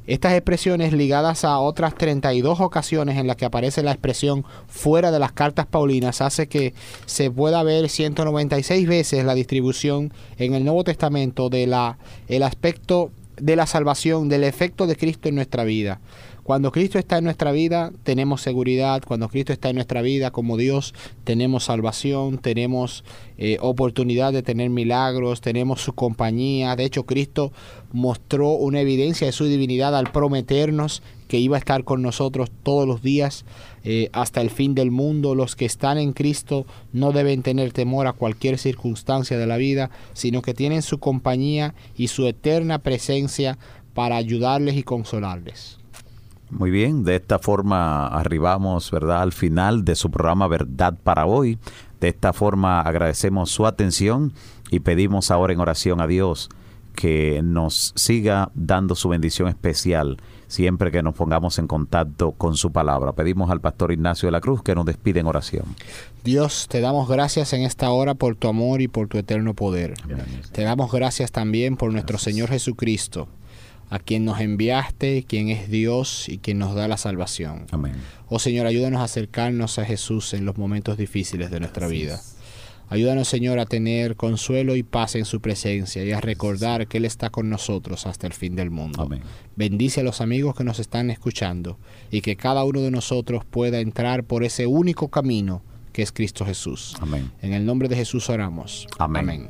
estas 0.08 0.34
expresiones 0.34 0.94
ligadas 0.94 1.44
a 1.44 1.60
otras 1.60 1.96
32 1.96 2.60
ocasiones 2.60 3.18
en 3.18 3.28
las 3.28 3.36
que 3.36 3.46
aparece 3.46 3.84
la 3.84 3.92
expresión 3.92 4.46
fuera 4.68 5.12
de 5.12 5.20
las 5.20 5.32
cartas 5.32 5.66
paulinas 5.66 6.22
hace 6.22 6.48
que 6.48 6.74
se 7.06 7.32
pueda 7.32 7.64
ver 7.64 7.90
196 7.90 8.88
veces 8.88 9.26
la 9.26 9.36
distribución 9.36 10.14
en 10.38 10.54
el 10.54 10.64
Nuevo 10.64 10.84
Testamento 10.84 11.50
de 11.50 11.68
la 11.68 11.98
el 12.28 12.44
aspecto 12.44 13.12
de 13.38 13.56
la 13.56 13.66
salvación, 13.66 14.30
del 14.30 14.44
efecto 14.44 14.88
de 14.88 14.96
Cristo 14.96 15.30
en 15.30 15.36
nuestra 15.36 15.64
vida. 15.64 16.00
Cuando 16.44 16.74
Cristo 16.74 17.00
está 17.00 17.20
en 17.20 17.24
nuestra 17.24 17.54
vida, 17.54 17.94
tenemos 18.04 18.42
seguridad. 18.42 19.02
Cuando 19.08 19.30
Cristo 19.30 19.54
está 19.54 19.70
en 19.70 19.76
nuestra 19.76 20.02
vida 20.02 20.32
como 20.32 20.58
Dios, 20.58 20.94
tenemos 21.24 21.64
salvación, 21.64 22.38
tenemos 22.38 23.06
eh, 23.38 23.58
oportunidad 23.62 24.34
de 24.34 24.44
tener 24.44 24.70
milagros, 24.70 25.40
tenemos 25.40 25.80
su 25.80 25.94
compañía. 25.94 26.76
De 26.76 26.84
hecho, 26.84 27.06
Cristo 27.06 27.54
mostró 27.94 28.50
una 28.52 28.82
evidencia 28.82 29.26
de 29.26 29.32
su 29.32 29.46
divinidad 29.46 29.96
al 29.96 30.12
prometernos 30.12 31.02
que 31.30 31.38
iba 31.38 31.56
a 31.56 31.60
estar 31.60 31.86
con 31.86 32.02
nosotros 32.02 32.52
todos 32.62 32.86
los 32.86 33.02
días 33.02 33.46
eh, 33.86 34.10
hasta 34.12 34.42
el 34.42 34.50
fin 34.50 34.76
del 34.76 34.92
mundo. 34.92 35.36
Los 35.36 35.56
que 35.56 35.64
están 35.64 35.98
en 35.98 36.12
Cristo 36.12 36.66
no 36.92 37.14
deben 37.14 37.42
tener 37.42 37.72
temor 37.72 38.06
a 38.06 38.12
cualquier 38.12 38.58
circunstancia 38.58 39.38
de 39.38 39.48
la 39.48 39.56
vida, 39.56 39.92
sino 40.12 40.42
que 40.42 40.54
tienen 40.54 40.82
su 40.82 41.00
compañía 41.00 41.74
y 41.96 42.10
su 42.10 42.28
eterna 42.28 42.80
presencia 42.80 43.58
para 43.94 44.18
ayudarles 44.18 44.76
y 44.76 44.84
consolarles. 44.84 45.83
Muy 46.54 46.70
bien, 46.70 47.04
de 47.04 47.16
esta 47.16 47.40
forma 47.40 48.08
arribamos, 48.08 48.92
¿verdad?, 48.92 49.22
al 49.22 49.34
final 49.34 49.84
de 49.84 49.96
su 49.96 50.12
programa 50.12 50.48
Verdad 50.48 50.96
para 51.04 51.26
hoy. 51.26 51.58
De 52.00 52.10
esta 52.10 52.32
forma 52.32 52.82
agradecemos 52.82 53.50
su 53.50 53.66
atención 53.66 54.34
y 54.70 54.82
pedimos 54.82 55.32
ahora 55.32 55.54
en 55.54 55.60
oración 55.60 56.00
a 56.00 56.08
Dios 56.08 56.50
que 56.96 57.42
nos 57.44 57.92
siga 57.96 58.52
dando 58.54 58.94
su 58.94 59.10
bendición 59.10 59.48
especial 59.48 60.18
siempre 60.48 60.92
que 60.92 61.02
nos 61.02 61.16
pongamos 61.16 61.58
en 61.58 61.66
contacto 61.66 62.34
con 62.34 62.56
su 62.56 62.72
palabra. 62.72 63.14
Pedimos 63.14 63.50
al 63.50 63.60
pastor 63.60 63.92
Ignacio 63.92 64.28
de 64.28 64.32
la 64.34 64.42
Cruz 64.42 64.62
que 64.62 64.76
nos 64.76 64.86
despide 64.86 65.20
en 65.22 65.26
oración. 65.26 65.66
Dios, 66.24 66.68
te 66.70 66.80
damos 66.80 67.10
gracias 67.10 67.54
en 67.54 67.64
esta 67.64 67.90
hora 67.90 68.14
por 68.14 68.36
tu 68.36 68.48
amor 68.48 68.82
y 68.82 68.88
por 68.88 69.08
tu 69.08 69.18
eterno 69.18 69.56
poder. 69.56 69.96
Te 70.52 70.62
damos 70.62 70.92
gracias 70.92 71.32
también 71.32 71.76
por 71.76 71.92
nuestro 71.92 72.20
Señor 72.20 72.50
Jesucristo 72.50 73.28
a 73.90 74.00
quien 74.00 74.26
nos 74.26 74.40
enviaste, 74.40 75.24
quien 75.28 75.50
es 75.50 75.70
Dios 75.70 76.30
y 76.30 76.38
quien 76.40 76.60
nos 76.60 76.76
da 76.76 76.88
la 76.88 76.98
salvación. 76.98 77.68
Amén. 77.72 77.94
Oh 78.28 78.40
Señor, 78.40 78.66
ayúdanos 78.66 79.02
a 79.02 79.06
acercarnos 79.06 79.80
a 79.80 79.86
Jesús 79.86 80.34
en 80.34 80.46
los 80.46 80.58
momentos 80.58 80.98
difíciles 80.98 81.52
de 81.52 81.60
nuestra 81.60 81.88
vida. 81.88 82.20
Ayúdanos, 82.90 83.28
Señor, 83.28 83.58
a 83.60 83.66
tener 83.66 84.16
consuelo 84.16 84.76
y 84.76 84.84
paz 84.84 85.16
en 85.16 85.26
su 85.26 85.42
presencia 85.42 86.04
y 86.04 86.12
a 86.12 86.22
recordar 86.22 86.88
que 86.88 86.98
Él 86.98 87.06
está 87.06 87.32
con 87.32 87.50
nosotros 87.50 88.06
hasta 88.06 88.28
el 88.28 88.34
fin 88.34 88.56
del 88.56 88.70
mundo. 88.70 89.02
Amén. 89.02 89.22
Bendice 89.56 90.02
a 90.02 90.04
los 90.04 90.22
amigos 90.22 90.56
que 90.56 90.64
nos 90.64 90.78
están 90.80 91.10
escuchando 91.10 91.80
y 92.12 92.22
que 92.22 92.36
cada 92.36 92.64
uno 92.64 92.82
de 92.82 92.92
nosotros 92.92 93.46
pueda 93.46 93.80
entrar 93.80 94.24
por 94.26 94.44
ese 94.44 94.68
único 94.68 95.08
camino 95.08 95.64
que 95.92 96.02
es 96.02 96.12
Cristo 96.12 96.46
Jesús. 96.46 96.96
Amén. 97.00 97.32
En 97.42 97.54
el 97.54 97.66
nombre 97.66 97.88
de 97.88 97.96
Jesús 97.96 98.30
oramos. 98.30 98.88
Amén. 99.00 99.50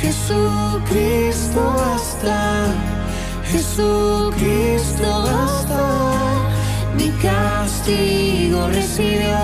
Jesucristo 0.00 1.60
basta, 1.76 2.74
Jesucristo 3.50 5.22
basta. 5.22 5.80
Mi 6.96 7.10
castigo 7.22 8.68
recibió 8.68 9.36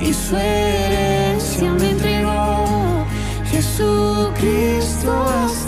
y 0.00 0.12
su 0.12 0.36
herencia 0.36 1.72
me 1.72 1.90
entregó. 1.90 3.06
Jesucristo 3.50 5.24
basta, 5.24 5.65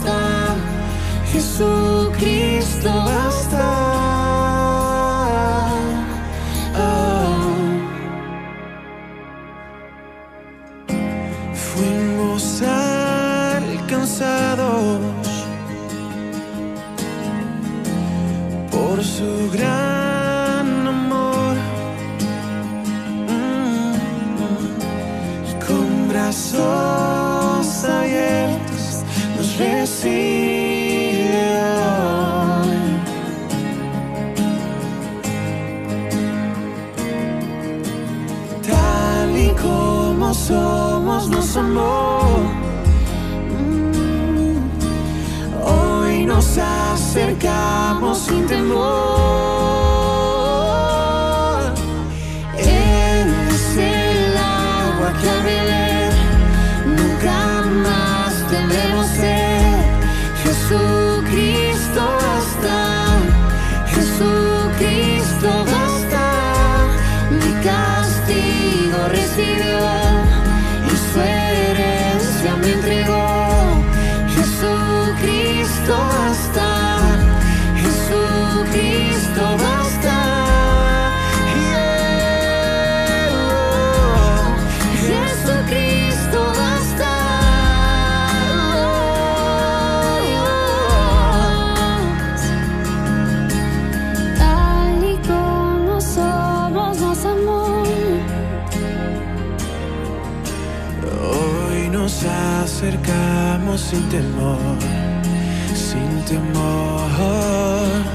Jesucristo 1.59 2.89
basta. 2.89 3.67
Oh. 6.77 7.57
Fuimos 11.53 12.63
alcanzados 13.63 14.21
por 18.71 19.03
su 19.03 19.51
gran 19.53 20.87
amor 20.87 21.57
Mm, 23.27 23.95
y 25.51 25.53
con 25.67 26.09
brazos 26.09 27.85
abiertos 27.85 29.03
nos 29.37 29.49
recibe 29.59 30.38
somos 40.37 41.29
nos 41.29 41.57
amó. 41.57 42.21
Mm. 43.51 44.59
Hoy 45.65 46.27
nos 46.27 46.59
acercamos 46.59 48.19
sin 48.19 48.47
temor. 48.47 49.08
Sin 103.79 104.03
temor, 104.09 104.59
sin 105.75 106.11
temor. 106.25 107.11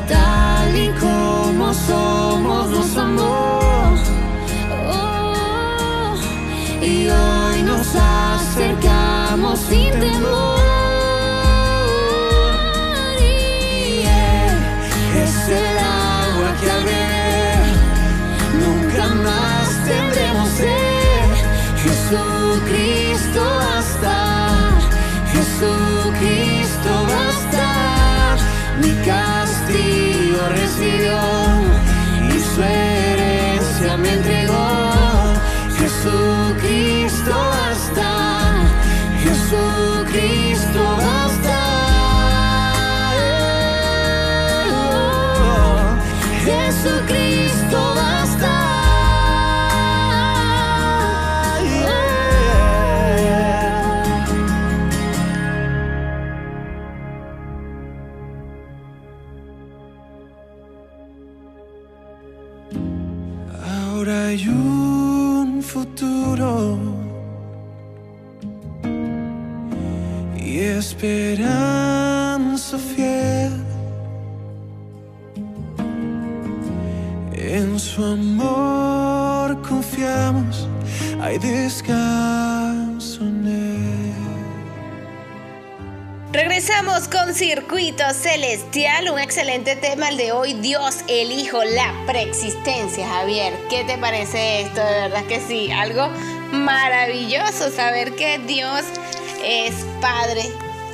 Tal 0.07 0.75
y 0.75 0.89
como 0.99 1.73
somos 1.73 2.69
nos 2.69 2.97
amó. 2.97 3.91
Oh, 4.91 6.15
y 6.81 7.07
hoy 7.09 7.57
nos 7.63 7.87
acercamos 7.95 9.59
sin 9.69 9.91
temor. 10.05 10.59
Y 13.19 14.03
es 15.23 15.35
el 15.63 15.77
agua 15.79 16.49
que 16.59 16.67
al 16.77 16.83
nunca 18.61 19.05
más 19.25 19.67
tendremos 19.87 20.49
sed. 20.59 21.03
Jesucristo 21.83 23.43
basta, 23.61 24.12
Jesucristo 26.23 27.05
basta. 27.05 28.37
Mi 28.81 28.93
castigo 29.05 30.39
recibió 30.49 31.19
y 32.29 32.39
su 32.39 32.63
herencia 32.63 33.97
me 33.97 34.13
entregó. 34.13 35.33
Jesucristo 35.77 37.35
Regresamos 86.85 87.07
con 87.07 87.33
Circuito 87.33 88.03
Celestial, 88.13 89.09
un 89.09 89.17
excelente 89.17 89.77
tema 89.77 90.09
el 90.09 90.17
de 90.17 90.33
hoy, 90.33 90.53
Dios, 90.55 90.97
el 91.07 91.31
Hijo, 91.31 91.63
la 91.63 91.93
preexistencia, 92.05 93.07
Javier. 93.07 93.53
¿Qué 93.69 93.85
te 93.85 93.97
parece 93.97 94.63
esto? 94.63 94.81
De 94.83 94.91
verdad 95.01 95.23
que 95.25 95.39
sí, 95.39 95.71
algo 95.71 96.09
maravilloso 96.51 97.69
saber 97.71 98.15
que 98.15 98.37
Dios 98.39 98.81
es 99.45 99.73
Padre, 100.01 100.43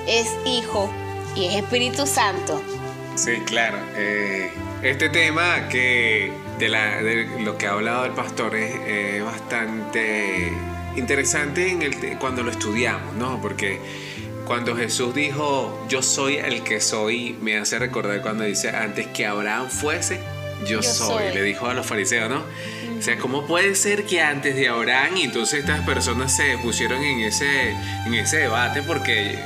es 0.07 0.27
Hijo 0.45 0.91
y 1.35 1.45
es 1.47 1.55
Espíritu 1.55 2.05
Santo. 2.05 2.61
Sí, 3.15 3.37
claro. 3.45 3.79
eh, 3.95 4.51
este 4.83 5.09
tema 5.09 5.69
que 5.69 6.31
de, 6.59 6.69
la- 6.69 7.01
de 7.01 7.25
lo 7.39 7.57
que 7.57 7.65
ha 7.65 7.71
hablado 7.71 8.05
el 8.05 8.11
pastor 8.11 8.55
es 8.55 9.23
bastante 9.23 10.53
interesante 10.95 11.75
cuando 12.19 12.43
lo 12.43 12.51
estudiamos, 12.51 13.15
¿no? 13.15 13.41
Porque 13.41 13.79
cuando 14.49 14.75
Jesús 14.75 15.13
dijo, 15.13 15.85
yo 15.89 16.01
soy 16.01 16.37
el 16.37 16.63
que 16.63 16.81
soy, 16.81 17.37
me 17.39 17.55
hace 17.59 17.77
recordar 17.77 18.19
cuando 18.23 18.45
dice, 18.45 18.69
antes 18.71 19.05
que 19.05 19.27
Abraham 19.27 19.69
fuese, 19.69 20.19
yo, 20.61 20.81
Yo 20.81 20.81
soy. 20.81 21.25
soy. 21.25 21.33
Le 21.35 21.43
dijo 21.43 21.67
a 21.67 21.75
los 21.75 21.85
fariseos, 21.85 22.31
¿no? 22.31 22.43
O 22.97 23.01
sea, 23.03 23.15
¿cómo 23.19 23.45
puede 23.45 23.75
ser 23.75 24.05
que 24.07 24.23
antes 24.23 24.55
de 24.55 24.67
Abraham 24.67 25.17
y 25.17 25.21
entonces 25.25 25.59
estas 25.59 25.81
personas 25.81 26.35
se 26.35 26.57
pusieron 26.63 26.99
en 27.03 27.19
ese, 27.19 27.69
en 28.07 28.13
ese 28.15 28.37
debate 28.37 28.81
porque... 28.81 29.37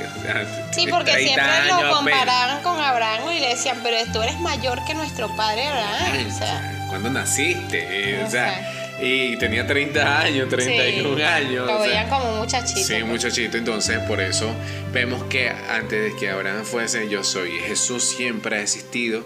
Sí, 0.72 0.86
porque 0.90 1.12
30 1.12 1.34
siempre 1.34 1.84
lo 1.84 1.90
comparaban 1.96 2.62
con 2.62 2.80
Abraham 2.80 3.30
y 3.30 3.40
le 3.40 3.48
decían, 3.50 3.80
pero 3.82 3.98
tú 4.10 4.22
eres 4.22 4.40
mayor 4.40 4.82
que 4.86 4.94
nuestro 4.94 5.28
padre 5.36 5.66
Abraham. 5.66 6.12
Ay, 6.14 6.26
O 6.32 6.34
sea, 6.38 6.86
¿Cuándo 6.88 7.10
naciste? 7.10 7.86
Eh, 7.90 8.22
o 8.22 8.26
O 8.26 8.30
sea, 8.30 8.54
sea. 8.58 8.83
Y 9.04 9.36
tenía 9.36 9.66
30 9.66 10.20
años, 10.20 10.48
31 10.48 11.16
sí, 11.16 11.22
años. 11.22 11.66
Lo 11.66 11.74
o 11.74 11.78
sea, 11.78 11.86
veían 11.86 12.08
como 12.08 12.36
muchachito. 12.36 12.80
Sí, 12.80 13.02
muchachito. 13.04 13.58
Entonces, 13.58 13.98
por 14.00 14.20
eso 14.20 14.50
vemos 14.92 15.22
que 15.24 15.50
antes 15.50 16.12
de 16.12 16.18
que 16.18 16.30
Abraham 16.30 16.64
fuese, 16.64 17.08
yo 17.08 17.22
soy. 17.22 17.50
Jesús 17.66 18.04
siempre 18.04 18.56
ha 18.56 18.62
existido. 18.62 19.24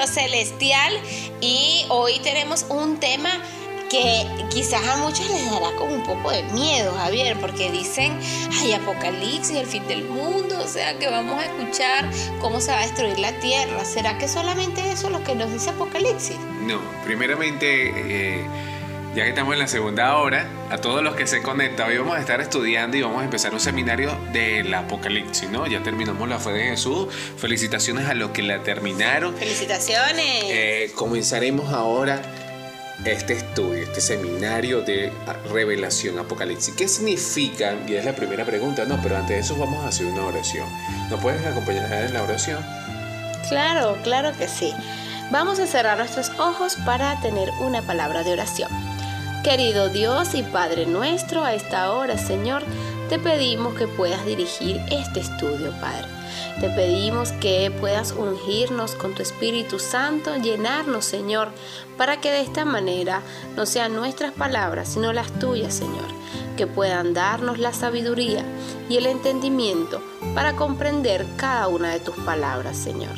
Celestial 0.02 0.92
y 1.40 1.86
hoy 1.88 2.18
tenemos 2.18 2.66
un 2.68 2.98
tema 2.98 3.30
que 3.88 4.26
quizás 4.50 4.84
a 4.88 4.96
muchos 4.96 5.28
les 5.30 5.48
dará 5.48 5.70
como 5.76 5.94
un 5.94 6.02
poco 6.02 6.32
de 6.32 6.42
miedo, 6.44 6.92
Javier, 6.94 7.38
porque 7.40 7.70
dicen, 7.70 8.18
hay 8.60 8.72
apocalipsis, 8.72 9.56
el 9.56 9.66
fin 9.66 9.86
del 9.86 10.04
mundo, 10.04 10.58
o 10.58 10.66
sea 10.66 10.98
que 10.98 11.08
vamos 11.08 11.38
a 11.38 11.44
escuchar 11.44 12.10
cómo 12.40 12.60
se 12.60 12.72
va 12.72 12.80
a 12.80 12.82
destruir 12.82 13.20
la 13.20 13.32
tierra. 13.38 13.84
¿Será 13.84 14.18
que 14.18 14.26
solamente 14.26 14.80
eso 14.90 15.06
es 15.06 15.12
lo 15.12 15.22
que 15.22 15.36
nos 15.36 15.52
dice 15.52 15.70
Apocalipsis? 15.70 16.38
No, 16.62 16.80
primeramente, 17.04 18.40
eh, 18.40 18.44
ya 19.14 19.22
que 19.22 19.28
estamos 19.28 19.52
en 19.54 19.60
la 19.60 19.68
segunda 19.68 20.16
hora, 20.16 20.48
a 20.70 20.78
todos 20.78 21.02
los 21.02 21.14
que 21.14 21.26
se 21.28 21.40
conectan, 21.40 21.88
hoy 21.88 21.98
vamos 21.98 22.16
a 22.16 22.20
estar 22.20 22.40
estudiando 22.40 22.96
y 22.96 23.02
vamos 23.02 23.20
a 23.20 23.24
empezar 23.24 23.52
un 23.52 23.60
seminario 23.60 24.12
del 24.32 24.74
Apocalipsis, 24.74 25.48
¿no? 25.50 25.68
Ya 25.68 25.82
terminamos 25.84 26.28
la 26.28 26.40
fe 26.40 26.50
de 26.50 26.64
Jesús. 26.70 27.06
Felicitaciones 27.36 28.08
a 28.08 28.14
los 28.14 28.32
que 28.32 28.42
la 28.42 28.64
terminaron. 28.64 29.36
Felicitaciones. 29.36 30.44
Eh, 30.48 30.90
comenzaremos 30.96 31.72
ahora 31.72 32.20
este 33.04 33.34
estudio, 33.34 33.84
este 33.84 34.00
seminario 34.00 34.82
de 34.82 35.12
revelación 35.52 36.18
apocalipsis. 36.18 36.74
¿Qué 36.74 36.88
significa? 36.88 37.74
Y 37.86 37.94
es 37.94 38.04
la 38.04 38.16
primera 38.16 38.44
pregunta, 38.44 38.84
no, 38.84 39.00
pero 39.00 39.16
antes 39.16 39.36
de 39.36 39.38
eso 39.38 39.56
vamos 39.56 39.84
a 39.84 39.88
hacer 39.88 40.06
una 40.06 40.24
oración. 40.24 40.66
¿Nos 41.08 41.20
puedes 41.20 41.44
acompañar 41.46 41.92
en 41.92 42.14
la 42.14 42.22
oración? 42.22 42.64
Claro, 43.48 43.96
claro 44.02 44.32
que 44.36 44.48
sí. 44.48 44.72
Vamos 45.30 45.60
a 45.60 45.66
cerrar 45.66 45.98
nuestros 45.98 46.30
ojos 46.38 46.76
para 46.84 47.20
tener 47.20 47.50
una 47.60 47.82
palabra 47.82 48.24
de 48.24 48.32
oración. 48.32 48.83
Querido 49.44 49.90
Dios 49.90 50.34
y 50.34 50.42
Padre 50.42 50.86
nuestro, 50.86 51.44
a 51.44 51.52
esta 51.52 51.92
hora, 51.92 52.16
Señor, 52.16 52.62
te 53.10 53.18
pedimos 53.18 53.74
que 53.74 53.86
puedas 53.86 54.24
dirigir 54.24 54.80
este 54.90 55.20
estudio, 55.20 55.70
Padre. 55.82 56.08
Te 56.60 56.70
pedimos 56.70 57.32
que 57.32 57.70
puedas 57.78 58.12
ungirnos 58.12 58.94
con 58.94 59.14
tu 59.14 59.20
Espíritu 59.20 59.78
Santo, 59.78 60.34
llenarnos, 60.36 61.04
Señor, 61.04 61.48
para 61.98 62.22
que 62.22 62.30
de 62.30 62.40
esta 62.40 62.64
manera 62.64 63.20
no 63.54 63.66
sean 63.66 63.94
nuestras 63.94 64.32
palabras, 64.32 64.88
sino 64.88 65.12
las 65.12 65.30
tuyas, 65.38 65.74
Señor, 65.74 66.08
que 66.56 66.66
puedan 66.66 67.12
darnos 67.12 67.58
la 67.58 67.74
sabiduría 67.74 68.46
y 68.88 68.96
el 68.96 69.04
entendimiento 69.04 70.02
para 70.34 70.56
comprender 70.56 71.26
cada 71.36 71.68
una 71.68 71.90
de 71.90 72.00
tus 72.00 72.16
palabras, 72.16 72.78
Señor. 72.78 73.12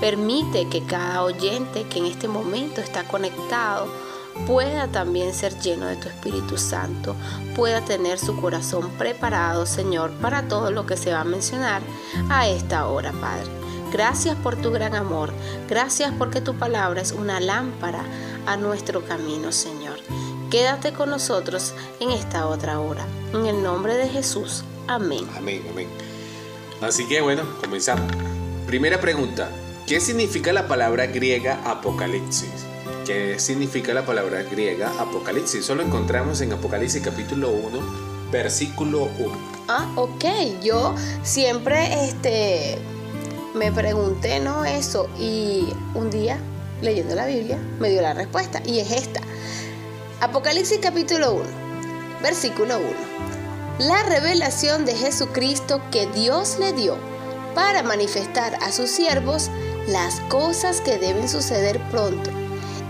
Permite 0.00 0.70
que 0.70 0.82
cada 0.86 1.22
oyente 1.22 1.84
que 1.84 1.98
en 1.98 2.06
este 2.06 2.28
momento 2.28 2.80
está 2.80 3.04
conectado 3.04 4.05
pueda 4.46 4.88
también 4.88 5.32
ser 5.34 5.58
lleno 5.58 5.86
de 5.86 5.96
tu 5.96 6.08
Espíritu 6.08 6.58
Santo, 6.58 7.14
pueda 7.54 7.80
tener 7.84 8.18
su 8.18 8.40
corazón 8.40 8.90
preparado, 8.98 9.66
Señor, 9.66 10.10
para 10.12 10.48
todo 10.48 10.70
lo 10.70 10.86
que 10.86 10.96
se 10.96 11.12
va 11.12 11.20
a 11.20 11.24
mencionar 11.24 11.82
a 12.28 12.48
esta 12.48 12.86
hora, 12.86 13.12
Padre. 13.12 13.46
Gracias 13.92 14.36
por 14.36 14.56
tu 14.56 14.70
gran 14.72 14.94
amor, 14.94 15.32
gracias 15.68 16.12
porque 16.18 16.40
tu 16.40 16.54
palabra 16.54 17.00
es 17.00 17.12
una 17.12 17.40
lámpara 17.40 18.04
a 18.46 18.56
nuestro 18.56 19.04
camino, 19.04 19.52
Señor. 19.52 19.98
Quédate 20.50 20.92
con 20.92 21.10
nosotros 21.10 21.74
en 22.00 22.10
esta 22.10 22.46
otra 22.46 22.80
hora. 22.80 23.04
En 23.32 23.46
el 23.46 23.62
nombre 23.62 23.96
de 23.96 24.08
Jesús. 24.08 24.64
Amén. 24.86 25.26
Amén, 25.36 25.62
amén. 25.70 25.88
Así 26.80 27.06
que 27.06 27.20
bueno, 27.20 27.42
comenzamos. 27.60 28.10
Primera 28.66 29.00
pregunta. 29.00 29.50
¿Qué 29.86 30.00
significa 30.00 30.52
la 30.52 30.66
palabra 30.66 31.06
griega 31.06 31.60
apocalipsis? 31.64 32.66
¿Qué 33.06 33.38
significa 33.38 33.94
la 33.94 34.04
palabra 34.04 34.42
griega 34.42 34.92
apocalipsis? 34.98 35.60
Eso 35.60 35.76
lo 35.76 35.84
encontramos 35.84 36.40
en 36.40 36.52
Apocalipsis 36.52 37.00
capítulo 37.00 37.50
1, 37.50 38.30
versículo 38.32 39.08
1. 39.20 39.32
Ah, 39.68 39.88
ok. 39.94 40.24
Yo 40.60 40.92
siempre 41.22 42.04
este, 42.04 42.78
me 43.54 43.70
pregunté, 43.70 44.40
¿no? 44.40 44.64
Eso. 44.64 45.08
Y 45.20 45.68
un 45.94 46.10
día, 46.10 46.40
leyendo 46.82 47.14
la 47.14 47.26
Biblia, 47.26 47.60
me 47.78 47.90
dio 47.90 48.02
la 48.02 48.12
respuesta. 48.12 48.60
Y 48.66 48.80
es 48.80 48.90
esta. 48.90 49.20
Apocalipsis 50.20 50.80
capítulo 50.82 51.34
1, 51.34 51.44
versículo 52.24 52.76
1. 52.76 53.86
La 53.86 54.02
revelación 54.02 54.84
de 54.84 54.96
Jesucristo 54.96 55.80
que 55.92 56.08
Dios 56.08 56.56
le 56.58 56.72
dio 56.72 56.96
para 57.54 57.84
manifestar 57.84 58.56
a 58.64 58.72
sus 58.72 58.90
siervos 58.90 59.48
las 59.86 60.18
cosas 60.22 60.80
que 60.80 60.98
deben 60.98 61.28
suceder 61.28 61.80
pronto. 61.92 62.45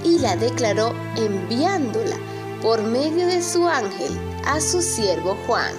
Y 0.07 0.21
la 0.21 0.37
declaró 0.37 0.95
enviándola 1.17 2.17
por 2.63 2.81
medio 2.83 3.27
de 3.27 3.43
su 3.43 3.67
ángel 3.67 4.17
a 4.47 4.61
su 4.61 4.81
siervo 4.81 5.37
Juan. 5.47 5.75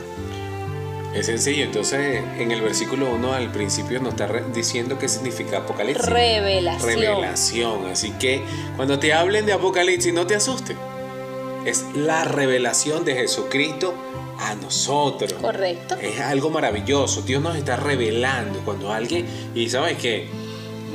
Es 1.15 1.27
sencillo, 1.27 1.63
entonces 1.63 2.21
en 2.37 2.51
el 2.51 2.61
versículo 2.61 3.09
1 3.13 3.33
al 3.33 3.51
principio 3.53 4.01
nos 4.01 4.09
está 4.09 4.27
diciendo 4.53 4.99
qué 4.99 5.07
significa 5.07 5.59
Apocalipsis. 5.59 6.05
Revelación. 6.05 6.89
Revelación. 6.89 7.85
Así 7.85 8.11
que 8.19 8.43
cuando 8.75 8.99
te 8.99 9.13
hablen 9.13 9.45
de 9.45 9.53
Apocalipsis, 9.53 10.13
no 10.13 10.27
te 10.27 10.35
asustes. 10.35 10.75
Es 11.65 11.85
la 11.95 12.25
revelación 12.25 13.05
de 13.05 13.15
Jesucristo 13.15 13.93
a 14.39 14.55
nosotros. 14.55 15.33
Correcto. 15.33 15.95
Es 16.01 16.19
algo 16.19 16.49
maravilloso. 16.49 17.21
Dios 17.21 17.41
nos 17.41 17.55
está 17.55 17.77
revelando 17.77 18.59
cuando 18.65 18.91
alguien... 18.91 19.25
Y 19.55 19.69
sabes 19.69 19.97
que 19.97 20.27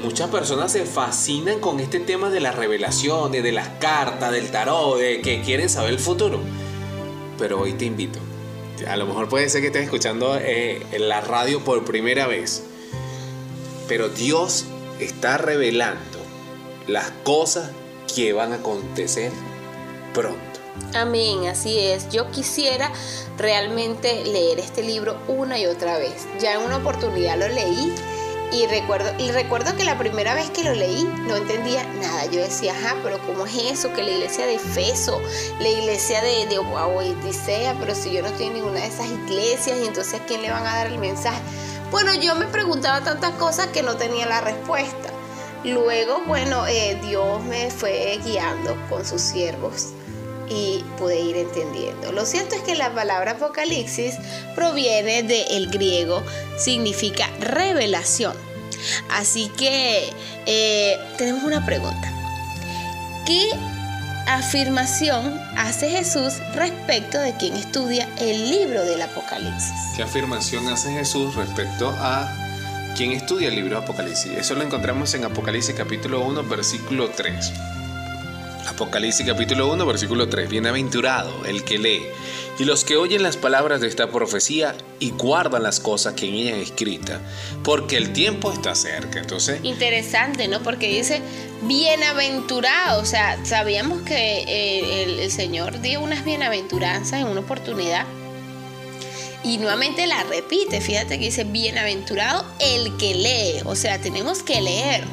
muchas 0.02 0.30
personas 0.30 0.72
se 0.72 0.84
fascinan 0.84 1.60
con 1.60 1.80
este 1.80 2.00
tema 2.00 2.30
de 2.30 2.40
las 2.40 2.56
revelaciones, 2.56 3.42
de 3.42 3.52
las 3.52 3.68
cartas, 3.80 4.32
del 4.32 4.50
tarot, 4.50 4.98
de 4.98 5.20
que 5.20 5.42
quieren 5.42 5.68
saber 5.68 5.90
el 5.90 5.98
futuro. 5.98 6.40
Pero 7.38 7.60
hoy 7.60 7.74
te 7.74 7.84
invito. 7.84 8.18
A 8.88 8.96
lo 8.96 9.06
mejor 9.06 9.28
puede 9.28 9.48
ser 9.48 9.60
que 9.60 9.68
estés 9.68 9.84
escuchando 9.84 10.36
eh, 10.36 10.84
en 10.92 11.08
la 11.08 11.20
radio 11.20 11.62
por 11.64 11.84
primera 11.84 12.26
vez. 12.26 12.64
Pero 13.88 14.08
Dios 14.08 14.64
está 14.98 15.38
revelando 15.38 16.18
las 16.88 17.10
cosas 17.22 17.70
que 18.14 18.32
van 18.32 18.52
a 18.52 18.56
acontecer 18.56 19.30
pronto. 20.12 20.40
Amén, 20.94 21.46
así 21.46 21.78
es. 21.78 22.08
Yo 22.10 22.30
quisiera 22.30 22.90
realmente 23.38 24.24
leer 24.24 24.58
este 24.58 24.82
libro 24.82 25.16
una 25.28 25.58
y 25.58 25.66
otra 25.66 25.98
vez. 25.98 26.26
Ya 26.40 26.54
en 26.54 26.62
una 26.62 26.78
oportunidad 26.78 27.38
lo 27.38 27.48
leí 27.48 27.94
y 28.52 28.66
recuerdo, 28.66 29.10
y 29.18 29.30
recuerdo 29.30 29.74
que 29.76 29.84
la 29.84 29.96
primera 29.98 30.34
vez 30.34 30.50
que 30.50 30.62
lo 30.62 30.74
leí 30.74 31.04
no 31.26 31.36
entendía 31.36 31.84
nada. 32.00 32.26
Yo 32.26 32.40
decía, 32.40 32.72
ajá, 32.72 32.96
pero 33.02 33.18
¿cómo 33.26 33.46
es 33.46 33.54
eso? 33.56 33.92
Que 33.94 34.02
la 34.02 34.10
iglesia 34.10 34.46
de 34.46 34.56
Efeso, 34.56 35.20
la 35.58 35.68
iglesia 35.68 36.20
de, 36.20 36.46
de 36.46 36.58
Odisea, 36.58 37.74
pero 37.80 37.94
si 37.94 38.12
yo 38.12 38.22
no 38.22 38.28
estoy 38.28 38.46
en 38.46 38.54
ninguna 38.54 38.80
de 38.80 38.86
esas 38.86 39.06
iglesias, 39.06 39.78
y 39.82 39.86
entonces 39.86 40.20
¿a 40.20 40.24
quién 40.24 40.42
le 40.42 40.50
van 40.50 40.66
a 40.66 40.76
dar 40.76 40.86
el 40.88 40.98
mensaje? 40.98 41.40
Bueno, 41.90 42.14
yo 42.14 42.34
me 42.34 42.46
preguntaba 42.46 43.02
tantas 43.02 43.32
cosas 43.32 43.68
que 43.68 43.82
no 43.82 43.96
tenía 43.96 44.26
la 44.26 44.40
respuesta. 44.40 45.10
Luego, 45.64 46.20
bueno, 46.26 46.66
eh, 46.66 46.98
Dios 47.02 47.42
me 47.44 47.70
fue 47.70 48.18
guiando 48.24 48.76
con 48.88 49.04
sus 49.04 49.20
siervos 49.20 49.92
y 50.52 50.84
pude 50.98 51.20
ir 51.20 51.36
entendiendo. 51.36 52.12
Lo 52.12 52.26
cierto 52.26 52.54
es 52.54 52.62
que 52.62 52.74
la 52.74 52.94
palabra 52.94 53.32
apocalipsis 53.32 54.16
proviene 54.54 55.22
del 55.22 55.68
griego, 55.70 56.22
significa 56.58 57.28
revelación. 57.40 58.34
Así 59.10 59.48
que 59.56 60.10
eh, 60.46 60.98
tenemos 61.16 61.44
una 61.44 61.64
pregunta. 61.64 62.12
¿Qué 63.26 63.50
afirmación 64.26 65.40
hace 65.56 65.90
Jesús 65.90 66.34
respecto 66.54 67.20
de 67.20 67.36
quien 67.36 67.54
estudia 67.54 68.08
el 68.18 68.50
libro 68.50 68.84
del 68.84 69.00
Apocalipsis? 69.02 69.72
¿Qué 69.96 70.02
afirmación 70.02 70.68
hace 70.68 70.92
Jesús 70.92 71.34
respecto 71.36 71.94
a 71.98 72.28
quien 72.96 73.12
estudia 73.12 73.48
el 73.48 73.54
libro 73.54 73.78
de 73.78 73.84
Apocalipsis? 73.84 74.32
Eso 74.32 74.54
lo 74.54 74.62
encontramos 74.62 75.14
en 75.14 75.24
Apocalipsis 75.24 75.74
capítulo 75.74 76.20
1, 76.24 76.42
versículo 76.44 77.10
3. 77.10 77.52
Apocalipsis 78.66 79.26
capítulo 79.26 79.72
1, 79.72 79.86
versículo 79.86 80.28
3. 80.28 80.48
Bienaventurado 80.48 81.44
el 81.44 81.64
que 81.64 81.78
lee 81.78 82.02
y 82.58 82.64
los 82.64 82.84
que 82.84 82.96
oyen 82.96 83.22
las 83.22 83.36
palabras 83.36 83.80
de 83.80 83.88
esta 83.88 84.10
profecía 84.10 84.74
y 85.00 85.10
guardan 85.10 85.62
las 85.62 85.80
cosas 85.80 86.14
que 86.14 86.28
en 86.28 86.34
ella 86.34 86.56
escrita, 86.56 87.20
porque 87.64 87.96
el 87.96 88.12
tiempo 88.12 88.52
está 88.52 88.74
cerca. 88.74 89.18
Entonces, 89.18 89.60
Interesante, 89.62 90.48
¿no? 90.48 90.62
Porque 90.62 90.88
dice 90.88 91.20
bienaventurado, 91.62 93.00
o 93.00 93.04
sea, 93.04 93.44
sabíamos 93.44 94.02
que 94.02 94.44
eh, 94.46 95.02
el, 95.02 95.18
el 95.20 95.30
Señor 95.30 95.80
dio 95.80 96.00
unas 96.00 96.24
bienaventuranzas 96.24 97.20
en 97.20 97.26
una 97.26 97.40
oportunidad 97.40 98.06
y 99.44 99.58
nuevamente 99.58 100.06
la 100.06 100.22
repite, 100.22 100.80
fíjate 100.80 101.18
que 101.18 101.24
dice 101.26 101.44
bienaventurado 101.44 102.44
el 102.60 102.96
que 102.96 103.14
lee, 103.14 103.62
o 103.64 103.74
sea, 103.74 104.00
tenemos 104.00 104.42
que 104.42 104.60
leer. 104.60 105.04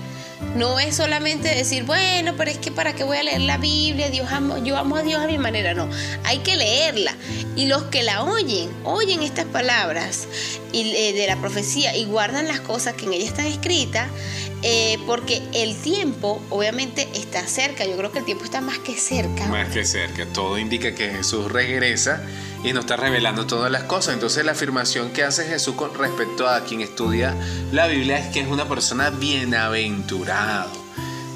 No 0.56 0.80
es 0.80 0.96
solamente 0.96 1.54
decir, 1.54 1.84
bueno, 1.84 2.34
pero 2.38 2.50
es 2.50 2.58
que 2.58 2.72
para 2.72 2.94
qué 2.94 3.04
voy 3.04 3.18
a 3.18 3.24
leer 3.24 3.42
la 3.42 3.58
Biblia, 3.58 4.10
Dios 4.10 4.32
amo, 4.32 4.58
yo 4.58 4.78
amo 4.78 4.96
a 4.96 5.04
Dios 5.04 5.22
a 5.22 5.28
mi 5.28 5.38
manera, 5.38 5.74
no, 5.74 5.88
hay 6.24 6.40
que 6.40 6.56
leerla. 6.56 7.14
Y 7.56 7.68
los 7.68 7.84
que 7.84 8.04
la 8.04 8.24
oyen, 8.24 8.70
oyen 8.84 9.22
estas 9.22 9.46
palabras 9.46 10.28
y, 10.72 10.96
eh, 10.96 11.14
de 11.14 11.28
la 11.28 11.38
profecía 11.38 11.96
y 11.96 12.06
guardan 12.06 12.48
las 12.48 12.60
cosas 12.60 12.94
que 12.94 13.06
en 13.06 13.14
ella 13.14 13.26
están 13.26 13.46
escritas, 13.46 14.10
eh, 14.62 14.98
porque 15.06 15.42
el 15.54 15.76
tiempo 15.76 16.42
obviamente 16.50 17.08
está 17.14 17.46
cerca. 17.48 17.86
Yo 17.86 17.96
creo 17.98 18.12
que 18.12 18.20
el 18.20 18.26
tiempo 18.26 18.44
está 18.44 18.62
más 18.62 18.80
que 18.80 18.96
cerca. 18.96 19.48
Más 19.48 19.70
que 19.70 19.86
cerca. 19.86 20.26
Todo 20.34 20.58
indica 20.58 20.94
que 20.94 21.10
Jesús 21.10 21.52
regresa 21.52 22.22
y 22.64 22.74
nos 22.74 22.82
está 22.82 22.98
revelando 22.98 23.46
todas 23.48 23.72
las 23.72 23.84
cosas. 23.84 24.14
Entonces 24.14 24.46
la 24.46 24.52
afirmación 24.52 25.12
que 25.12 25.24
hace 25.24 25.46
Jesús 25.46 25.76
con 25.76 25.94
respecto 25.96 26.48
a 26.48 26.64
quien 26.64 26.82
estudia 26.82 27.36
la 27.72 27.88
Biblia 27.88 28.20
es 28.20 28.28
que 28.34 28.42
es 28.42 28.48
una 28.48 28.68
persona 28.68 29.10
bienaventurado. 29.10 30.72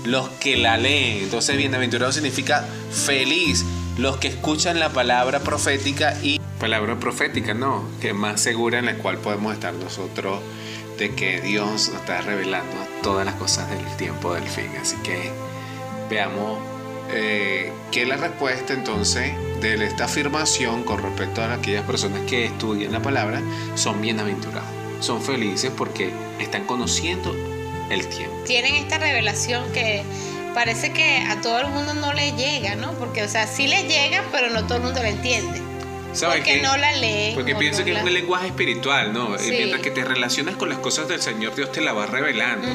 Los 0.06 0.30
que 0.30 0.58
la 0.58 0.78
leen. 0.78 1.24
Entonces 1.24 1.56
bienaventurado 1.56 2.12
significa 2.12 2.66
feliz. 2.92 3.64
Los 3.98 4.18
que 4.18 4.28
escuchan 4.28 4.80
la 4.80 4.90
palabra 4.90 5.40
profética 5.40 6.18
y 6.22 6.42
palabra 6.64 6.98
profética, 6.98 7.54
no, 7.54 7.84
que 8.00 8.14
más 8.14 8.40
segura 8.40 8.80
en 8.80 8.86
la 8.86 8.96
cual 8.96 9.18
podemos 9.18 9.54
estar 9.54 9.74
nosotros 9.74 10.40
de 10.98 11.14
que 11.14 11.42
Dios 11.42 11.68
nos 11.68 11.88
está 11.90 12.22
revelando 12.22 12.74
todas 13.02 13.26
las 13.26 13.36
cosas 13.36 13.70
del 13.70 13.86
tiempo 13.98 14.34
del 14.34 14.46
fin. 14.46 14.72
Así 14.82 14.96
que 15.04 15.30
veamos 16.10 16.60
eh, 17.12 17.70
qué 17.92 18.04
es 18.04 18.08
la 18.08 18.16
respuesta 18.16 18.72
entonces 18.72 19.34
de 19.60 19.74
esta 19.86 20.06
afirmación 20.06 20.86
con 20.86 21.04
respecto 21.04 21.42
a 21.42 21.54
aquellas 21.54 21.84
personas 21.84 22.22
que 22.30 22.46
estudian 22.46 22.94
la 22.94 23.02
palabra 23.02 23.42
son 23.76 24.00
bienaventurados, 24.00 24.70
son 25.02 25.22
felices 25.22 25.70
porque 25.76 26.14
están 26.40 26.64
conociendo 26.64 27.36
el 27.90 28.08
tiempo. 28.08 28.38
Tienen 28.46 28.76
esta 28.76 29.00
revelación 29.00 29.70
que 29.74 30.04
parece 30.54 30.94
que 30.94 31.26
a 31.28 31.42
todo 31.42 31.60
el 31.60 31.68
mundo 31.68 31.94
no 31.94 32.14
le 32.14 32.32
llega, 32.38 32.76
¿no? 32.76 32.94
Porque, 32.94 33.22
o 33.22 33.28
sea, 33.28 33.48
sí 33.48 33.68
le 33.68 33.84
llega, 33.84 34.24
pero 34.32 34.50
no 34.50 34.66
todo 34.66 34.78
el 34.78 34.84
mundo 34.86 35.02
la 35.02 35.10
entiende. 35.10 35.73
¿Sabes 36.14 36.38
Porque 36.38 36.56
qué? 36.56 36.62
no 36.62 36.78
la 36.78 36.92
leen. 36.94 37.36
Porque 37.36 37.56
pienso 37.56 37.80
no 37.80 37.86
que 37.86 37.94
es 37.94 38.04
un 38.04 38.14
lenguaje 38.14 38.48
espiritual, 38.48 39.12
¿no? 39.14 39.38
Sí. 39.40 39.48
Y 39.54 39.58
Mientras 39.58 39.82
que 39.82 39.92
te 39.92 40.04
relacionas 40.06 40.56
con 40.56 40.70
las 40.70 40.78
cosas 40.80 41.08
del 41.08 41.22
Señor, 41.22 41.56
Dios 41.56 41.72
te 41.72 41.82
la 41.82 41.92
va 41.94 42.06
revelando. 42.06 42.68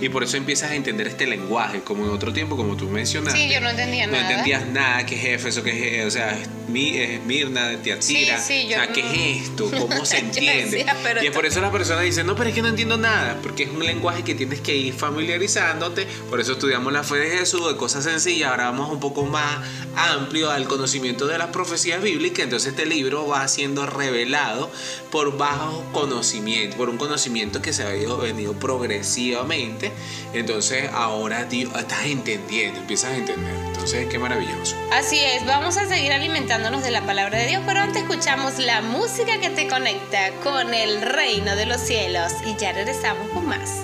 Y 0.00 0.08
por 0.08 0.24
eso 0.24 0.36
empiezas 0.36 0.70
a 0.70 0.74
entender 0.74 1.08
este 1.08 1.26
lenguaje, 1.26 1.80
como 1.80 2.04
en 2.04 2.10
otro 2.10 2.32
tiempo, 2.32 2.56
como 2.56 2.76
tú 2.76 2.88
mencionaste. 2.88 3.38
Sí, 3.38 3.48
yo 3.52 3.60
no 3.60 3.70
entendía 3.70 4.06
No 4.06 4.12
nada. 4.12 4.30
entendías 4.30 4.66
nada, 4.66 5.06
qué 5.06 5.16
es 5.16 5.40
Éfeso, 5.40 5.62
qué 5.62 6.00
es, 6.00 6.06
o 6.06 6.10
sea, 6.10 6.38
Mi- 6.68 6.96
es 6.98 7.22
Mirna, 7.24 7.68
de 7.68 7.76
Tiatira. 7.78 8.38
Sí, 8.40 8.62
sí, 8.62 8.66
o 8.66 8.68
sea, 8.70 8.86
no- 8.86 8.92
¿qué 8.92 9.00
es 9.00 9.42
esto? 9.48 9.70
¿Cómo 9.78 10.04
se 10.06 10.18
entiende? 10.18 10.78
decía, 10.78 10.96
pero 11.02 11.22
y 11.22 11.26
es 11.26 11.32
por 11.32 11.46
eso 11.46 11.60
la 11.60 11.70
persona 11.70 12.00
dice, 12.00 12.24
no, 12.24 12.34
pero 12.36 12.48
es 12.48 12.54
que 12.54 12.62
no 12.62 12.68
entiendo 12.68 12.96
nada, 12.96 13.38
porque 13.42 13.64
es 13.64 13.70
un 13.70 13.84
lenguaje 13.84 14.22
que 14.22 14.34
tienes 14.34 14.60
que 14.60 14.74
ir 14.76 14.94
familiarizándote. 14.94 16.06
Por 16.30 16.40
eso 16.40 16.52
estudiamos 16.52 16.92
la 16.92 17.02
fe 17.04 17.16
de 17.16 17.38
Jesús, 17.38 17.66
de 17.68 17.76
cosas 17.76 18.04
sencillas. 18.04 18.50
Ahora 18.50 18.64
vamos 18.70 18.90
un 18.90 19.00
poco 19.00 19.24
más 19.24 19.58
amplio 19.96 20.50
al 20.50 20.66
conocimiento 20.66 21.26
de 21.26 21.38
las 21.38 21.48
profecías 21.48 22.02
bíblicas. 22.02 22.44
Entonces 22.44 22.70
este 22.70 22.86
libro 22.86 23.26
va 23.26 23.46
siendo 23.48 23.86
revelado 23.86 24.70
por 25.10 25.36
bajo 25.36 25.84
conocimiento, 25.92 26.76
por 26.76 26.88
un 26.88 26.96
conocimiento 26.98 27.60
que 27.62 27.72
se 27.72 27.84
ha 27.84 27.94
ido- 27.96 28.18
venido 28.18 28.52
progresivamente. 28.54 29.92
Entonces 30.32 30.88
ahora 30.92 31.48
tío, 31.48 31.68
estás 31.78 32.06
entendiendo, 32.06 32.80
empiezas 32.80 33.10
a 33.12 33.16
entender. 33.16 33.54
Entonces 33.66 34.06
qué 34.08 34.18
maravilloso. 34.18 34.76
Así 34.92 35.18
es, 35.18 35.44
vamos 35.46 35.76
a 35.76 35.86
seguir 35.86 36.12
de 36.54 36.92
la 36.92 37.00
palabra 37.00 37.38
de 37.38 37.48
Dios, 37.48 37.62
pero 37.66 37.80
antes 37.80 38.02
escuchamos 38.02 38.60
la 38.60 38.80
música 38.80 39.40
que 39.40 39.50
te 39.50 39.66
conecta 39.66 40.30
con 40.44 40.72
el 40.72 41.02
reino 41.02 41.56
de 41.56 41.66
los 41.66 41.80
cielos 41.80 42.32
y 42.46 42.54
ya 42.54 42.70
regresamos 42.70 43.28
con 43.30 43.44
más. 43.44 43.82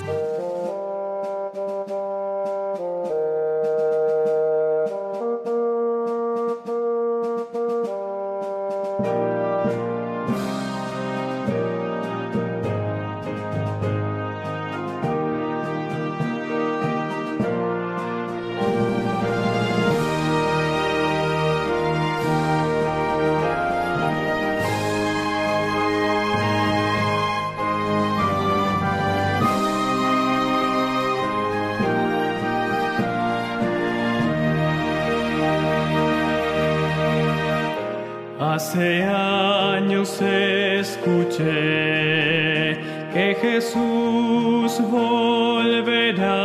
Que 43.12 43.36
Jesús 43.40 44.80
volverá. 44.90 46.38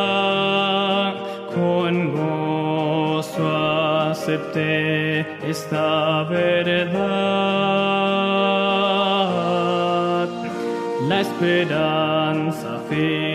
Con 1.54 1.94
gozo 2.12 3.48
acepté 4.10 5.26
esta 5.50 6.24
verdad. 6.24 7.06
La 11.08 11.22
esperanza 11.22 12.80
firme 12.90 13.35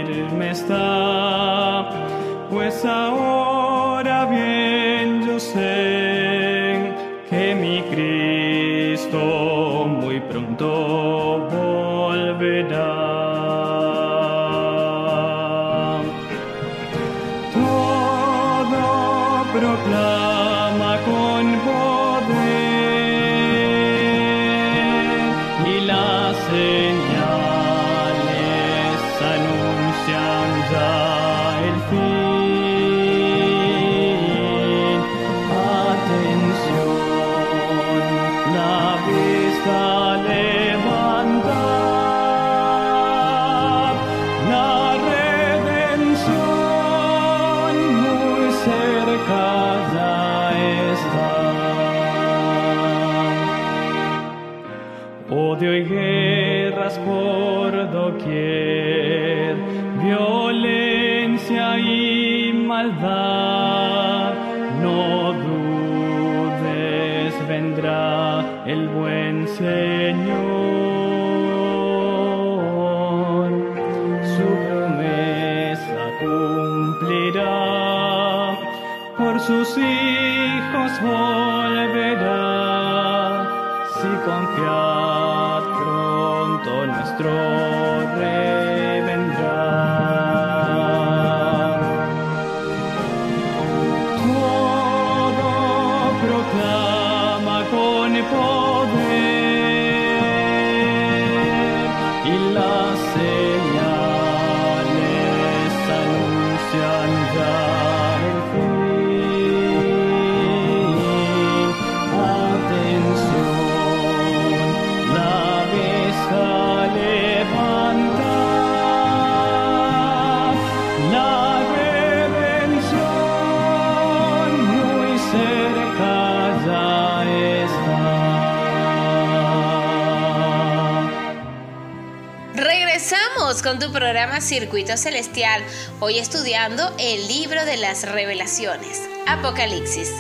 tu 133.81 133.91
programa 133.91 134.43
Circuito 134.43 134.99
Celestial, 134.99 135.65
hoy 136.01 136.19
estudiando 136.19 136.93
el 136.99 137.27
libro 137.29 137.65
de 137.65 137.79
las 137.79 138.07
revelaciones, 138.07 139.09
Apocalipsis. 139.27 140.13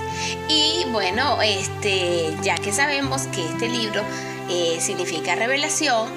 Y 0.49 0.87
bueno, 0.91 1.43
este, 1.43 2.35
ya 2.43 2.55
que 2.55 2.73
sabemos 2.73 3.27
que 3.27 3.45
este 3.45 3.69
libro 3.69 4.03
eh, 4.49 4.79
significa 4.81 5.35
revelación, 5.35 6.09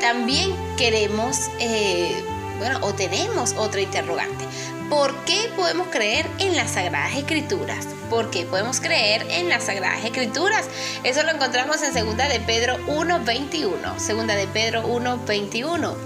también 0.00 0.54
queremos, 0.76 1.50
eh, 1.58 2.22
bueno, 2.58 2.78
o 2.82 2.94
tenemos 2.94 3.54
otra 3.54 3.80
interrogante. 3.80 4.44
¿Por 4.88 5.12
qué 5.24 5.50
podemos 5.56 5.88
creer 5.88 6.24
en 6.38 6.54
las 6.54 6.74
Sagradas 6.74 7.16
Escrituras? 7.16 7.88
¿Por 8.08 8.30
qué 8.30 8.44
podemos 8.44 8.80
creer 8.80 9.26
en 9.28 9.48
las 9.48 9.64
Sagradas 9.64 10.04
Escrituras? 10.04 10.66
Eso 11.02 11.24
lo 11.24 11.32
encontramos 11.32 11.82
en 11.82 11.92
2 11.92 12.16
de 12.16 12.40
Pedro 12.46 12.78
1.21. 12.86 13.96
2 13.96 14.26
de 14.28 14.48
Pedro 14.52 14.86
1.21. 14.86 16.05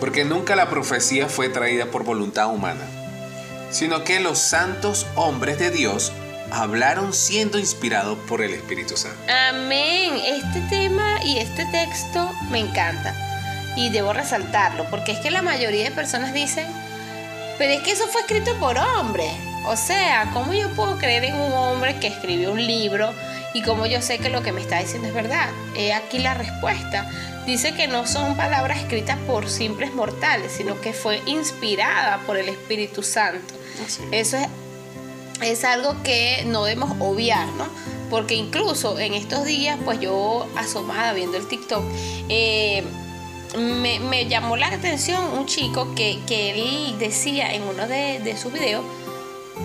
Porque 0.00 0.24
nunca 0.24 0.56
la 0.56 0.68
profecía 0.70 1.28
fue 1.28 1.48
traída 1.48 1.86
por 1.86 2.04
voluntad 2.04 2.48
humana, 2.48 2.84
sino 3.70 4.04
que 4.04 4.20
los 4.20 4.38
santos 4.38 5.06
hombres 5.16 5.58
de 5.58 5.70
Dios 5.70 6.12
hablaron 6.50 7.12
siendo 7.12 7.58
inspirados 7.58 8.18
por 8.28 8.42
el 8.42 8.54
Espíritu 8.54 8.96
Santo. 8.96 9.18
Amén. 9.50 10.14
Este 10.24 10.60
tema 10.68 11.22
y 11.24 11.38
este 11.38 11.66
texto 11.66 12.30
me 12.50 12.58
encanta. 12.60 13.14
Y 13.76 13.90
debo 13.90 14.12
resaltarlo, 14.12 14.84
porque 14.90 15.12
es 15.12 15.18
que 15.18 15.30
la 15.30 15.42
mayoría 15.42 15.84
de 15.84 15.90
personas 15.90 16.32
dicen, 16.32 16.66
pero 17.58 17.72
es 17.72 17.82
que 17.82 17.92
eso 17.92 18.06
fue 18.08 18.22
escrito 18.22 18.54
por 18.58 18.76
hombres. 18.78 19.32
O 19.66 19.76
sea, 19.76 20.30
¿cómo 20.32 20.54
yo 20.54 20.70
puedo 20.70 20.96
creer 20.98 21.24
en 21.24 21.34
un 21.34 21.52
hombre 21.52 21.98
que 21.98 22.06
escribió 22.06 22.52
un 22.52 22.66
libro 22.66 23.12
y 23.52 23.62
cómo 23.62 23.86
yo 23.86 24.00
sé 24.00 24.18
que 24.18 24.30
lo 24.30 24.42
que 24.42 24.52
me 24.52 24.60
está 24.60 24.78
diciendo 24.78 25.08
es 25.08 25.14
verdad? 25.14 25.50
He 25.76 25.92
aquí 25.92 26.18
la 26.18 26.34
respuesta. 26.34 27.06
Dice 27.48 27.72
que 27.72 27.88
no 27.88 28.06
son 28.06 28.36
palabras 28.36 28.78
escritas 28.78 29.16
por 29.26 29.48
simples 29.48 29.94
mortales, 29.94 30.52
sino 30.52 30.78
que 30.82 30.92
fue 30.92 31.22
inspirada 31.24 32.18
por 32.26 32.36
el 32.36 32.46
Espíritu 32.46 33.02
Santo. 33.02 33.54
Eso 34.12 34.36
es, 34.36 34.48
es 35.40 35.64
algo 35.64 36.02
que 36.02 36.44
no 36.46 36.64
debemos 36.64 36.94
obviar, 37.00 37.46
¿no? 37.54 37.66
Porque 38.10 38.34
incluso 38.34 38.98
en 38.98 39.14
estos 39.14 39.46
días, 39.46 39.78
pues 39.82 39.98
yo 39.98 40.46
asomada 40.56 41.14
viendo 41.14 41.38
el 41.38 41.48
TikTok, 41.48 41.82
eh, 42.28 42.84
me, 43.56 43.98
me 43.98 44.26
llamó 44.26 44.58
la 44.58 44.66
atención 44.66 45.32
un 45.32 45.46
chico 45.46 45.94
que, 45.94 46.18
que 46.26 46.50
él 46.50 46.98
decía 46.98 47.54
en 47.54 47.62
uno 47.62 47.88
de, 47.88 48.20
de 48.20 48.36
sus 48.36 48.52
videos 48.52 48.84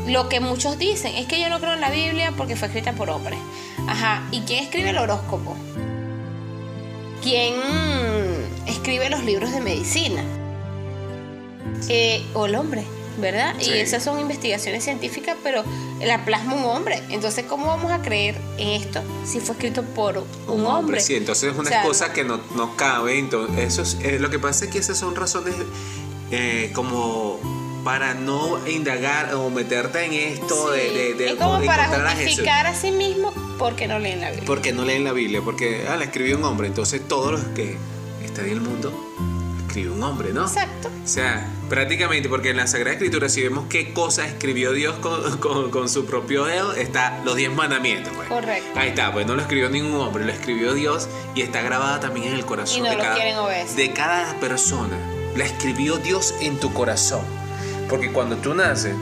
lo 0.08 0.30
que 0.30 0.40
muchos 0.40 0.78
dicen, 0.78 1.16
es 1.16 1.28
que 1.28 1.38
yo 1.38 1.50
no 1.50 1.60
creo 1.60 1.74
en 1.74 1.82
la 1.82 1.90
Biblia 1.90 2.32
porque 2.38 2.56
fue 2.56 2.70
escrita 2.70 2.94
por 2.94 3.10
hombres. 3.10 3.40
Ajá, 3.90 4.26
¿y 4.32 4.40
quién 4.42 4.64
escribe 4.64 4.92
el 4.92 4.98
horóscopo? 4.98 5.58
¿Quién 7.24 7.54
escribe 8.68 9.10
los 9.10 9.24
libros 9.24 9.52
de 9.54 9.62
medicina? 9.62 10.22
Eh, 11.88 12.22
o 12.34 12.46
el 12.48 12.56
hombre, 12.56 12.84
¿verdad? 13.18 13.56
Sí. 13.60 13.72
Y 13.72 13.78
esas 13.80 14.04
son 14.04 14.20
investigaciones 14.20 14.84
científicas, 14.84 15.38
pero 15.42 15.64
la 16.02 16.26
plasma 16.26 16.54
un 16.54 16.66
hombre. 16.66 17.02
Entonces, 17.10 17.46
¿cómo 17.48 17.68
vamos 17.68 17.94
a 17.94 18.02
creer 18.02 18.36
en 18.58 18.70
esto 18.70 19.02
si 19.26 19.40
fue 19.40 19.56
escrito 19.56 19.84
por 19.84 20.26
un, 20.48 20.66
hombre? 20.66 21.00
Sí, 21.00 21.16
entonces 21.16 21.54
es 21.54 21.58
una 21.58 21.70
O 21.70 21.72
sea, 21.72 21.84
cosa 21.84 22.12
que 22.12 22.26
no, 22.26 22.42
no 22.56 22.76
cabe. 22.76 23.18
Entonces, 23.18 23.58
eso 23.58 23.82
es, 23.84 23.98
eh, 24.04 24.20
lo 24.20 24.30
que 24.30 24.40
pasa 24.40 24.66
es 24.66 24.72
que 24.72 24.80
esas 24.80 24.98
son 24.98 25.16
razones 25.16 25.56
eh, 26.32 26.72
como 26.76 27.40
para 27.86 28.14
no 28.14 28.66
indagar 28.68 29.34
o 29.36 29.50
meterte 29.50 30.06
en 30.06 30.14
esto 30.14 30.72
de, 30.72 30.90
sí, 30.90 30.94
de, 30.94 31.14
de 31.14 31.30
es 31.32 31.36
como 31.36 31.64
para 31.66 31.86
a 31.86 32.16
justificar 32.16 32.66
a 32.68 32.74
sí 32.74 32.92
mismo 32.92 33.34
porque 33.58 33.88
no 33.88 34.00
leen 34.00 34.22
la 34.22 34.30
Biblia. 34.30 34.46
Porque 34.48 34.74
no 34.74 34.84
leen 34.86 35.04
la 35.04 35.12
Biblia, 35.14 35.42
porque 35.44 35.86
ah, 35.90 35.96
la 35.98 36.06
escribió 36.06 36.38
un 36.38 36.44
hombre. 36.44 36.68
Entonces 36.68 37.02
todos 37.08 37.32
los 37.32 37.44
que 37.56 37.78
están 38.24 38.46
en 38.46 38.52
el 38.54 38.62
mundo 38.62 38.92
escribe 39.68 39.92
un 39.92 40.04
hombre, 40.04 40.34
¿no? 40.34 40.44
Exacto. 40.44 40.90
O 41.04 41.08
sea, 41.08 41.48
prácticamente, 41.68 42.30
porque 42.30 42.52
en 42.52 42.58
la 42.58 42.68
Sagrada 42.68 42.94
Escritura, 42.94 43.28
si 43.30 43.42
vemos 43.42 43.66
qué 43.70 43.92
cosas 43.94 44.28
escribió 44.28 44.72
Dios 44.72 44.96
con, 45.00 45.38
con- 45.40 45.72
con 45.72 45.90
su 45.90 46.06
propio 46.06 46.46
dedo, 46.46 46.74
está 46.74 47.22
los 47.26 47.36
diez 47.36 47.52
mandamientos. 47.52 48.14
Pues. 48.16 48.28
Correcto. 48.30 48.80
Ahí 48.80 48.90
está, 48.90 49.12
pues 49.12 49.26
no 49.26 49.36
lo 49.36 49.42
escribió 49.42 49.70
ningún 49.70 50.00
hombre, 50.00 50.26
lo 50.26 50.32
escribió 50.32 50.74
Dios 50.74 51.08
y 51.36 51.42
está 51.42 51.62
grabada 51.62 52.00
también 52.00 52.28
en 52.28 52.34
el 52.36 52.46
corazón 52.46 52.78
Y 52.80 52.82
no 52.82 52.90
de, 52.92 52.98
lo 52.98 53.02
cada, 53.04 53.16
quieren 53.16 53.36
obedecer. 53.38 53.76
de 53.76 53.94
cada 53.94 54.40
persona. 54.40 54.98
La 55.36 55.46
escribió 55.46 55.98
Dios 55.98 56.36
en 56.42 56.60
tu 56.60 56.72
corazón. 56.74 57.22
Porque 57.90 58.12
cuando 58.12 58.38
tú 58.38 58.54
naces, 58.54 58.96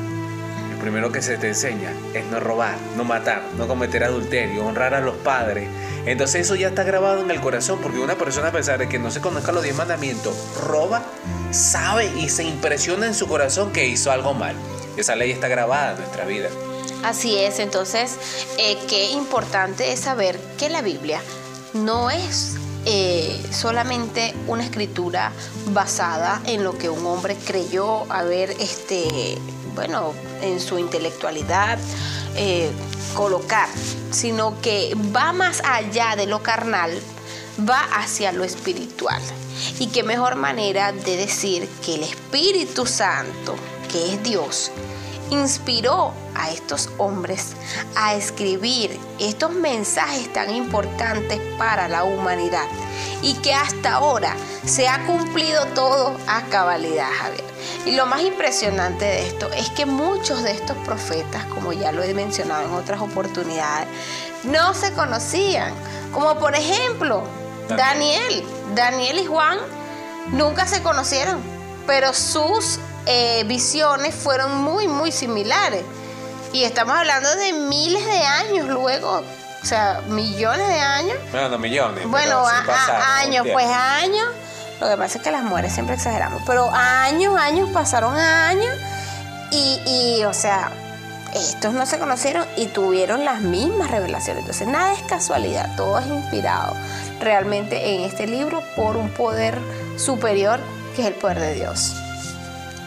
primero 0.81 1.11
que 1.11 1.21
se 1.21 1.37
te 1.37 1.47
enseña 1.47 1.93
es 2.13 2.25
no 2.25 2.39
robar, 2.39 2.75
no 2.97 3.03
matar, 3.03 3.43
no 3.57 3.67
cometer 3.67 4.03
adulterio, 4.03 4.65
honrar 4.65 4.93
a 4.93 5.01
los 5.01 5.15
padres. 5.15 5.69
Entonces 6.05 6.41
eso 6.41 6.55
ya 6.55 6.69
está 6.69 6.83
grabado 6.83 7.21
en 7.21 7.31
el 7.31 7.39
corazón, 7.39 7.79
porque 7.81 7.99
una 7.99 8.15
persona 8.15 8.47
a 8.47 8.51
pesar 8.51 8.79
de 8.79 8.89
que 8.89 8.99
no 8.99 9.11
se 9.11 9.21
conozca 9.21 9.51
los 9.51 9.63
diez 9.63 9.75
mandamientos, 9.75 10.35
roba, 10.65 11.03
sabe 11.51 12.07
y 12.17 12.29
se 12.29 12.43
impresiona 12.43 13.07
en 13.07 13.13
su 13.13 13.27
corazón 13.27 13.71
que 13.71 13.87
hizo 13.87 14.11
algo 14.11 14.33
mal. 14.33 14.55
Esa 14.97 15.15
ley 15.15 15.31
está 15.31 15.47
grabada 15.47 15.91
en 15.91 15.99
nuestra 15.99 16.25
vida. 16.25 16.49
Así 17.03 17.37
es, 17.37 17.59
entonces, 17.59 18.17
eh, 18.57 18.77
qué 18.87 19.11
importante 19.11 19.91
es 19.91 20.01
saber 20.01 20.39
que 20.57 20.69
la 20.69 20.81
Biblia 20.81 21.21
no 21.73 22.09
es 22.11 22.57
eh, 22.85 23.39
solamente 23.51 24.33
una 24.47 24.63
escritura 24.63 25.31
basada 25.67 26.41
en 26.45 26.63
lo 26.63 26.77
que 26.77 26.89
un 26.89 27.05
hombre 27.05 27.35
creyó 27.45 28.11
haber, 28.11 28.51
este, 28.59 29.37
bueno, 29.75 30.13
en 30.41 30.59
su 30.59 30.77
intelectualidad 30.77 31.79
eh, 32.35 32.71
colocar, 33.15 33.67
sino 34.11 34.59
que 34.61 34.95
va 35.15 35.33
más 35.33 35.61
allá 35.65 36.15
de 36.15 36.27
lo 36.27 36.41
carnal, 36.41 36.91
va 37.69 37.81
hacia 37.95 38.31
lo 38.31 38.43
espiritual. 38.43 39.21
Y 39.79 39.87
qué 39.87 40.03
mejor 40.03 40.35
manera 40.35 40.91
de 40.91 41.17
decir 41.17 41.67
que 41.85 41.95
el 41.95 42.03
Espíritu 42.03 42.85
Santo, 42.85 43.55
que 43.91 44.13
es 44.13 44.23
Dios, 44.23 44.71
inspiró 45.29 46.13
a 46.35 46.51
estos 46.51 46.89
hombres 46.97 47.53
a 47.95 48.15
escribir 48.15 48.97
estos 49.19 49.51
mensajes 49.51 50.31
tan 50.33 50.53
importantes 50.53 51.39
para 51.57 51.87
la 51.87 52.03
humanidad 52.03 52.67
y 53.21 53.33
que 53.35 53.53
hasta 53.53 53.93
ahora 53.93 54.35
se 54.65 54.87
ha 54.87 55.05
cumplido 55.05 55.65
todo 55.67 56.17
a 56.27 56.41
cabalidad, 56.49 57.09
Javier. 57.11 57.50
Y 57.85 57.91
lo 57.95 58.05
más 58.05 58.21
impresionante 58.21 59.05
de 59.05 59.27
esto 59.27 59.49
es 59.53 59.69
que 59.71 59.85
muchos 59.85 60.43
de 60.43 60.51
estos 60.51 60.77
profetas, 60.85 61.45
como 61.45 61.73
ya 61.73 61.91
lo 61.91 62.03
he 62.03 62.13
mencionado 62.13 62.63
en 62.63 62.71
otras 62.73 63.01
oportunidades, 63.01 63.87
no 64.43 64.73
se 64.73 64.93
conocían. 64.93 65.73
Como 66.13 66.37
por 66.37 66.55
ejemplo, 66.55 67.23
Daniel. 67.69 68.45
Daniel 68.75 69.19
y 69.19 69.25
Juan 69.25 69.57
nunca 70.31 70.67
se 70.67 70.81
conocieron, 70.83 71.41
pero 71.87 72.13
sus 72.13 72.79
eh, 73.07 73.43
visiones 73.47 74.13
fueron 74.13 74.55
muy, 74.57 74.87
muy 74.87 75.11
similares. 75.11 75.83
Y 76.53 76.63
estamos 76.65 76.95
hablando 76.95 77.33
de 77.35 77.53
miles 77.53 78.05
de 78.05 78.17
años 78.23 78.67
luego, 78.67 79.23
o 79.61 79.65
sea, 79.65 80.01
millones 80.07 80.67
de 80.67 80.79
años. 80.79 81.17
Bueno, 81.31 81.49
no 81.49 81.57
millones. 81.57 82.07
Bueno, 82.07 82.43
sí 82.45 82.69
a- 82.69 82.97
a- 82.97 83.17
años, 83.19 83.47
pues 83.51 83.65
años. 83.67 84.27
Lo 84.81 84.89
que 84.89 84.97
pasa 84.97 85.19
es 85.19 85.23
que 85.23 85.29
las 85.29 85.43
mujeres 85.43 85.71
siempre 85.71 85.93
exageramos, 85.93 86.41
pero 86.47 86.71
años, 86.73 87.37
años, 87.37 87.69
pasaron 87.69 88.17
años 88.17 88.75
y, 89.51 89.79
y, 89.85 90.23
o 90.23 90.33
sea, 90.33 90.71
estos 91.35 91.75
no 91.75 91.85
se 91.85 91.99
conocieron 91.99 92.47
y 92.57 92.65
tuvieron 92.65 93.23
las 93.23 93.41
mismas 93.41 93.91
revelaciones. 93.91 94.41
Entonces, 94.41 94.67
nada 94.67 94.93
es 94.93 95.03
casualidad, 95.03 95.75
todo 95.77 95.99
es 95.99 96.07
inspirado 96.07 96.75
realmente 97.19 97.93
en 97.93 98.01
este 98.01 98.25
libro 98.25 98.63
por 98.75 98.97
un 98.97 99.11
poder 99.11 99.55
superior 99.97 100.59
que 100.95 101.03
es 101.03 101.07
el 101.09 101.13
poder 101.13 101.39
de 101.39 101.53
Dios. 101.53 101.93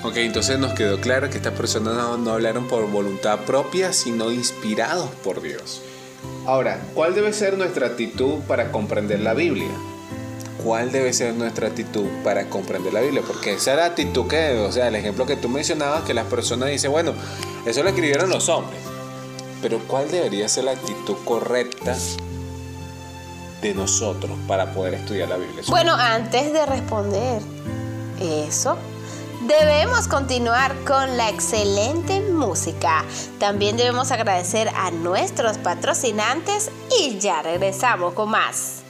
Ok, 0.02 0.16
entonces 0.16 0.58
nos 0.58 0.72
quedó 0.72 1.00
claro 1.00 1.30
que 1.30 1.36
estas 1.36 1.52
personas 1.52 1.94
no, 1.94 2.18
no 2.18 2.32
hablaron 2.32 2.66
por 2.66 2.90
voluntad 2.90 3.38
propia, 3.46 3.92
sino 3.92 4.32
inspirados 4.32 5.10
por 5.22 5.40
Dios. 5.40 5.80
Ahora, 6.44 6.80
¿cuál 6.92 7.14
debe 7.14 7.32
ser 7.32 7.56
nuestra 7.56 7.86
actitud 7.86 8.40
para 8.48 8.72
comprender 8.72 9.20
la 9.20 9.32
Biblia? 9.32 9.70
¿Cuál 10.65 10.91
debe 10.91 11.12
ser 11.12 11.35
nuestra 11.35 11.69
actitud 11.69 12.07
para 12.24 12.49
comprender 12.49 12.95
la 12.95 13.03
Biblia? 13.03 13.23
Porque 13.27 13.53
esa 13.53 13.73
es 13.73 13.77
la 13.77 13.85
actitud 13.85 14.27
que, 14.27 14.59
o 14.61 14.73
sea, 14.73 14.89
el 14.89 14.95
ejemplo 14.95 15.27
que 15.27 15.36
tú 15.36 15.51
mencionabas, 15.51 16.05
que 16.05 16.15
las 16.15 16.24
personas 16.24 16.70
dicen, 16.70 16.91
bueno, 16.91 17.12
eso 17.66 17.82
lo 17.82 17.91
escribieron 17.91 18.31
los 18.31 18.49
hombres. 18.49 18.81
Pero 19.61 19.78
¿cuál 19.86 20.11
debería 20.11 20.49
ser 20.49 20.65
la 20.65 20.70
actitud 20.73 21.16
correcta 21.27 21.95
de 23.61 23.74
nosotros 23.74 24.31
para 24.49 24.73
poder 24.73 24.95
estudiar 24.95 25.28
la 25.28 25.36
Biblia? 25.36 25.62
Bueno, 25.69 25.93
antes 25.95 26.51
de 26.55 26.65
responder 26.65 27.43
eso, 28.23 28.78
debemos 29.47 30.09
continuar 30.09 30.74
con 30.86 31.19
la 31.19 31.28
excelente 31.28 32.23
música. 32.23 33.05
También 33.39 33.77
debemos 33.77 34.11
agradecer 34.12 34.70
a 34.70 34.91
nuestros 34.91 35.59
patrocinantes 35.59 36.70
y 36.99 37.19
ya 37.19 37.43
regresamos 37.43 38.15
con 38.15 38.31
más. 38.31 38.84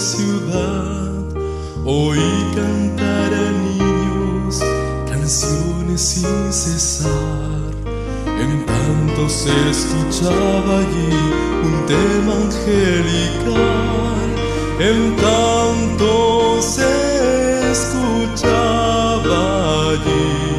ciudad, 0.00 1.12
oí 1.84 2.44
cantar 2.56 3.32
a 3.32 3.50
niños 3.52 4.60
canciones 5.08 6.00
sin 6.00 6.52
cesar. 6.52 7.72
En 8.26 8.66
tanto 8.66 9.28
se 9.28 9.52
escuchaba 9.70 10.78
allí 10.78 11.12
un 11.62 11.86
tema 11.86 12.32
angelical, 12.46 14.28
en 14.80 15.16
tanto 15.16 16.60
se 16.60 17.70
escuchaba 17.70 19.40
allí. 19.90 20.57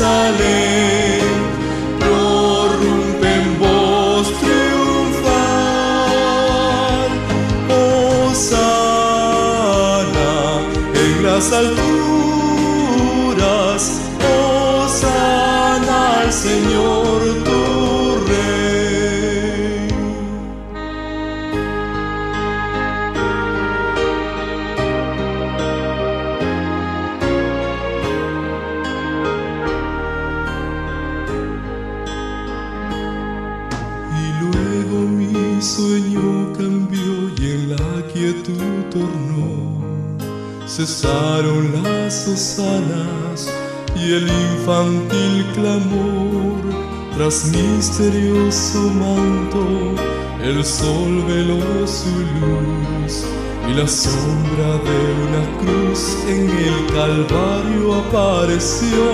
Jerusalem. 0.00 0.59
las 41.84 42.26
hosanas 42.26 43.48
y 43.94 44.12
el 44.12 44.28
infantil 44.28 45.46
clamor 45.54 46.60
tras 47.16 47.44
misterioso 47.46 48.78
manto 48.98 49.94
el 50.42 50.64
sol 50.64 51.24
veló 51.28 51.86
su 51.86 52.10
luz 52.40 53.24
y 53.68 53.74
la 53.74 53.86
sombra 53.86 54.70
de 54.88 54.98
una 55.26 55.42
cruz 55.60 56.16
en 56.26 56.50
el 56.50 56.86
calvario 56.92 57.94
apareció 57.94 59.04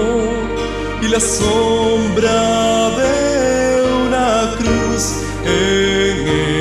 y 1.02 1.08
la 1.08 1.20
sombra 1.20 2.90
de 3.00 3.82
una 4.06 4.54
cruz 4.56 5.02
en 5.44 6.28
el 6.28 6.55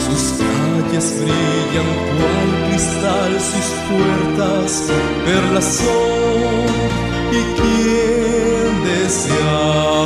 Sus 0.06 0.24
calles 0.38 1.08
brillan 1.20 1.90
cual 2.16 2.50
cristal, 2.70 3.32
sus 3.52 3.68
puertas 3.90 4.70
perlas 5.26 5.66
son 5.66 6.72
y 7.32 7.42
quién 7.58 8.84
desea. 8.86 10.01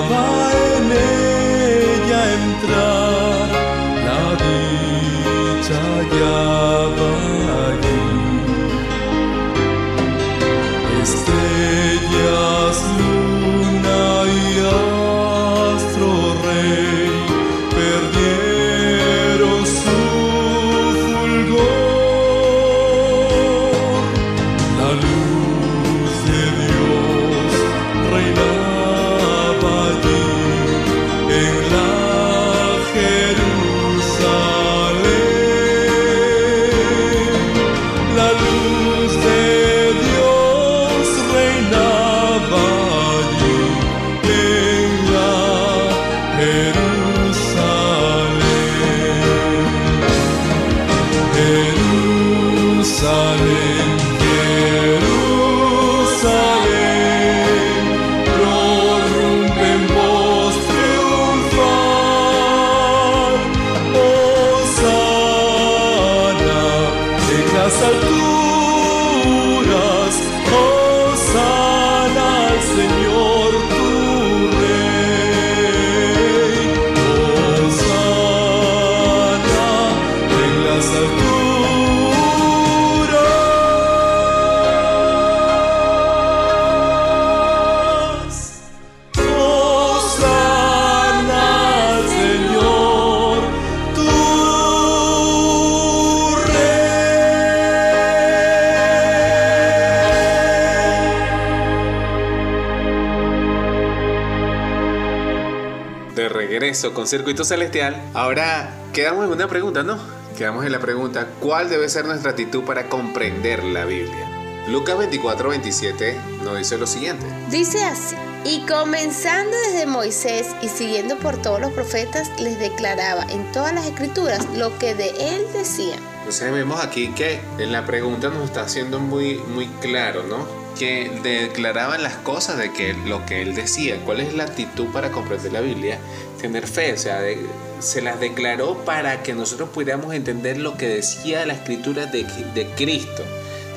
con 106.94 107.08
circuito 107.08 107.44
celestial, 107.44 108.02
ahora 108.14 108.70
quedamos 108.94 109.26
en 109.26 109.32
una 109.32 109.48
pregunta, 109.48 109.84
¿no? 109.84 109.98
Quedamos 110.38 110.66
en 110.66 110.72
la 110.72 110.80
pregunta, 110.80 111.28
¿cuál 111.40 111.70
debe 111.70 111.90
ser 111.90 112.06
nuestra 112.06 112.32
actitud 112.32 112.64
para 112.64 112.90
comprender 112.90 113.64
la 113.64 113.86
Biblia? 113.86 114.30
Lucas 114.68 114.98
24, 114.98 115.50
27 115.50 116.18
nos 116.44 116.58
dice 116.58 116.78
lo 116.78 116.88
siguiente. 116.88 117.26
Dice 117.50 117.84
así, 117.84 118.16
y 118.44 118.66
comenzando 118.66 119.56
desde 119.68 119.86
Moisés 119.86 120.48
y 120.62 120.68
siguiendo 120.68 121.18
por 121.18 121.42
todos 121.42 121.62
los 121.62 121.72
profetas, 121.72 122.30
les 122.40 122.60
declaraba 122.60 123.24
en 123.30 123.52
todas 123.52 123.74
las 123.74 123.86
escrituras 123.86 124.46
lo 124.56 124.78
que 124.78 124.94
de 124.94 125.10
él 125.36 125.46
decían. 125.54 126.00
Entonces 126.20 126.52
vemos 126.52 126.84
aquí 126.84 127.10
que 127.10 127.40
en 127.60 127.72
la 127.72 127.86
pregunta 127.86 128.30
nos 128.30 128.44
está 128.46 128.62
haciendo 128.62 129.00
muy, 129.00 129.36
muy 129.36 129.68
claro, 129.82 130.24
¿no? 130.24 130.65
Que 130.78 131.10
declaraban 131.24 132.04
las 132.04 132.16
cosas 132.16 132.58
de 132.58 132.74
que 132.74 132.94
lo 132.94 133.26
que 133.26 133.42
él 133.42 133.56
decía. 133.56 133.98
¿Cuál 134.04 134.20
es 134.20 134.34
la 134.34 134.44
actitud 134.44 134.88
para 134.88 135.10
comprender 135.12 135.54
la 135.54 135.62
Biblia? 135.62 135.98
Tener 136.42 136.68
fe, 136.68 136.94
o 136.94 136.98
sea, 136.98 137.22
de- 137.22 137.46
se 137.80 138.02
las 138.02 138.20
declaró 138.20 138.78
para 138.86 139.24
que 139.24 139.34
nosotros 139.34 139.70
pudiéramos 139.70 140.14
entender 140.14 140.58
lo 140.58 140.76
que 140.78 140.88
decía 140.88 141.46
la 141.46 141.54
escritura 141.54 142.06
de, 142.08 142.24
de 142.54 142.66
Cristo, 142.76 143.24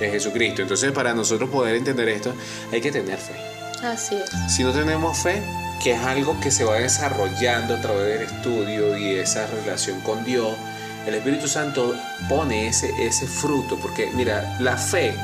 de 0.00 0.10
Jesucristo. 0.10 0.62
Entonces 0.62 0.90
para 0.92 1.14
nosotros 1.14 1.50
poder 1.50 1.76
entender 1.76 2.08
esto 2.08 2.32
hay 2.72 2.80
que 2.80 2.90
tener 2.90 3.16
fe. 3.18 3.34
Así 3.84 4.16
es. 4.16 4.30
Si 4.54 4.64
no 4.64 4.72
tenemos 4.72 5.18
fe, 5.18 5.40
que 5.82 5.92
es 5.92 6.00
algo 6.00 6.38
que 6.40 6.50
se 6.50 6.64
va 6.64 6.76
desarrollando 6.76 7.76
a 7.76 7.80
través 7.80 8.18
del 8.18 8.22
estudio 8.22 8.96
y 8.98 9.14
esa 9.16 9.46
relación 9.46 10.00
con 10.00 10.24
Dios, 10.24 10.56
el 11.06 11.14
Espíritu 11.14 11.46
Santo 11.48 11.94
pone 12.28 12.66
ese, 12.68 12.90
ese 13.00 13.26
fruto, 13.26 13.78
porque 13.80 14.10
mira, 14.14 14.56
la 14.60 14.76
fe 14.76 15.14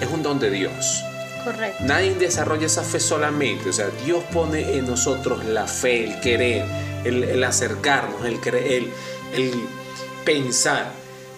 es 0.00 0.08
un 0.12 0.22
don 0.22 0.38
de 0.40 0.50
Dios. 0.50 1.04
Correcto. 1.44 1.84
Nadie 1.84 2.14
desarrolla 2.14 2.66
esa 2.66 2.82
fe 2.82 3.00
solamente, 3.00 3.70
o 3.70 3.72
sea, 3.72 3.88
Dios 4.04 4.22
pone 4.32 4.76
en 4.76 4.86
nosotros 4.86 5.44
la 5.44 5.66
fe, 5.66 6.04
el 6.04 6.20
querer, 6.20 6.64
el, 7.04 7.24
el 7.24 7.44
acercarnos, 7.44 8.24
el 8.24 8.40
creer, 8.40 8.82
el, 8.82 8.92
el 9.34 9.52
pensar, 10.24 10.92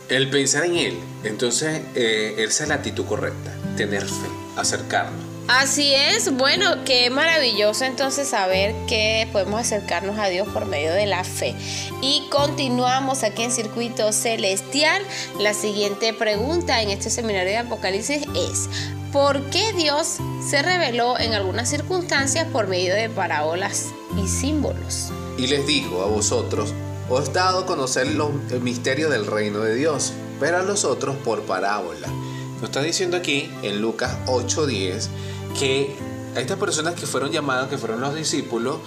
el 0.08 0.28
pensar 0.30 0.64
en 0.64 0.76
Él. 0.76 0.98
Entonces, 1.24 1.80
eh, 1.94 2.34
esa 2.38 2.64
es 2.64 2.68
la 2.68 2.76
actitud 2.76 3.06
correcta, 3.06 3.52
tener 3.76 4.02
fe, 4.04 4.28
acercarnos. 4.56 5.34
Así 5.46 5.92
es, 5.94 6.32
bueno, 6.32 6.84
qué 6.86 7.10
maravilloso 7.10 7.84
entonces 7.84 8.28
saber 8.28 8.74
que 8.88 9.28
podemos 9.30 9.60
acercarnos 9.60 10.18
a 10.18 10.28
Dios 10.28 10.48
por 10.48 10.64
medio 10.64 10.90
de 10.94 11.04
la 11.04 11.22
fe. 11.22 11.54
Y 12.00 12.26
continuamos 12.30 13.22
aquí 13.24 13.42
en 13.42 13.52
Circuito 13.52 14.10
Celestial. 14.12 15.02
La 15.38 15.52
siguiente 15.52 16.14
pregunta 16.14 16.80
en 16.80 16.88
este 16.88 17.10
seminario 17.10 17.50
de 17.50 17.58
Apocalipsis 17.58 18.22
es, 18.34 18.70
¿por 19.14 19.40
qué 19.50 19.72
Dios 19.72 20.16
se 20.44 20.60
reveló 20.60 21.16
en 21.20 21.34
algunas 21.34 21.70
circunstancias 21.70 22.48
por 22.52 22.66
medio 22.66 22.92
de 22.96 23.08
parábolas 23.08 23.92
y 24.20 24.26
símbolos? 24.26 25.12
Y 25.38 25.46
les 25.46 25.64
dijo 25.68 26.02
a 26.02 26.06
vosotros, 26.06 26.74
os 27.08 27.28
he 27.28 27.32
dado 27.32 27.60
a 27.60 27.66
conocer 27.66 28.08
los 28.08 28.30
el 28.50 28.60
misterio 28.60 29.08
del 29.08 29.24
reino 29.24 29.60
de 29.60 29.76
Dios, 29.76 30.12
pero 30.40 30.58
a 30.58 30.62
los 30.64 30.84
otros 30.84 31.14
por 31.18 31.42
parábola. 31.42 32.08
Nos 32.56 32.64
está 32.64 32.82
diciendo 32.82 33.16
aquí 33.16 33.48
en 33.62 33.80
Lucas 33.80 34.16
8:10 34.26 35.08
que 35.56 35.94
a 36.34 36.40
estas 36.40 36.58
personas 36.58 36.94
que 36.94 37.06
fueron 37.06 37.30
llamadas, 37.30 37.68
que 37.68 37.78
fueron 37.78 38.00
los 38.00 38.16
discípulos, 38.16 38.78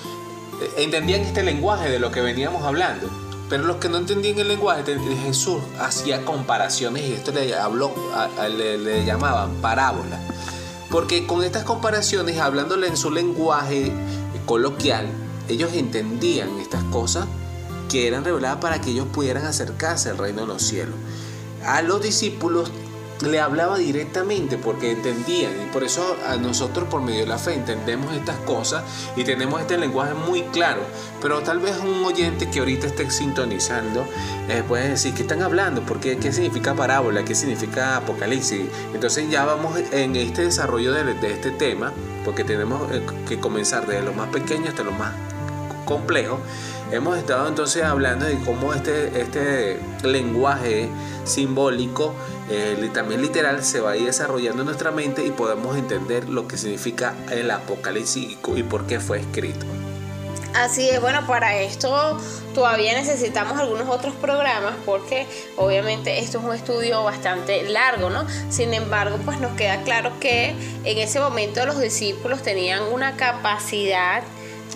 eh, 0.62 0.84
entendían 0.84 1.22
este 1.22 1.42
lenguaje 1.42 1.90
de 1.90 2.00
lo 2.00 2.12
que 2.12 2.20
veníamos 2.20 2.66
hablando. 2.66 3.10
Pero 3.50 3.64
los 3.64 3.78
que 3.78 3.88
no 3.90 3.98
entendían 3.98 4.38
el 4.40 4.48
lenguaje, 4.50 4.84
te- 4.84 5.00
Jesús 5.26 5.60
hacía 5.80 6.26
comparaciones 6.26 7.04
y 7.04 7.14
esto 7.14 7.32
le, 7.32 7.56
habló, 7.56 7.94
le, 8.58 8.78
le 8.78 9.06
llamaban 9.06 9.56
parábola. 9.62 10.20
Porque 10.90 11.26
con 11.28 11.44
estas 11.44 11.64
comparaciones, 11.64 12.40
hablándole 12.40 12.88
en 12.88 12.98
su 12.98 13.10
lenguaje 13.12 13.92
coloquial, 14.46 15.08
ellos 15.50 15.72
entendían 15.74 16.58
estas 16.60 16.84
cosas 16.86 17.26
que 17.90 18.08
eran 18.08 18.26
reveladas 18.26 18.58
para 18.60 18.82
que 18.82 18.92
ellos 18.92 19.08
pudieran 19.14 19.46
acercarse 19.46 20.10
al 20.10 20.18
reino 20.18 20.42
de 20.42 20.48
los 20.48 20.62
cielos. 20.62 20.96
A 21.66 21.82
los 21.82 22.02
discípulos 22.02 22.70
le 23.22 23.40
hablaba 23.40 23.78
directamente 23.78 24.58
porque 24.58 24.92
entendían 24.92 25.52
y 25.62 25.66
por 25.72 25.84
eso 25.84 26.16
nosotros 26.42 26.88
por 26.88 27.02
medio 27.02 27.22
de 27.22 27.28
la 27.28 27.38
fe 27.38 27.54
entendemos 27.54 28.14
estas 28.16 28.38
cosas 28.38 28.84
y 29.16 29.24
tenemos 29.24 29.60
este 29.60 29.78
lenguaje 29.78 30.14
muy 30.14 30.44
claro 30.44 30.82
pero 31.22 31.42
tal 31.42 31.60
vez 31.60 31.78
un 31.80 32.04
oyente 32.06 32.50
que 32.50 32.60
ahorita 32.60 32.88
esté 32.88 33.10
sintonizando 33.10 34.06
eh, 34.50 34.64
puede 34.68 34.90
decir 34.90 35.14
¿qué 35.14 35.24
están 35.24 35.42
hablando? 35.42 35.82
¿Por 35.82 36.00
qué? 36.00 36.18
¿qué 36.18 36.32
significa 36.32 36.76
parábola? 36.76 37.26
¿qué 37.26 37.34
significa 37.34 37.98
apocalipsis? 37.98 38.66
entonces 38.94 39.30
ya 39.30 39.46
vamos 39.46 39.80
en 39.92 40.16
este 40.16 40.44
desarrollo 40.44 40.94
de, 40.94 41.14
de 41.16 41.34
este 41.34 41.52
tema 41.52 41.92
porque 42.24 42.44
tenemos 42.44 42.92
eh, 42.92 43.02
que 43.28 43.40
comenzar 43.40 43.88
desde 43.88 44.04
lo 44.04 44.14
más 44.14 44.30
pequeño 44.30 44.70
hasta 44.70 44.84
lo 44.84 44.92
más 44.92 45.14
complejo. 45.88 46.40
Hemos 46.90 47.18
estado 47.18 47.50
entonces 47.50 47.84
hablando 47.84 48.26
de 48.26 48.40
cómo 48.46 48.74
este, 48.74 49.20
este 49.20 49.80
lenguaje 50.04 50.88
simbólico, 51.26 52.16
eh, 52.50 52.90
también 52.94 53.22
literal, 53.22 53.62
se 53.64 53.82
va 53.82 53.92
a 53.92 53.98
ir 53.98 54.06
desarrollando 54.06 54.62
en 54.62 54.68
nuestra 54.68 54.92
mente 54.92 55.26
y 55.26 55.32
podemos 55.32 55.78
entender 55.78 56.30
lo 56.30 56.48
que 56.48 56.58
significa 56.58 57.14
el 57.30 57.52
apocalipsis 57.52 58.38
y 58.56 58.64
por 58.64 58.88
qué 58.88 59.02
fue 59.02 59.20
escrito. 59.20 59.66
Así 60.54 60.90
es, 60.90 61.02
bueno, 61.02 61.28
para 61.28 61.60
esto 61.60 62.20
todavía 62.56 62.94
necesitamos 62.94 63.60
algunos 63.60 63.88
otros 63.90 64.16
programas 64.16 64.74
porque 64.86 65.28
obviamente 65.58 66.20
esto 66.20 66.40
es 66.40 66.46
un 66.46 66.56
estudio 66.56 67.04
bastante 67.04 67.64
largo, 67.70 68.10
¿no? 68.10 68.26
Sin 68.50 68.74
embargo, 68.74 69.20
pues 69.26 69.40
nos 69.40 69.56
queda 69.56 69.84
claro 69.84 70.14
que 70.20 70.56
en 70.84 70.98
ese 70.98 71.20
momento 71.20 71.64
los 71.66 71.80
discípulos 71.80 72.42
tenían 72.42 72.82
una 72.84 73.18
capacidad 73.18 74.24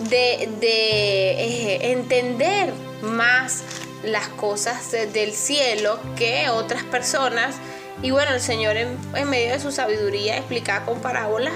de, 0.00 0.48
de, 0.60 1.30
eh, 1.32 1.92
entender 1.92 2.72
más 3.02 3.62
las 4.02 4.28
cosas 4.28 4.90
de- 4.90 5.06
del 5.06 5.32
cielo 5.32 5.98
que 6.16 6.48
otras 6.50 6.82
personas. 6.84 7.56
Y 8.02 8.10
bueno, 8.10 8.32
el 8.34 8.40
Señor 8.40 8.76
en, 8.76 8.98
en 9.14 9.30
medio 9.30 9.52
de 9.52 9.60
su 9.60 9.70
sabiduría 9.70 10.36
explicaba 10.36 10.84
con 10.86 11.00
parábolas 11.00 11.52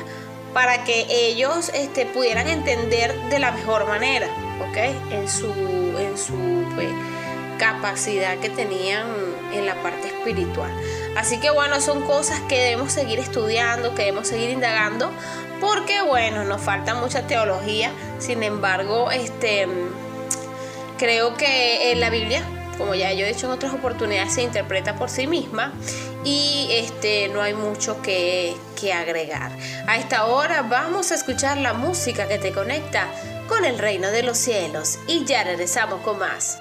para 0.55 0.85
que 0.85 1.07
ellos 1.11 1.71
este, 1.75 2.07
pudieran 2.07 2.47
entender 2.49 3.15
de 3.31 3.39
la 3.39 3.51
mejor 3.53 3.87
manera, 3.87 4.27
¿ok? 4.61 4.77
En 5.13 5.29
su, 5.29 5.47
en 5.47 6.17
su 6.17 6.35
pues, 6.75 6.89
capacidad 7.59 8.39
que 8.39 8.49
tenían 8.49 9.07
en 9.53 9.67
la 9.67 9.75
parte 9.83 10.09
espiritual. 10.09 10.71
Así 11.17 11.39
que 11.41 11.51
bueno, 11.51 11.81
son 11.81 12.03
cosas 12.07 12.41
que 12.49 12.59
debemos 12.59 12.93
seguir 12.93 13.19
estudiando, 13.19 13.95
que 13.95 14.03
debemos 14.05 14.29
seguir 14.29 14.51
indagando, 14.51 15.11
porque 15.61 16.03
bueno, 16.03 16.45
nos 16.45 16.61
falta 16.61 16.95
mucha 16.95 17.27
teología, 17.27 17.91
sin 18.19 18.43
embargo, 18.43 19.11
este, 19.11 19.67
creo 20.99 21.35
que 21.35 21.93
en 21.93 22.01
la 22.01 22.11
Biblia, 22.11 22.43
como 22.79 22.95
ya 22.95 23.13
yo 23.13 23.25
he 23.25 23.33
dicho 23.33 23.47
en 23.47 23.53
otras 23.53 23.73
oportunidades, 23.75 24.35
se 24.35 24.43
interpreta 24.43 24.97
por 24.97 25.09
sí 25.09 25.27
misma 25.27 25.73
y 26.25 26.69
este, 26.71 27.29
no 27.29 27.41
hay 27.41 27.55
mucho 27.55 28.03
que, 28.03 28.55
que 28.79 28.93
agregar. 28.93 29.51
A 29.87 29.97
esta 29.97 30.27
hora 30.27 30.63
vamos 30.63 31.13
a 31.13 31.15
escuchar 31.15 31.59
la 31.59 31.73
música 31.73 32.29
que 32.29 32.39
te 32.39 32.53
conecta 32.53 33.07
con 33.49 33.65
el 33.65 33.79
reino 33.79 34.11
de 34.11 34.23
los 34.23 34.37
cielos 34.37 34.99
y 35.07 35.25
ya 35.25 35.45
regresamos 35.45 36.01
con 36.01 36.19
más. 36.19 36.59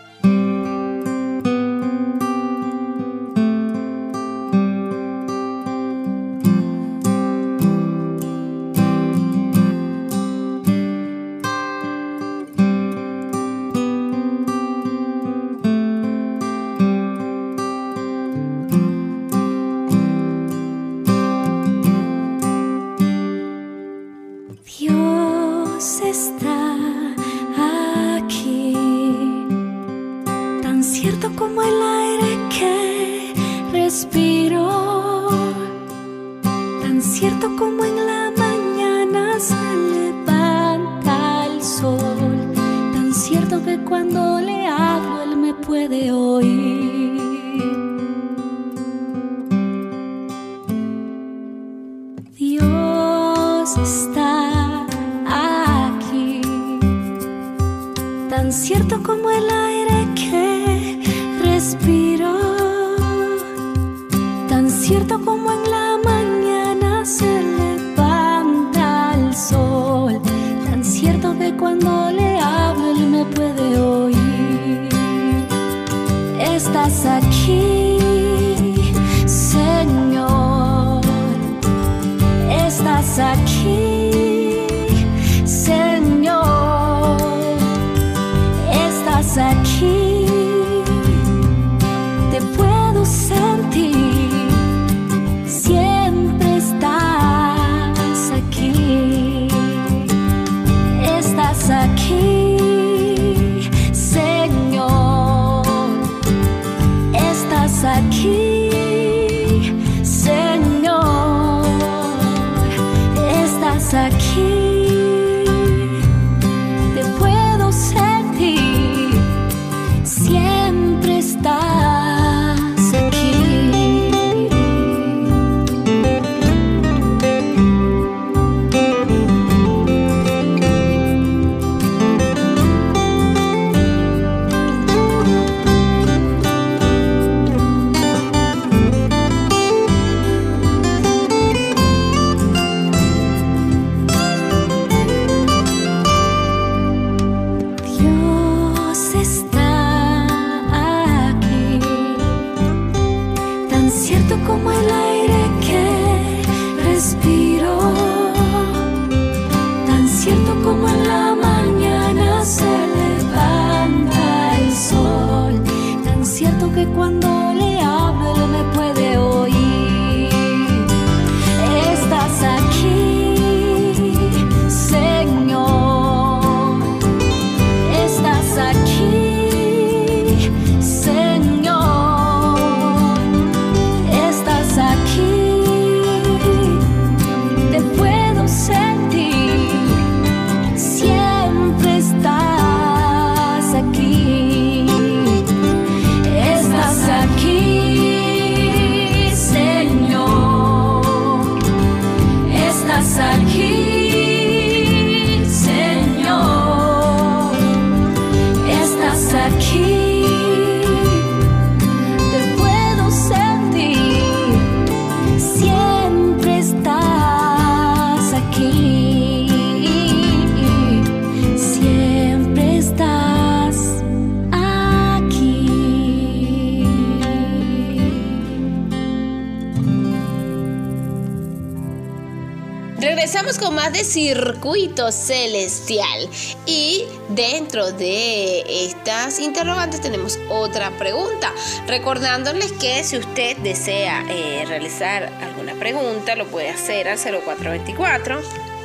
De 233.96 234.04
Circuito 234.04 235.10
Celestial 235.12 236.30
y 236.66 237.06
dentro 237.30 237.94
de 237.94 238.86
estas 238.86 239.40
interrogantes 239.40 240.02
tenemos 240.02 240.38
otra 240.50 240.92
pregunta. 240.98 241.54
Recordándoles 241.88 242.74
que 242.74 243.06
si 243.06 243.18
usted 243.18 243.56
desea 243.58 244.26
eh, 244.30 244.66
realizar 244.68 245.32
alguna 245.42 245.76
pregunta 245.76 246.36
lo 246.36 246.46
puede 246.48 246.70
hacer 246.70 247.08
al 247.08 247.18
0424 247.18 248.42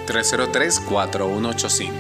303-4185. 0.07 1.91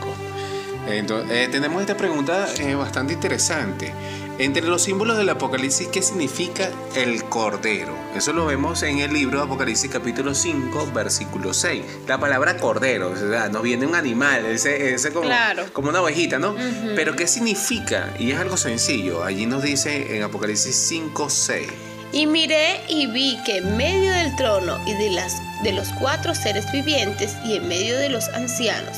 Entonces, 0.88 1.30
eh, 1.32 1.48
tenemos 1.50 1.80
esta 1.80 1.96
pregunta 1.96 2.46
eh, 2.58 2.74
bastante 2.76 3.12
interesante. 3.14 3.92
Entre 4.40 4.62
los 4.62 4.80
símbolos 4.82 5.18
del 5.18 5.28
Apocalipsis, 5.28 5.88
¿qué 5.88 6.00
significa 6.00 6.70
el 6.96 7.22
Cordero? 7.24 7.94
Eso 8.16 8.32
lo 8.32 8.46
vemos 8.46 8.82
en 8.82 9.00
el 9.00 9.12
libro 9.12 9.36
de 9.38 9.44
Apocalipsis 9.44 9.90
capítulo 9.90 10.34
5, 10.34 10.92
versículo 10.94 11.52
6. 11.52 11.84
La 12.08 12.16
palabra 12.18 12.56
Cordero, 12.56 13.10
o 13.10 13.16
sea, 13.16 13.50
nos 13.50 13.62
viene 13.62 13.84
un 13.84 13.94
animal, 13.94 14.46
ese, 14.46 14.94
ese 14.94 15.12
como, 15.12 15.26
Claro. 15.26 15.66
como 15.74 15.90
una 15.90 16.00
ovejita, 16.00 16.38
¿no? 16.38 16.56
Pero 16.96 17.14
¿qué 17.16 17.26
significa? 17.26 18.14
Y 18.18 18.30
es 18.30 18.38
algo 18.38 18.56
sencillo. 18.56 19.24
Allí 19.24 19.44
nos 19.44 19.62
dice 19.62 20.16
en 20.16 20.22
Apocalipsis 20.22 20.74
5, 20.74 21.28
6. 21.28 21.68
Y 22.12 22.26
miré 22.26 22.80
y 22.88 23.08
vi 23.08 23.38
que 23.44 23.58
en 23.58 23.76
medio 23.76 24.10
del 24.10 24.34
trono 24.36 24.78
y 24.86 24.94
de, 24.94 25.10
las, 25.10 25.34
de 25.62 25.72
los 25.72 25.88
cuatro 26.00 26.34
seres 26.34 26.64
vivientes 26.72 27.36
y 27.44 27.56
en 27.56 27.68
medio 27.68 27.98
de 27.98 28.08
los 28.08 28.26
ancianos 28.30 28.96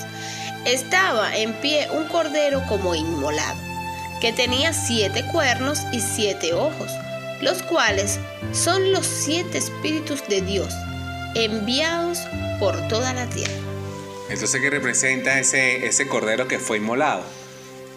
estaba 0.65 1.37
en 1.37 1.53
pie 1.55 1.89
un 1.93 2.07
cordero 2.07 2.63
como 2.69 2.95
inmolado, 2.95 3.59
que 4.23 4.33
tenía 4.33 4.73
siete 4.73 5.25
cuernos 5.33 5.81
y 5.93 5.99
siete 5.99 6.55
ojos, 6.55 6.93
los 7.41 7.61
cuales 7.65 8.21
son 8.53 8.93
los 8.93 9.05
siete 9.05 9.59
espíritus 9.59 10.23
de 10.29 10.41
Dios, 10.43 10.73
enviados 11.35 12.21
por 12.61 12.87
toda 12.87 13.13
la 13.15 13.27
tierra. 13.27 13.53
Entonces, 14.31 14.61
¿qué 14.61 14.71
representa 14.71 15.41
ese, 15.41 15.87
ese 15.87 16.07
Cordero 16.07 16.47
que 16.47 16.61
fue 16.61 16.77
inmolado? 16.77 17.25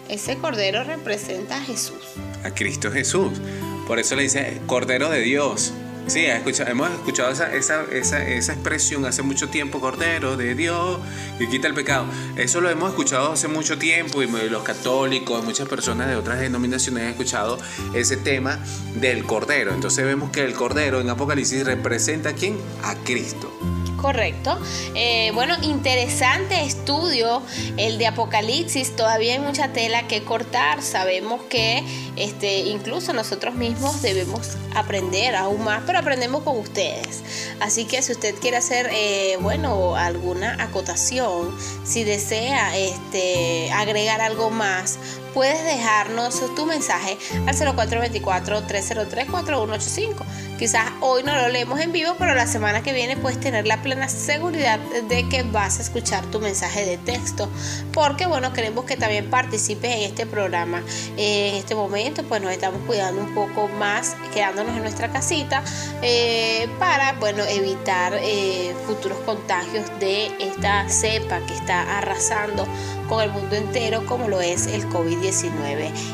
Ese 0.08 0.36
cordero 0.36 0.82
representa 0.82 1.58
a 1.58 1.60
Jesús. 1.60 2.02
a 2.42 2.50
Cristo 2.50 2.90
Jesús. 2.90 3.40
Por 3.86 4.00
eso 4.00 4.16
le 4.16 4.24
dice 4.24 4.60
Cordero 4.66 5.08
de 5.08 5.20
Dios. 5.20 5.72
Sí, 6.06 6.24
hemos 6.24 6.90
escuchado 6.90 7.30
esa, 7.30 7.52
esa, 7.52 7.82
esa, 7.90 8.22
esa 8.24 8.52
expresión 8.52 9.04
hace 9.06 9.22
mucho 9.22 9.48
tiempo, 9.48 9.80
Cordero 9.80 10.36
de 10.36 10.54
Dios, 10.54 11.00
que 11.36 11.48
quita 11.48 11.66
el 11.66 11.74
pecado. 11.74 12.06
Eso 12.36 12.60
lo 12.60 12.70
hemos 12.70 12.90
escuchado 12.90 13.32
hace 13.32 13.48
mucho 13.48 13.76
tiempo 13.76 14.22
y 14.22 14.28
los 14.48 14.62
católicos, 14.62 15.44
muchas 15.44 15.68
personas 15.68 16.08
de 16.08 16.14
otras 16.14 16.38
denominaciones 16.38 17.02
han 17.02 17.10
escuchado 17.10 17.58
ese 17.92 18.16
tema 18.16 18.60
del 18.94 19.24
Cordero. 19.24 19.72
Entonces 19.74 20.04
vemos 20.04 20.30
que 20.30 20.44
el 20.44 20.54
Cordero 20.54 21.00
en 21.00 21.10
Apocalipsis 21.10 21.64
representa 21.64 22.30
a 22.30 22.32
quién? 22.34 22.56
A 22.84 22.94
Cristo. 22.94 23.52
Correcto. 23.96 24.58
Eh, 24.94 25.30
bueno, 25.34 25.54
interesante 25.62 26.62
estudio 26.62 27.42
el 27.76 27.98
de 27.98 28.06
Apocalipsis. 28.06 28.94
Todavía 28.94 29.34
hay 29.34 29.38
mucha 29.38 29.72
tela 29.72 30.06
que 30.06 30.22
cortar. 30.22 30.82
Sabemos 30.82 31.42
que 31.48 31.82
este, 32.16 32.58
incluso 32.60 33.12
nosotros 33.12 33.54
mismos 33.54 34.02
debemos 34.02 34.56
aprender 34.74 35.34
aún 35.34 35.64
más, 35.64 35.82
pero 35.86 35.98
aprendemos 35.98 36.42
con 36.42 36.58
ustedes. 36.58 37.22
Así 37.60 37.86
que 37.86 38.02
si 38.02 38.12
usted 38.12 38.34
quiere 38.36 38.58
hacer, 38.58 38.88
eh, 38.92 39.38
bueno, 39.40 39.96
alguna 39.96 40.62
acotación, 40.62 41.56
si 41.84 42.04
desea 42.04 42.76
este, 42.76 43.70
agregar 43.72 44.20
algo 44.20 44.50
más, 44.50 44.98
puedes 45.36 45.62
dejarnos 45.64 46.42
tu 46.54 46.64
mensaje 46.64 47.18
al 47.46 47.54
0424-303-4185. 47.54 50.24
Quizás 50.58 50.86
hoy 51.02 51.22
no 51.24 51.36
lo 51.36 51.50
leemos 51.50 51.78
en 51.80 51.92
vivo, 51.92 52.14
pero 52.18 52.34
la 52.34 52.46
semana 52.46 52.82
que 52.82 52.94
viene 52.94 53.18
puedes 53.18 53.38
tener 53.38 53.66
la 53.66 53.82
plena 53.82 54.08
seguridad 54.08 54.78
de 54.78 55.28
que 55.28 55.42
vas 55.42 55.78
a 55.78 55.82
escuchar 55.82 56.24
tu 56.30 56.40
mensaje 56.40 56.86
de 56.86 56.96
texto. 56.96 57.50
Porque, 57.92 58.24
bueno, 58.24 58.54
queremos 58.54 58.86
que 58.86 58.96
también 58.96 59.28
participes 59.28 59.94
en 59.94 60.04
este 60.04 60.24
programa. 60.24 60.82
Eh, 61.18 61.50
en 61.50 61.56
este 61.56 61.74
momento, 61.74 62.22
pues 62.22 62.40
nos 62.40 62.52
estamos 62.52 62.80
cuidando 62.86 63.20
un 63.20 63.34
poco 63.34 63.68
más, 63.68 64.16
quedándonos 64.32 64.74
en 64.74 64.80
nuestra 64.80 65.12
casita, 65.12 65.62
eh, 66.00 66.66
para, 66.78 67.12
bueno, 67.20 67.44
evitar 67.44 68.18
eh, 68.22 68.74
futuros 68.86 69.18
contagios 69.26 69.84
de 70.00 70.28
esta 70.38 70.88
cepa 70.88 71.40
que 71.40 71.52
está 71.52 71.98
arrasando 71.98 72.66
con 73.10 73.22
el 73.22 73.30
mundo 73.30 73.54
entero, 73.54 74.06
como 74.06 74.28
lo 74.28 74.40
es 74.40 74.66
el 74.66 74.88
COVID-19. 74.88 75.25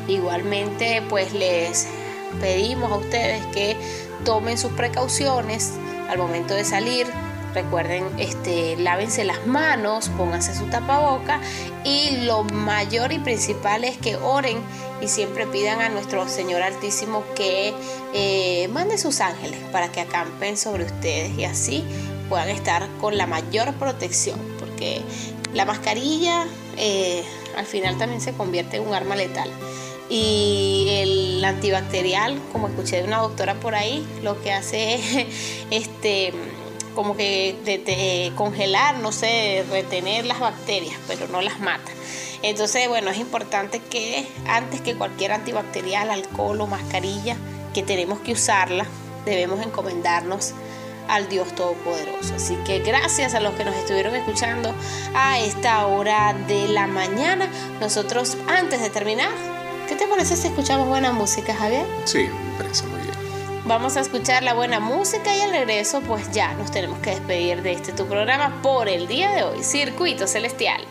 Igualmente, 0.08 1.02
pues 1.08 1.32
les 1.32 1.86
pedimos 2.40 2.90
a 2.90 2.96
ustedes 2.96 3.44
que 3.46 3.76
tomen 4.24 4.58
sus 4.58 4.72
precauciones 4.72 5.74
al 6.08 6.18
momento 6.18 6.54
de 6.54 6.64
salir. 6.64 7.06
Recuerden, 7.54 8.04
este, 8.18 8.76
lávense 8.76 9.24
las 9.24 9.46
manos, 9.46 10.08
pónganse 10.16 10.54
su 10.54 10.66
tapaboca 10.66 11.38
y 11.84 12.24
lo 12.24 12.44
mayor 12.44 13.12
y 13.12 13.18
principal 13.18 13.84
es 13.84 13.98
que 13.98 14.16
oren 14.16 14.58
y 15.02 15.08
siempre 15.08 15.46
pidan 15.46 15.82
a 15.82 15.90
nuestro 15.90 16.26
Señor 16.28 16.62
Altísimo 16.62 17.24
que 17.34 17.74
eh, 18.14 18.68
mande 18.68 18.96
sus 18.96 19.20
ángeles 19.20 19.58
para 19.70 19.92
que 19.92 20.00
acampen 20.00 20.56
sobre 20.56 20.84
ustedes 20.84 21.36
y 21.36 21.44
así 21.44 21.84
puedan 22.30 22.48
estar 22.48 22.88
con 23.02 23.18
la 23.18 23.26
mayor 23.26 23.74
protección, 23.74 24.40
porque 24.58 25.02
la 25.52 25.66
mascarilla 25.66 26.46
eh, 26.78 27.22
al 27.56 27.66
final 27.66 27.98
también 27.98 28.20
se 28.20 28.32
convierte 28.32 28.76
en 28.78 28.86
un 28.86 28.94
arma 28.94 29.16
letal. 29.16 29.50
Y 30.08 30.86
el 30.90 31.44
antibacterial, 31.44 32.38
como 32.52 32.68
escuché 32.68 32.98
de 32.98 33.04
una 33.04 33.18
doctora 33.18 33.54
por 33.54 33.74
ahí, 33.74 34.06
lo 34.22 34.40
que 34.42 34.52
hace 34.52 34.94
es 34.94 35.26
este 35.70 36.32
como 36.94 37.16
que 37.16 37.56
de- 37.64 38.32
congelar, 38.36 38.98
no 38.98 39.12
sé, 39.12 39.64
retener 39.70 40.26
las 40.26 40.40
bacterias, 40.40 40.94
pero 41.08 41.26
no 41.28 41.40
las 41.40 41.58
mata. 41.60 41.90
Entonces, 42.42 42.88
bueno, 42.88 43.10
es 43.10 43.18
importante 43.18 43.78
que 43.80 44.26
antes 44.46 44.82
que 44.82 44.94
cualquier 44.94 45.32
antibacterial, 45.32 46.10
alcohol 46.10 46.60
o 46.60 46.66
mascarilla, 46.66 47.36
que 47.72 47.82
tenemos 47.82 48.18
que 48.20 48.32
usarla, 48.32 48.84
debemos 49.24 49.64
encomendarnos 49.64 50.52
al 51.08 51.28
Dios 51.28 51.54
Todopoderoso. 51.54 52.34
Así 52.34 52.56
que 52.64 52.80
gracias 52.80 53.34
a 53.34 53.40
los 53.40 53.54
que 53.54 53.64
nos 53.64 53.74
estuvieron 53.76 54.14
escuchando 54.14 54.74
a 55.14 55.38
esta 55.40 55.86
hora 55.86 56.34
de 56.46 56.68
la 56.68 56.86
mañana. 56.86 57.48
Nosotros, 57.80 58.36
antes 58.48 58.80
de 58.80 58.90
terminar, 58.90 59.30
¿qué 59.88 59.94
te 59.94 60.06
parece 60.06 60.36
si 60.36 60.48
escuchamos 60.48 60.88
buena 60.88 61.12
música, 61.12 61.54
Javier? 61.54 61.86
Sí, 62.04 62.28
me 62.28 62.62
parece 62.62 62.86
muy 62.86 63.00
bien. 63.00 63.12
Vamos 63.64 63.96
a 63.96 64.00
escuchar 64.00 64.42
la 64.42 64.54
buena 64.54 64.80
música 64.80 65.36
y 65.36 65.40
al 65.40 65.50
regreso, 65.50 66.00
pues 66.00 66.30
ya 66.32 66.52
nos 66.54 66.70
tenemos 66.70 66.98
que 66.98 67.10
despedir 67.10 67.62
de 67.62 67.72
este 67.72 67.92
tu 67.92 68.06
programa 68.06 68.60
por 68.60 68.88
el 68.88 69.06
día 69.06 69.30
de 69.30 69.44
hoy, 69.44 69.62
Circuito 69.62 70.26
Celestial. 70.26 70.84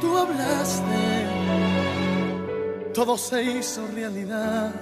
Tú 0.00 0.16
hablaste, 0.16 1.26
todo 2.94 3.16
se 3.18 3.42
hizo 3.42 3.86
realidad. 3.94 4.72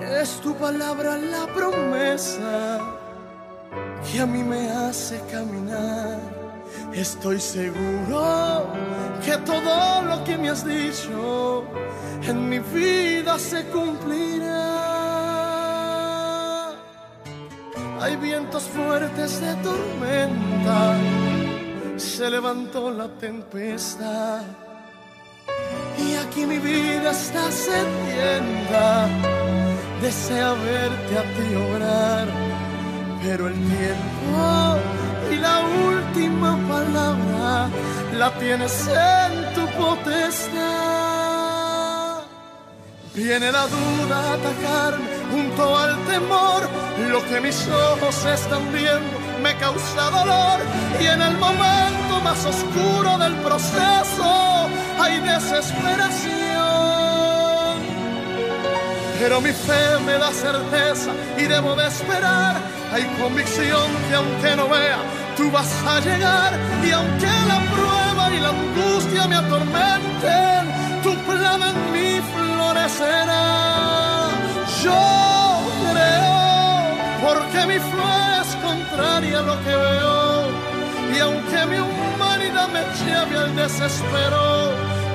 Es 0.00 0.40
tu 0.40 0.54
palabra 0.54 1.16
la 1.16 1.46
promesa 1.46 2.80
que 4.10 4.20
a 4.20 4.26
mí 4.26 4.42
me 4.42 4.70
hace 4.70 5.20
caminar. 5.30 6.18
Estoy 6.92 7.40
seguro 7.40 8.66
que 9.24 9.36
todo 9.38 10.02
lo 10.02 10.24
que 10.24 10.36
me 10.38 10.50
has 10.50 10.64
dicho 10.64 11.64
en 12.22 12.48
mi 12.48 12.58
vida 12.58 13.38
se 13.38 13.64
cumplirá. 13.66 14.94
Hay 18.00 18.16
vientos 18.16 18.64
fuertes 18.64 19.40
de 19.40 19.54
tormenta, 19.56 20.94
se 21.96 22.30
levantó 22.30 22.90
la 22.90 23.08
tempestad. 23.08 24.42
Y 25.98 26.14
aquí 26.16 26.46
mi 26.46 26.58
vida 26.58 27.10
está 27.10 27.50
sedienta, 27.50 29.08
desea 30.00 30.52
verte 30.54 31.18
a 31.18 31.22
ti 31.22 31.54
obrar, 31.54 32.26
pero 33.22 33.48
el 33.48 33.54
tiempo 33.54 34.78
y 35.30 35.36
la 35.36 35.60
última 35.60 36.58
palabra 36.68 37.68
la 38.18 38.30
tienes 38.38 38.88
en 38.88 39.54
tu 39.54 39.66
potestad. 39.78 40.64
Viene 43.14 43.52
la 43.52 43.66
duda 43.68 44.16
a 44.16 44.34
atacarme 44.34 45.06
junto 45.30 45.78
al 45.78 45.96
temor, 46.06 46.68
lo 47.10 47.24
que 47.26 47.40
mis 47.40 47.68
ojos 47.68 48.24
están 48.24 48.72
viendo 48.72 49.23
me 49.44 49.54
causa 49.58 50.10
dolor 50.10 50.58
y 50.98 51.04
en 51.04 51.20
el 51.20 51.36
momento 51.36 52.18
más 52.22 52.46
oscuro 52.46 53.18
del 53.18 53.34
proceso 53.48 54.70
hay 54.98 55.20
desesperación. 55.20 57.76
Pero 59.20 59.42
mi 59.42 59.52
fe 59.52 59.98
me 60.06 60.14
da 60.14 60.32
certeza 60.32 61.10
y 61.36 61.42
debo 61.42 61.76
de 61.76 61.88
esperar. 61.88 62.56
Hay 62.90 63.04
convicción 63.20 63.86
que 64.08 64.14
aunque 64.14 64.56
no 64.56 64.66
vea, 64.66 65.00
tú 65.36 65.50
vas 65.50 65.70
a 65.86 66.00
llegar. 66.00 66.58
Y 66.82 66.90
aunque 66.92 67.32
la 67.52 67.60
prueba 67.74 68.32
y 68.34 68.40
la 68.40 68.48
angustia 68.48 69.26
me 69.26 69.36
atormenten, 69.36 70.62
tu 71.02 71.14
plan 71.28 71.60
en 71.70 71.92
mí 71.92 72.18
florecerá. 72.32 73.44
Yo 74.82 75.04
creo, 75.90 76.32
porque 77.26 77.66
mi 77.66 77.78
fe 77.78 78.33
contraria 78.94 79.38
a 79.38 79.42
lo 79.42 79.56
que 79.64 79.74
veo. 79.74 80.48
Y 81.14 81.18
aunque 81.20 81.66
mi 81.66 81.78
humanidad 81.78 82.68
me 82.68 82.82
lleve 83.04 83.38
al 83.38 83.56
desespero, 83.56 84.72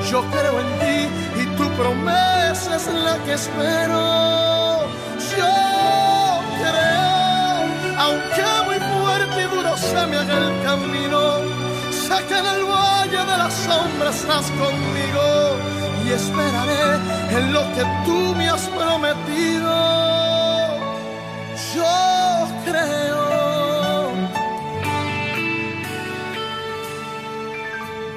yo 0.09 0.21
creo 0.31 0.59
en 0.59 0.69
ti 0.79 1.41
y 1.41 1.45
tu 1.57 1.69
promesa 1.71 2.75
es 2.75 2.87
la 2.87 3.17
que 3.25 3.33
espero. 3.33 4.87
Yo 5.35 5.53
creo, 6.61 7.11
aunque 7.97 8.45
muy 8.65 8.79
fuerte 8.91 9.41
y 9.41 9.55
duro 9.55 9.77
se 9.77 10.07
me 10.07 10.17
haga 10.17 10.37
el 10.37 10.63
camino, 10.63 11.19
sé 11.91 12.23
que 12.27 12.37
en 12.37 12.45
el 12.45 12.63
valle 12.63 13.17
de 13.31 13.37
las 13.37 13.53
sombras 13.53 14.15
estás 14.15 14.45
conmigo 14.51 15.57
y 16.05 16.11
esperaré 16.11 17.37
en 17.37 17.53
lo 17.53 17.61
que 17.75 17.83
tú 18.05 18.35
me 18.35 18.49
has 18.49 18.67
prometido. 18.69 19.69
Yo 21.75 22.47
creo. 22.65 23.28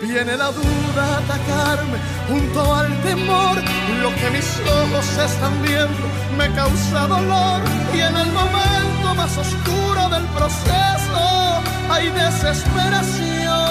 Viene 0.02 0.36
la 0.36 0.50
duda 0.50 1.04
a 1.04 1.18
atacarme 1.18 1.96
junto 2.28 2.74
al 2.74 2.88
temor. 3.02 3.56
Lo 4.02 4.12
que 4.16 4.30
mis 4.30 4.60
ojos 4.66 5.06
están 5.16 5.62
viendo 5.62 6.06
me 6.36 6.52
causa 6.56 7.06
dolor. 7.06 7.62
Y 7.94 8.00
en 8.00 8.16
el 8.16 8.32
momento 8.32 9.14
más 9.14 9.38
oscuro 9.38 10.08
del 10.08 10.24
proceso 10.36 11.62
hay 11.88 12.10
desesperación. 12.10 13.62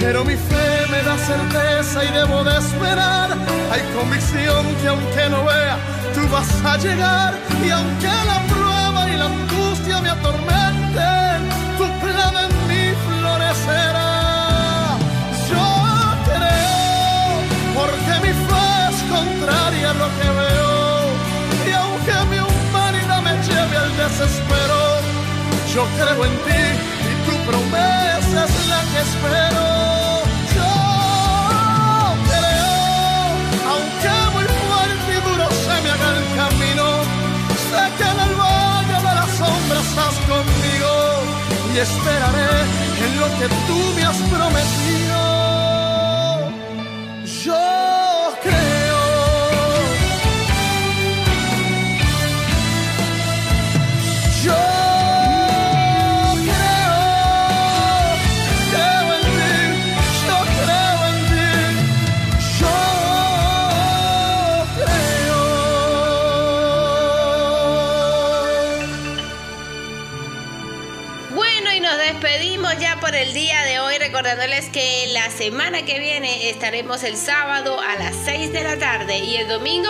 Pero 0.00 0.24
mi 0.24 0.34
fe 0.34 0.86
me 0.90 1.02
da 1.02 1.16
certeza 1.16 2.04
y 2.04 2.08
debo 2.12 2.42
de 2.42 2.58
esperar. 2.58 3.36
Hay 3.70 3.82
convicción 3.96 4.66
que 4.82 4.88
aunque 4.88 5.28
no 5.30 5.44
vea, 5.44 5.78
tú 6.12 6.28
vas 6.32 6.50
a 6.64 6.76
llegar. 6.76 7.34
Y 7.64 7.70
aunque 7.70 8.06
la 8.06 8.42
prueba 8.52 9.08
y 9.12 9.16
la 9.16 9.26
angustia 9.26 10.00
me 10.00 10.10
atormenten, 10.10 11.15
Yo 15.50 15.66
creo, 16.24 17.26
porque 17.74 18.14
mi 18.22 18.32
fe 18.46 18.66
es 18.90 18.98
contraria 19.10 19.90
a 19.90 19.94
lo 19.94 20.08
que 20.18 20.28
veo. 20.40 20.74
Y 21.66 21.72
aunque 21.72 22.14
mi 22.30 22.38
humanidad 22.38 23.20
me 23.22 23.34
lleve 23.42 23.76
al 23.76 23.90
desespero, 23.96 24.80
yo 25.74 25.82
creo 25.98 26.24
en 26.26 26.34
ti 26.46 26.64
y 27.10 27.12
tu 27.26 27.34
promesa 27.50 28.44
es 28.44 28.54
la 28.68 28.80
que 28.90 28.98
espero. 29.08 29.66
Yo 30.56 30.72
creo, 32.30 32.78
aunque 33.72 34.14
muy 34.34 34.46
fuerte 34.62 35.10
y 35.10 35.20
duro 35.28 35.46
se 35.66 35.74
me 35.82 35.90
haga 35.90 36.08
el 36.14 36.22
camino, 36.38 36.86
sé 37.68 37.82
que 37.98 38.06
en 38.14 38.18
el 38.28 38.34
valle 38.36 38.98
de 39.08 39.12
las 39.18 39.30
sombras 39.38 39.86
estás 39.88 40.16
conmigo 40.30 40.92
y 41.74 41.78
esperaré 41.78 42.86
lo 43.16 43.26
que 43.38 43.48
tú 43.66 43.78
me 43.94 44.02
has 44.04 44.16
prometido. 44.16 45.05
Recordándoles 74.36 74.68
que 74.68 75.06
la 75.12 75.30
semana 75.30 75.84
que 75.84 75.98
viene 75.98 76.50
estaremos 76.50 77.02
el 77.04 77.16
sábado 77.16 77.80
a 77.80 77.96
las 77.96 78.14
6 78.24 78.52
de 78.52 78.62
la 78.62 78.78
tarde 78.78 79.18
y 79.18 79.36
el 79.36 79.48
domingo 79.48 79.88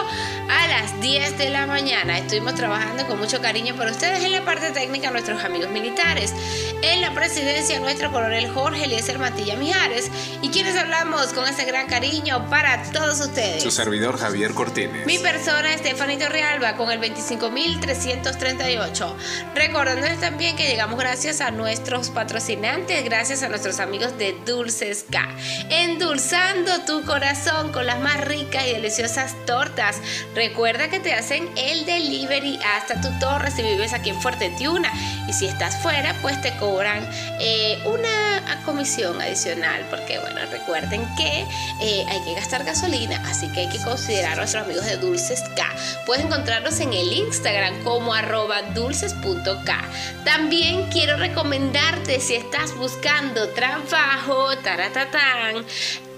a 0.49 0.69
las 0.69 1.01
10 1.01 1.39
de 1.39 1.51
la 1.51 1.67
mañana. 1.67 2.19
Estuvimos 2.19 2.55
trabajando 2.55 3.05
con 3.07 3.19
mucho 3.19 3.41
cariño 3.41 3.75
por 3.75 3.87
ustedes 3.87 4.23
en 4.25 4.33
la 4.33 4.45
parte 4.45 4.71
técnica, 4.71 5.11
nuestros 5.11 5.43
amigos 5.45 5.71
militares. 5.71 6.35
En 6.83 7.01
la 7.01 7.15
presidencia, 7.15 7.81
nuestro 7.81 8.13
coronel 8.13 8.51
Jorge 8.51 8.85
Eliezer 8.85 9.19
Matilla 9.19 9.57
Mijares. 9.57 10.11
Y 10.43 10.51
quienes 10.51 10.77
hablamos 10.77 11.33
con 11.33 11.49
ese 11.49 11.65
gran 11.65 11.87
cariño 11.87 12.51
para 12.51 12.83
todos 12.93 13.19
ustedes. 13.21 13.63
Su 13.63 13.71
servidor 13.71 14.19
Javier 14.19 14.53
Cortines. 14.53 15.07
Mi 15.07 15.19
persona, 15.19 15.73
Estefanito 15.75 16.29
Realba, 16.29 16.77
con 16.77 16.91
el 16.91 17.01
25.338. 17.01 19.15
Recordándoles 19.55 20.21
también 20.21 20.57
que 20.57 20.69
llegamos 20.69 20.99
gracias 20.99 21.41
a 21.41 21.51
nuestros 21.51 22.11
patrocinantes, 22.11 23.03
gracias 23.05 23.43
a 23.43 23.49
nuestros 23.49 23.81
amigos 23.81 24.19
de 24.19 24.37
Dulces 24.45 25.07
K. 25.11 25.27
Endulzando 25.71 26.85
tu 26.87 27.03
corazón 27.05 27.73
con 27.73 27.87
las 27.87 28.01
más 28.01 28.23
ricas 28.25 28.67
y 28.67 28.73
deliciosas 28.73 29.35
tortas. 29.47 29.97
Recuerda 30.37 30.91
que 30.91 31.01
te 31.01 31.15
hacen 31.15 31.49
el 31.57 31.87
delivery 31.87 32.61
hasta 32.63 33.01
tu 33.01 33.09
torre 33.19 33.51
si 33.51 33.63
vives 33.63 33.95
aquí 33.95 34.11
en 34.11 34.21
Fuerte 34.21 34.51
Tiuna. 34.51 34.93
Y 35.27 35.33
si 35.33 35.47
estás 35.47 35.79
fuera, 35.79 36.15
pues 36.21 36.39
te 36.43 36.55
cobran 36.59 37.09
eh, 37.41 37.79
una 37.87 38.61
comisión 38.67 39.19
adicional. 39.19 39.87
Porque, 39.89 40.19
bueno, 40.19 40.39
recuerden 40.51 41.09
que 41.17 41.47
eh, 41.81 42.05
hay 42.07 42.21
que 42.21 42.35
gastar 42.35 42.65
gasolina, 42.65 43.23
así 43.31 43.51
que 43.53 43.61
hay 43.61 43.69
que 43.71 43.83
considerar 43.83 44.35
a 44.35 44.37
nuestros 44.37 44.65
amigos 44.65 44.85
de 44.85 44.99
Dulces 44.99 45.43
K. 45.57 45.65
Puedes 46.05 46.27
encontrarlos 46.27 46.81
en 46.81 46.93
el 46.93 47.13
Instagram 47.15 47.83
como 47.83 48.13
arroba 48.13 48.61
dulces.k. 48.75 49.85
También 50.25 50.85
quiero 50.91 51.17
recomendarte 51.17 52.21
si 52.21 52.35
estás 52.35 52.77
buscando 52.77 53.49
trabajo, 53.55 54.55
taratatán, 54.59 55.65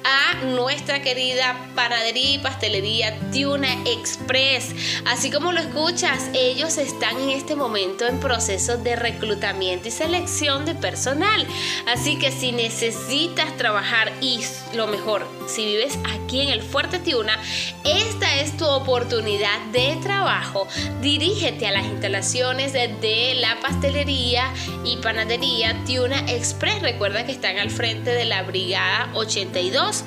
a 0.09 0.43
nuestra 0.43 1.03
querida 1.03 1.55
panadería 1.75 2.37
y 2.37 2.39
pastelería 2.39 3.15
Tiuna 3.31 3.75
Express. 3.85 4.75
Así 5.05 5.31
como 5.31 5.53
lo 5.53 5.61
escuchas, 5.61 6.31
ellos 6.33 6.79
están 6.79 7.21
en 7.21 7.29
este 7.29 7.55
momento 7.55 8.07
en 8.07 8.19
proceso 8.19 8.79
de 8.79 8.97
reclutamiento 8.97 9.89
y 9.89 9.91
selección 9.91 10.65
de 10.65 10.75
personal. 10.75 11.47
Así 11.87 12.19
que 12.19 12.33
si 12.33 12.53
necesitas 12.53 13.55
trabajar 13.59 14.11
y 14.23 14.41
lo 14.75 14.87
mejor, 14.87 15.27
si 15.47 15.67
vives 15.67 15.99
aquí 16.15 16.41
en 16.41 16.49
el 16.49 16.63
Fuerte 16.63 16.99
Tiuna, 16.99 17.39
esta 17.85 18.41
es 18.41 18.57
tu 18.57 18.65
oportunidad 18.65 19.61
de 19.73 19.99
trabajo. 20.03 20.67
Dirígete 21.03 21.67
a 21.67 21.73
las 21.73 21.85
instalaciones 21.85 22.73
de, 22.73 22.89
de 22.89 23.35
la 23.35 23.61
pastelería 23.61 24.55
y 24.85 24.97
panadería 24.97 25.77
Tiuna 25.85 26.21
Express. 26.31 26.81
Recuerda 26.81 27.27
que 27.27 27.33
están 27.33 27.59
al 27.59 27.71
frente 27.71 28.11
de 28.11 28.25
la 28.25 28.43
Brigada 28.43 29.11
82 29.13 29.98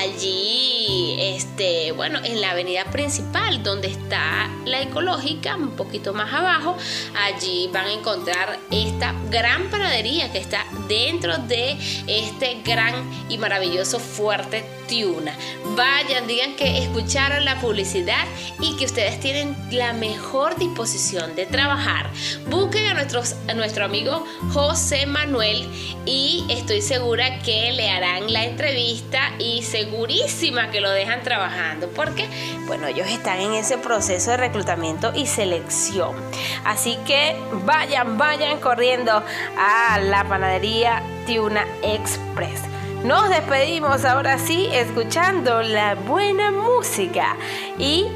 allí, 0.00 1.16
este, 1.18 1.92
bueno, 1.92 2.20
en 2.22 2.40
la 2.40 2.52
avenida 2.52 2.84
principal, 2.86 3.62
donde 3.62 3.88
está 3.88 4.50
la 4.64 4.80
ecológica, 4.82 5.56
un 5.56 5.76
poquito 5.76 6.14
más 6.14 6.32
abajo, 6.32 6.76
allí 7.14 7.68
van 7.72 7.86
a 7.86 7.92
encontrar 7.92 8.58
esta 8.70 9.14
gran 9.30 9.70
panadería 9.70 10.32
que 10.32 10.38
está 10.38 10.64
dentro 10.88 11.38
de 11.38 11.76
este 12.06 12.60
gran 12.64 12.94
y 13.28 13.38
maravilloso 13.38 13.98
fuerte 13.98 14.64
Tiuna. 14.86 15.36
Vayan, 15.76 16.26
digan 16.26 16.54
que 16.56 16.78
escucharon 16.78 17.44
la 17.44 17.60
publicidad 17.60 18.24
y 18.60 18.76
que 18.76 18.84
ustedes 18.84 19.18
tienen 19.20 19.56
la 19.70 19.92
mejor 19.92 20.56
disposición 20.56 21.34
de 21.34 21.46
trabajar. 21.46 22.10
Busquen 22.48 22.86
a, 22.86 22.94
nuestros, 22.94 23.36
a 23.48 23.54
nuestro 23.54 23.84
amigo 23.84 24.24
José 24.52 25.06
Manuel 25.06 25.66
y 26.04 26.44
estoy 26.48 26.82
segura 26.82 27.38
que 27.40 27.72
le 27.72 27.90
harán 27.90 28.32
la 28.32 28.44
entrevista 28.44 29.32
y 29.38 29.62
segurísima 29.62 30.70
que 30.70 30.80
lo 30.80 30.90
dejan 30.90 31.22
trabajando 31.22 31.88
porque, 31.88 32.28
bueno, 32.66 32.86
ellos 32.86 33.06
están 33.08 33.40
en 33.40 33.54
ese 33.54 33.78
proceso 33.78 34.32
de 34.32 34.36
reclutamiento 34.36 35.12
y 35.14 35.26
selección. 35.26 36.16
Así 36.64 36.98
que 37.06 37.36
vayan, 37.64 38.18
vayan 38.18 38.60
corriendo 38.60 39.22
a 39.58 39.98
la 40.00 40.24
panadería 40.24 40.81
Tiuna 41.26 41.64
Express. 41.82 42.62
Nos 43.04 43.28
despedimos 43.28 44.04
ahora 44.04 44.38
sí 44.38 44.68
escuchando 44.72 45.62
la 45.62 45.94
buena 45.94 46.50
música 46.50 47.36
y 47.78 48.06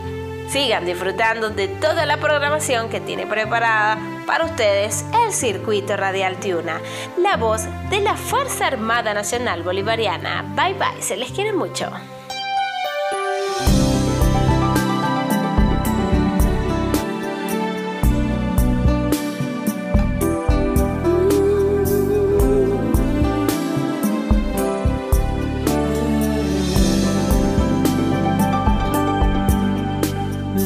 sigan 0.48 0.84
disfrutando 0.84 1.50
de 1.50 1.68
toda 1.68 2.06
la 2.06 2.16
programación 2.16 2.88
que 2.88 3.00
tiene 3.00 3.26
preparada 3.26 3.98
para 4.26 4.44
ustedes 4.44 5.04
el 5.24 5.32
Circuito 5.32 5.96
Radial 5.96 6.36
Tiuna, 6.38 6.80
la 7.18 7.36
voz 7.36 7.62
de 7.90 8.00
la 8.00 8.16
Fuerza 8.16 8.66
Armada 8.66 9.14
Nacional 9.14 9.62
Bolivariana. 9.62 10.44
Bye 10.56 10.74
bye, 10.74 11.02
se 11.02 11.16
les 11.16 11.30
quiere 11.30 11.52
mucho. 11.52 11.90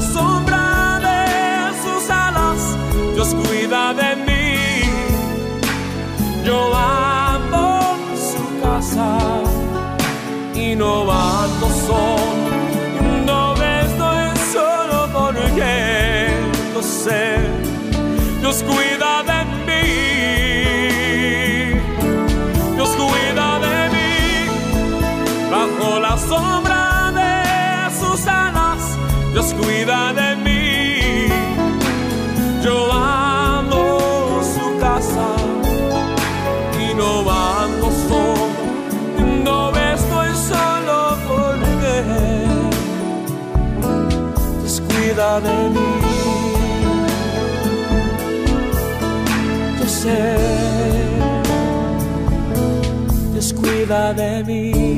Sombra 0.00 0.98
de 1.00 1.82
sus 1.82 2.10
alas, 2.10 2.58
Dios 3.14 3.34
cuida 3.34 3.94
de 3.94 4.16
mí. 4.16 4.82
Yo 6.44 6.74
amo 6.74 7.96
su 8.16 8.60
casa 8.60 9.18
y 10.54 10.74
no 10.74 11.10
ando 11.10 11.68
solo. 11.86 12.50
No 13.24 13.54
estoy 13.54 14.36
solo 14.52 15.08
porque 15.12 16.28
lo 16.74 16.82
sé. 16.82 17.38
Dios 18.40 18.64
cuida 18.64 19.22
de 19.22 19.31
mí. 19.31 19.31
Cuida 29.60 30.12
de 30.12 30.36
mí. 30.44 31.28
Yo 32.64 32.92
amo 32.92 34.40
su 34.54 34.78
casa 34.78 35.28
y 36.80 36.94
no 36.94 37.10
ando 37.30 37.88
solo. 38.08 38.62
No 39.44 39.70
estoy 39.76 40.30
solo 40.50 41.16
porque 41.28 41.94
Dios 44.60 44.80
cuida 44.88 45.40
de 45.40 45.56
mí. 45.74 45.90
Yo 49.78 49.86
sé, 49.88 50.36
Dios 53.32 53.52
cuida 53.52 54.12
de 54.14 54.44
mí. 54.44 54.91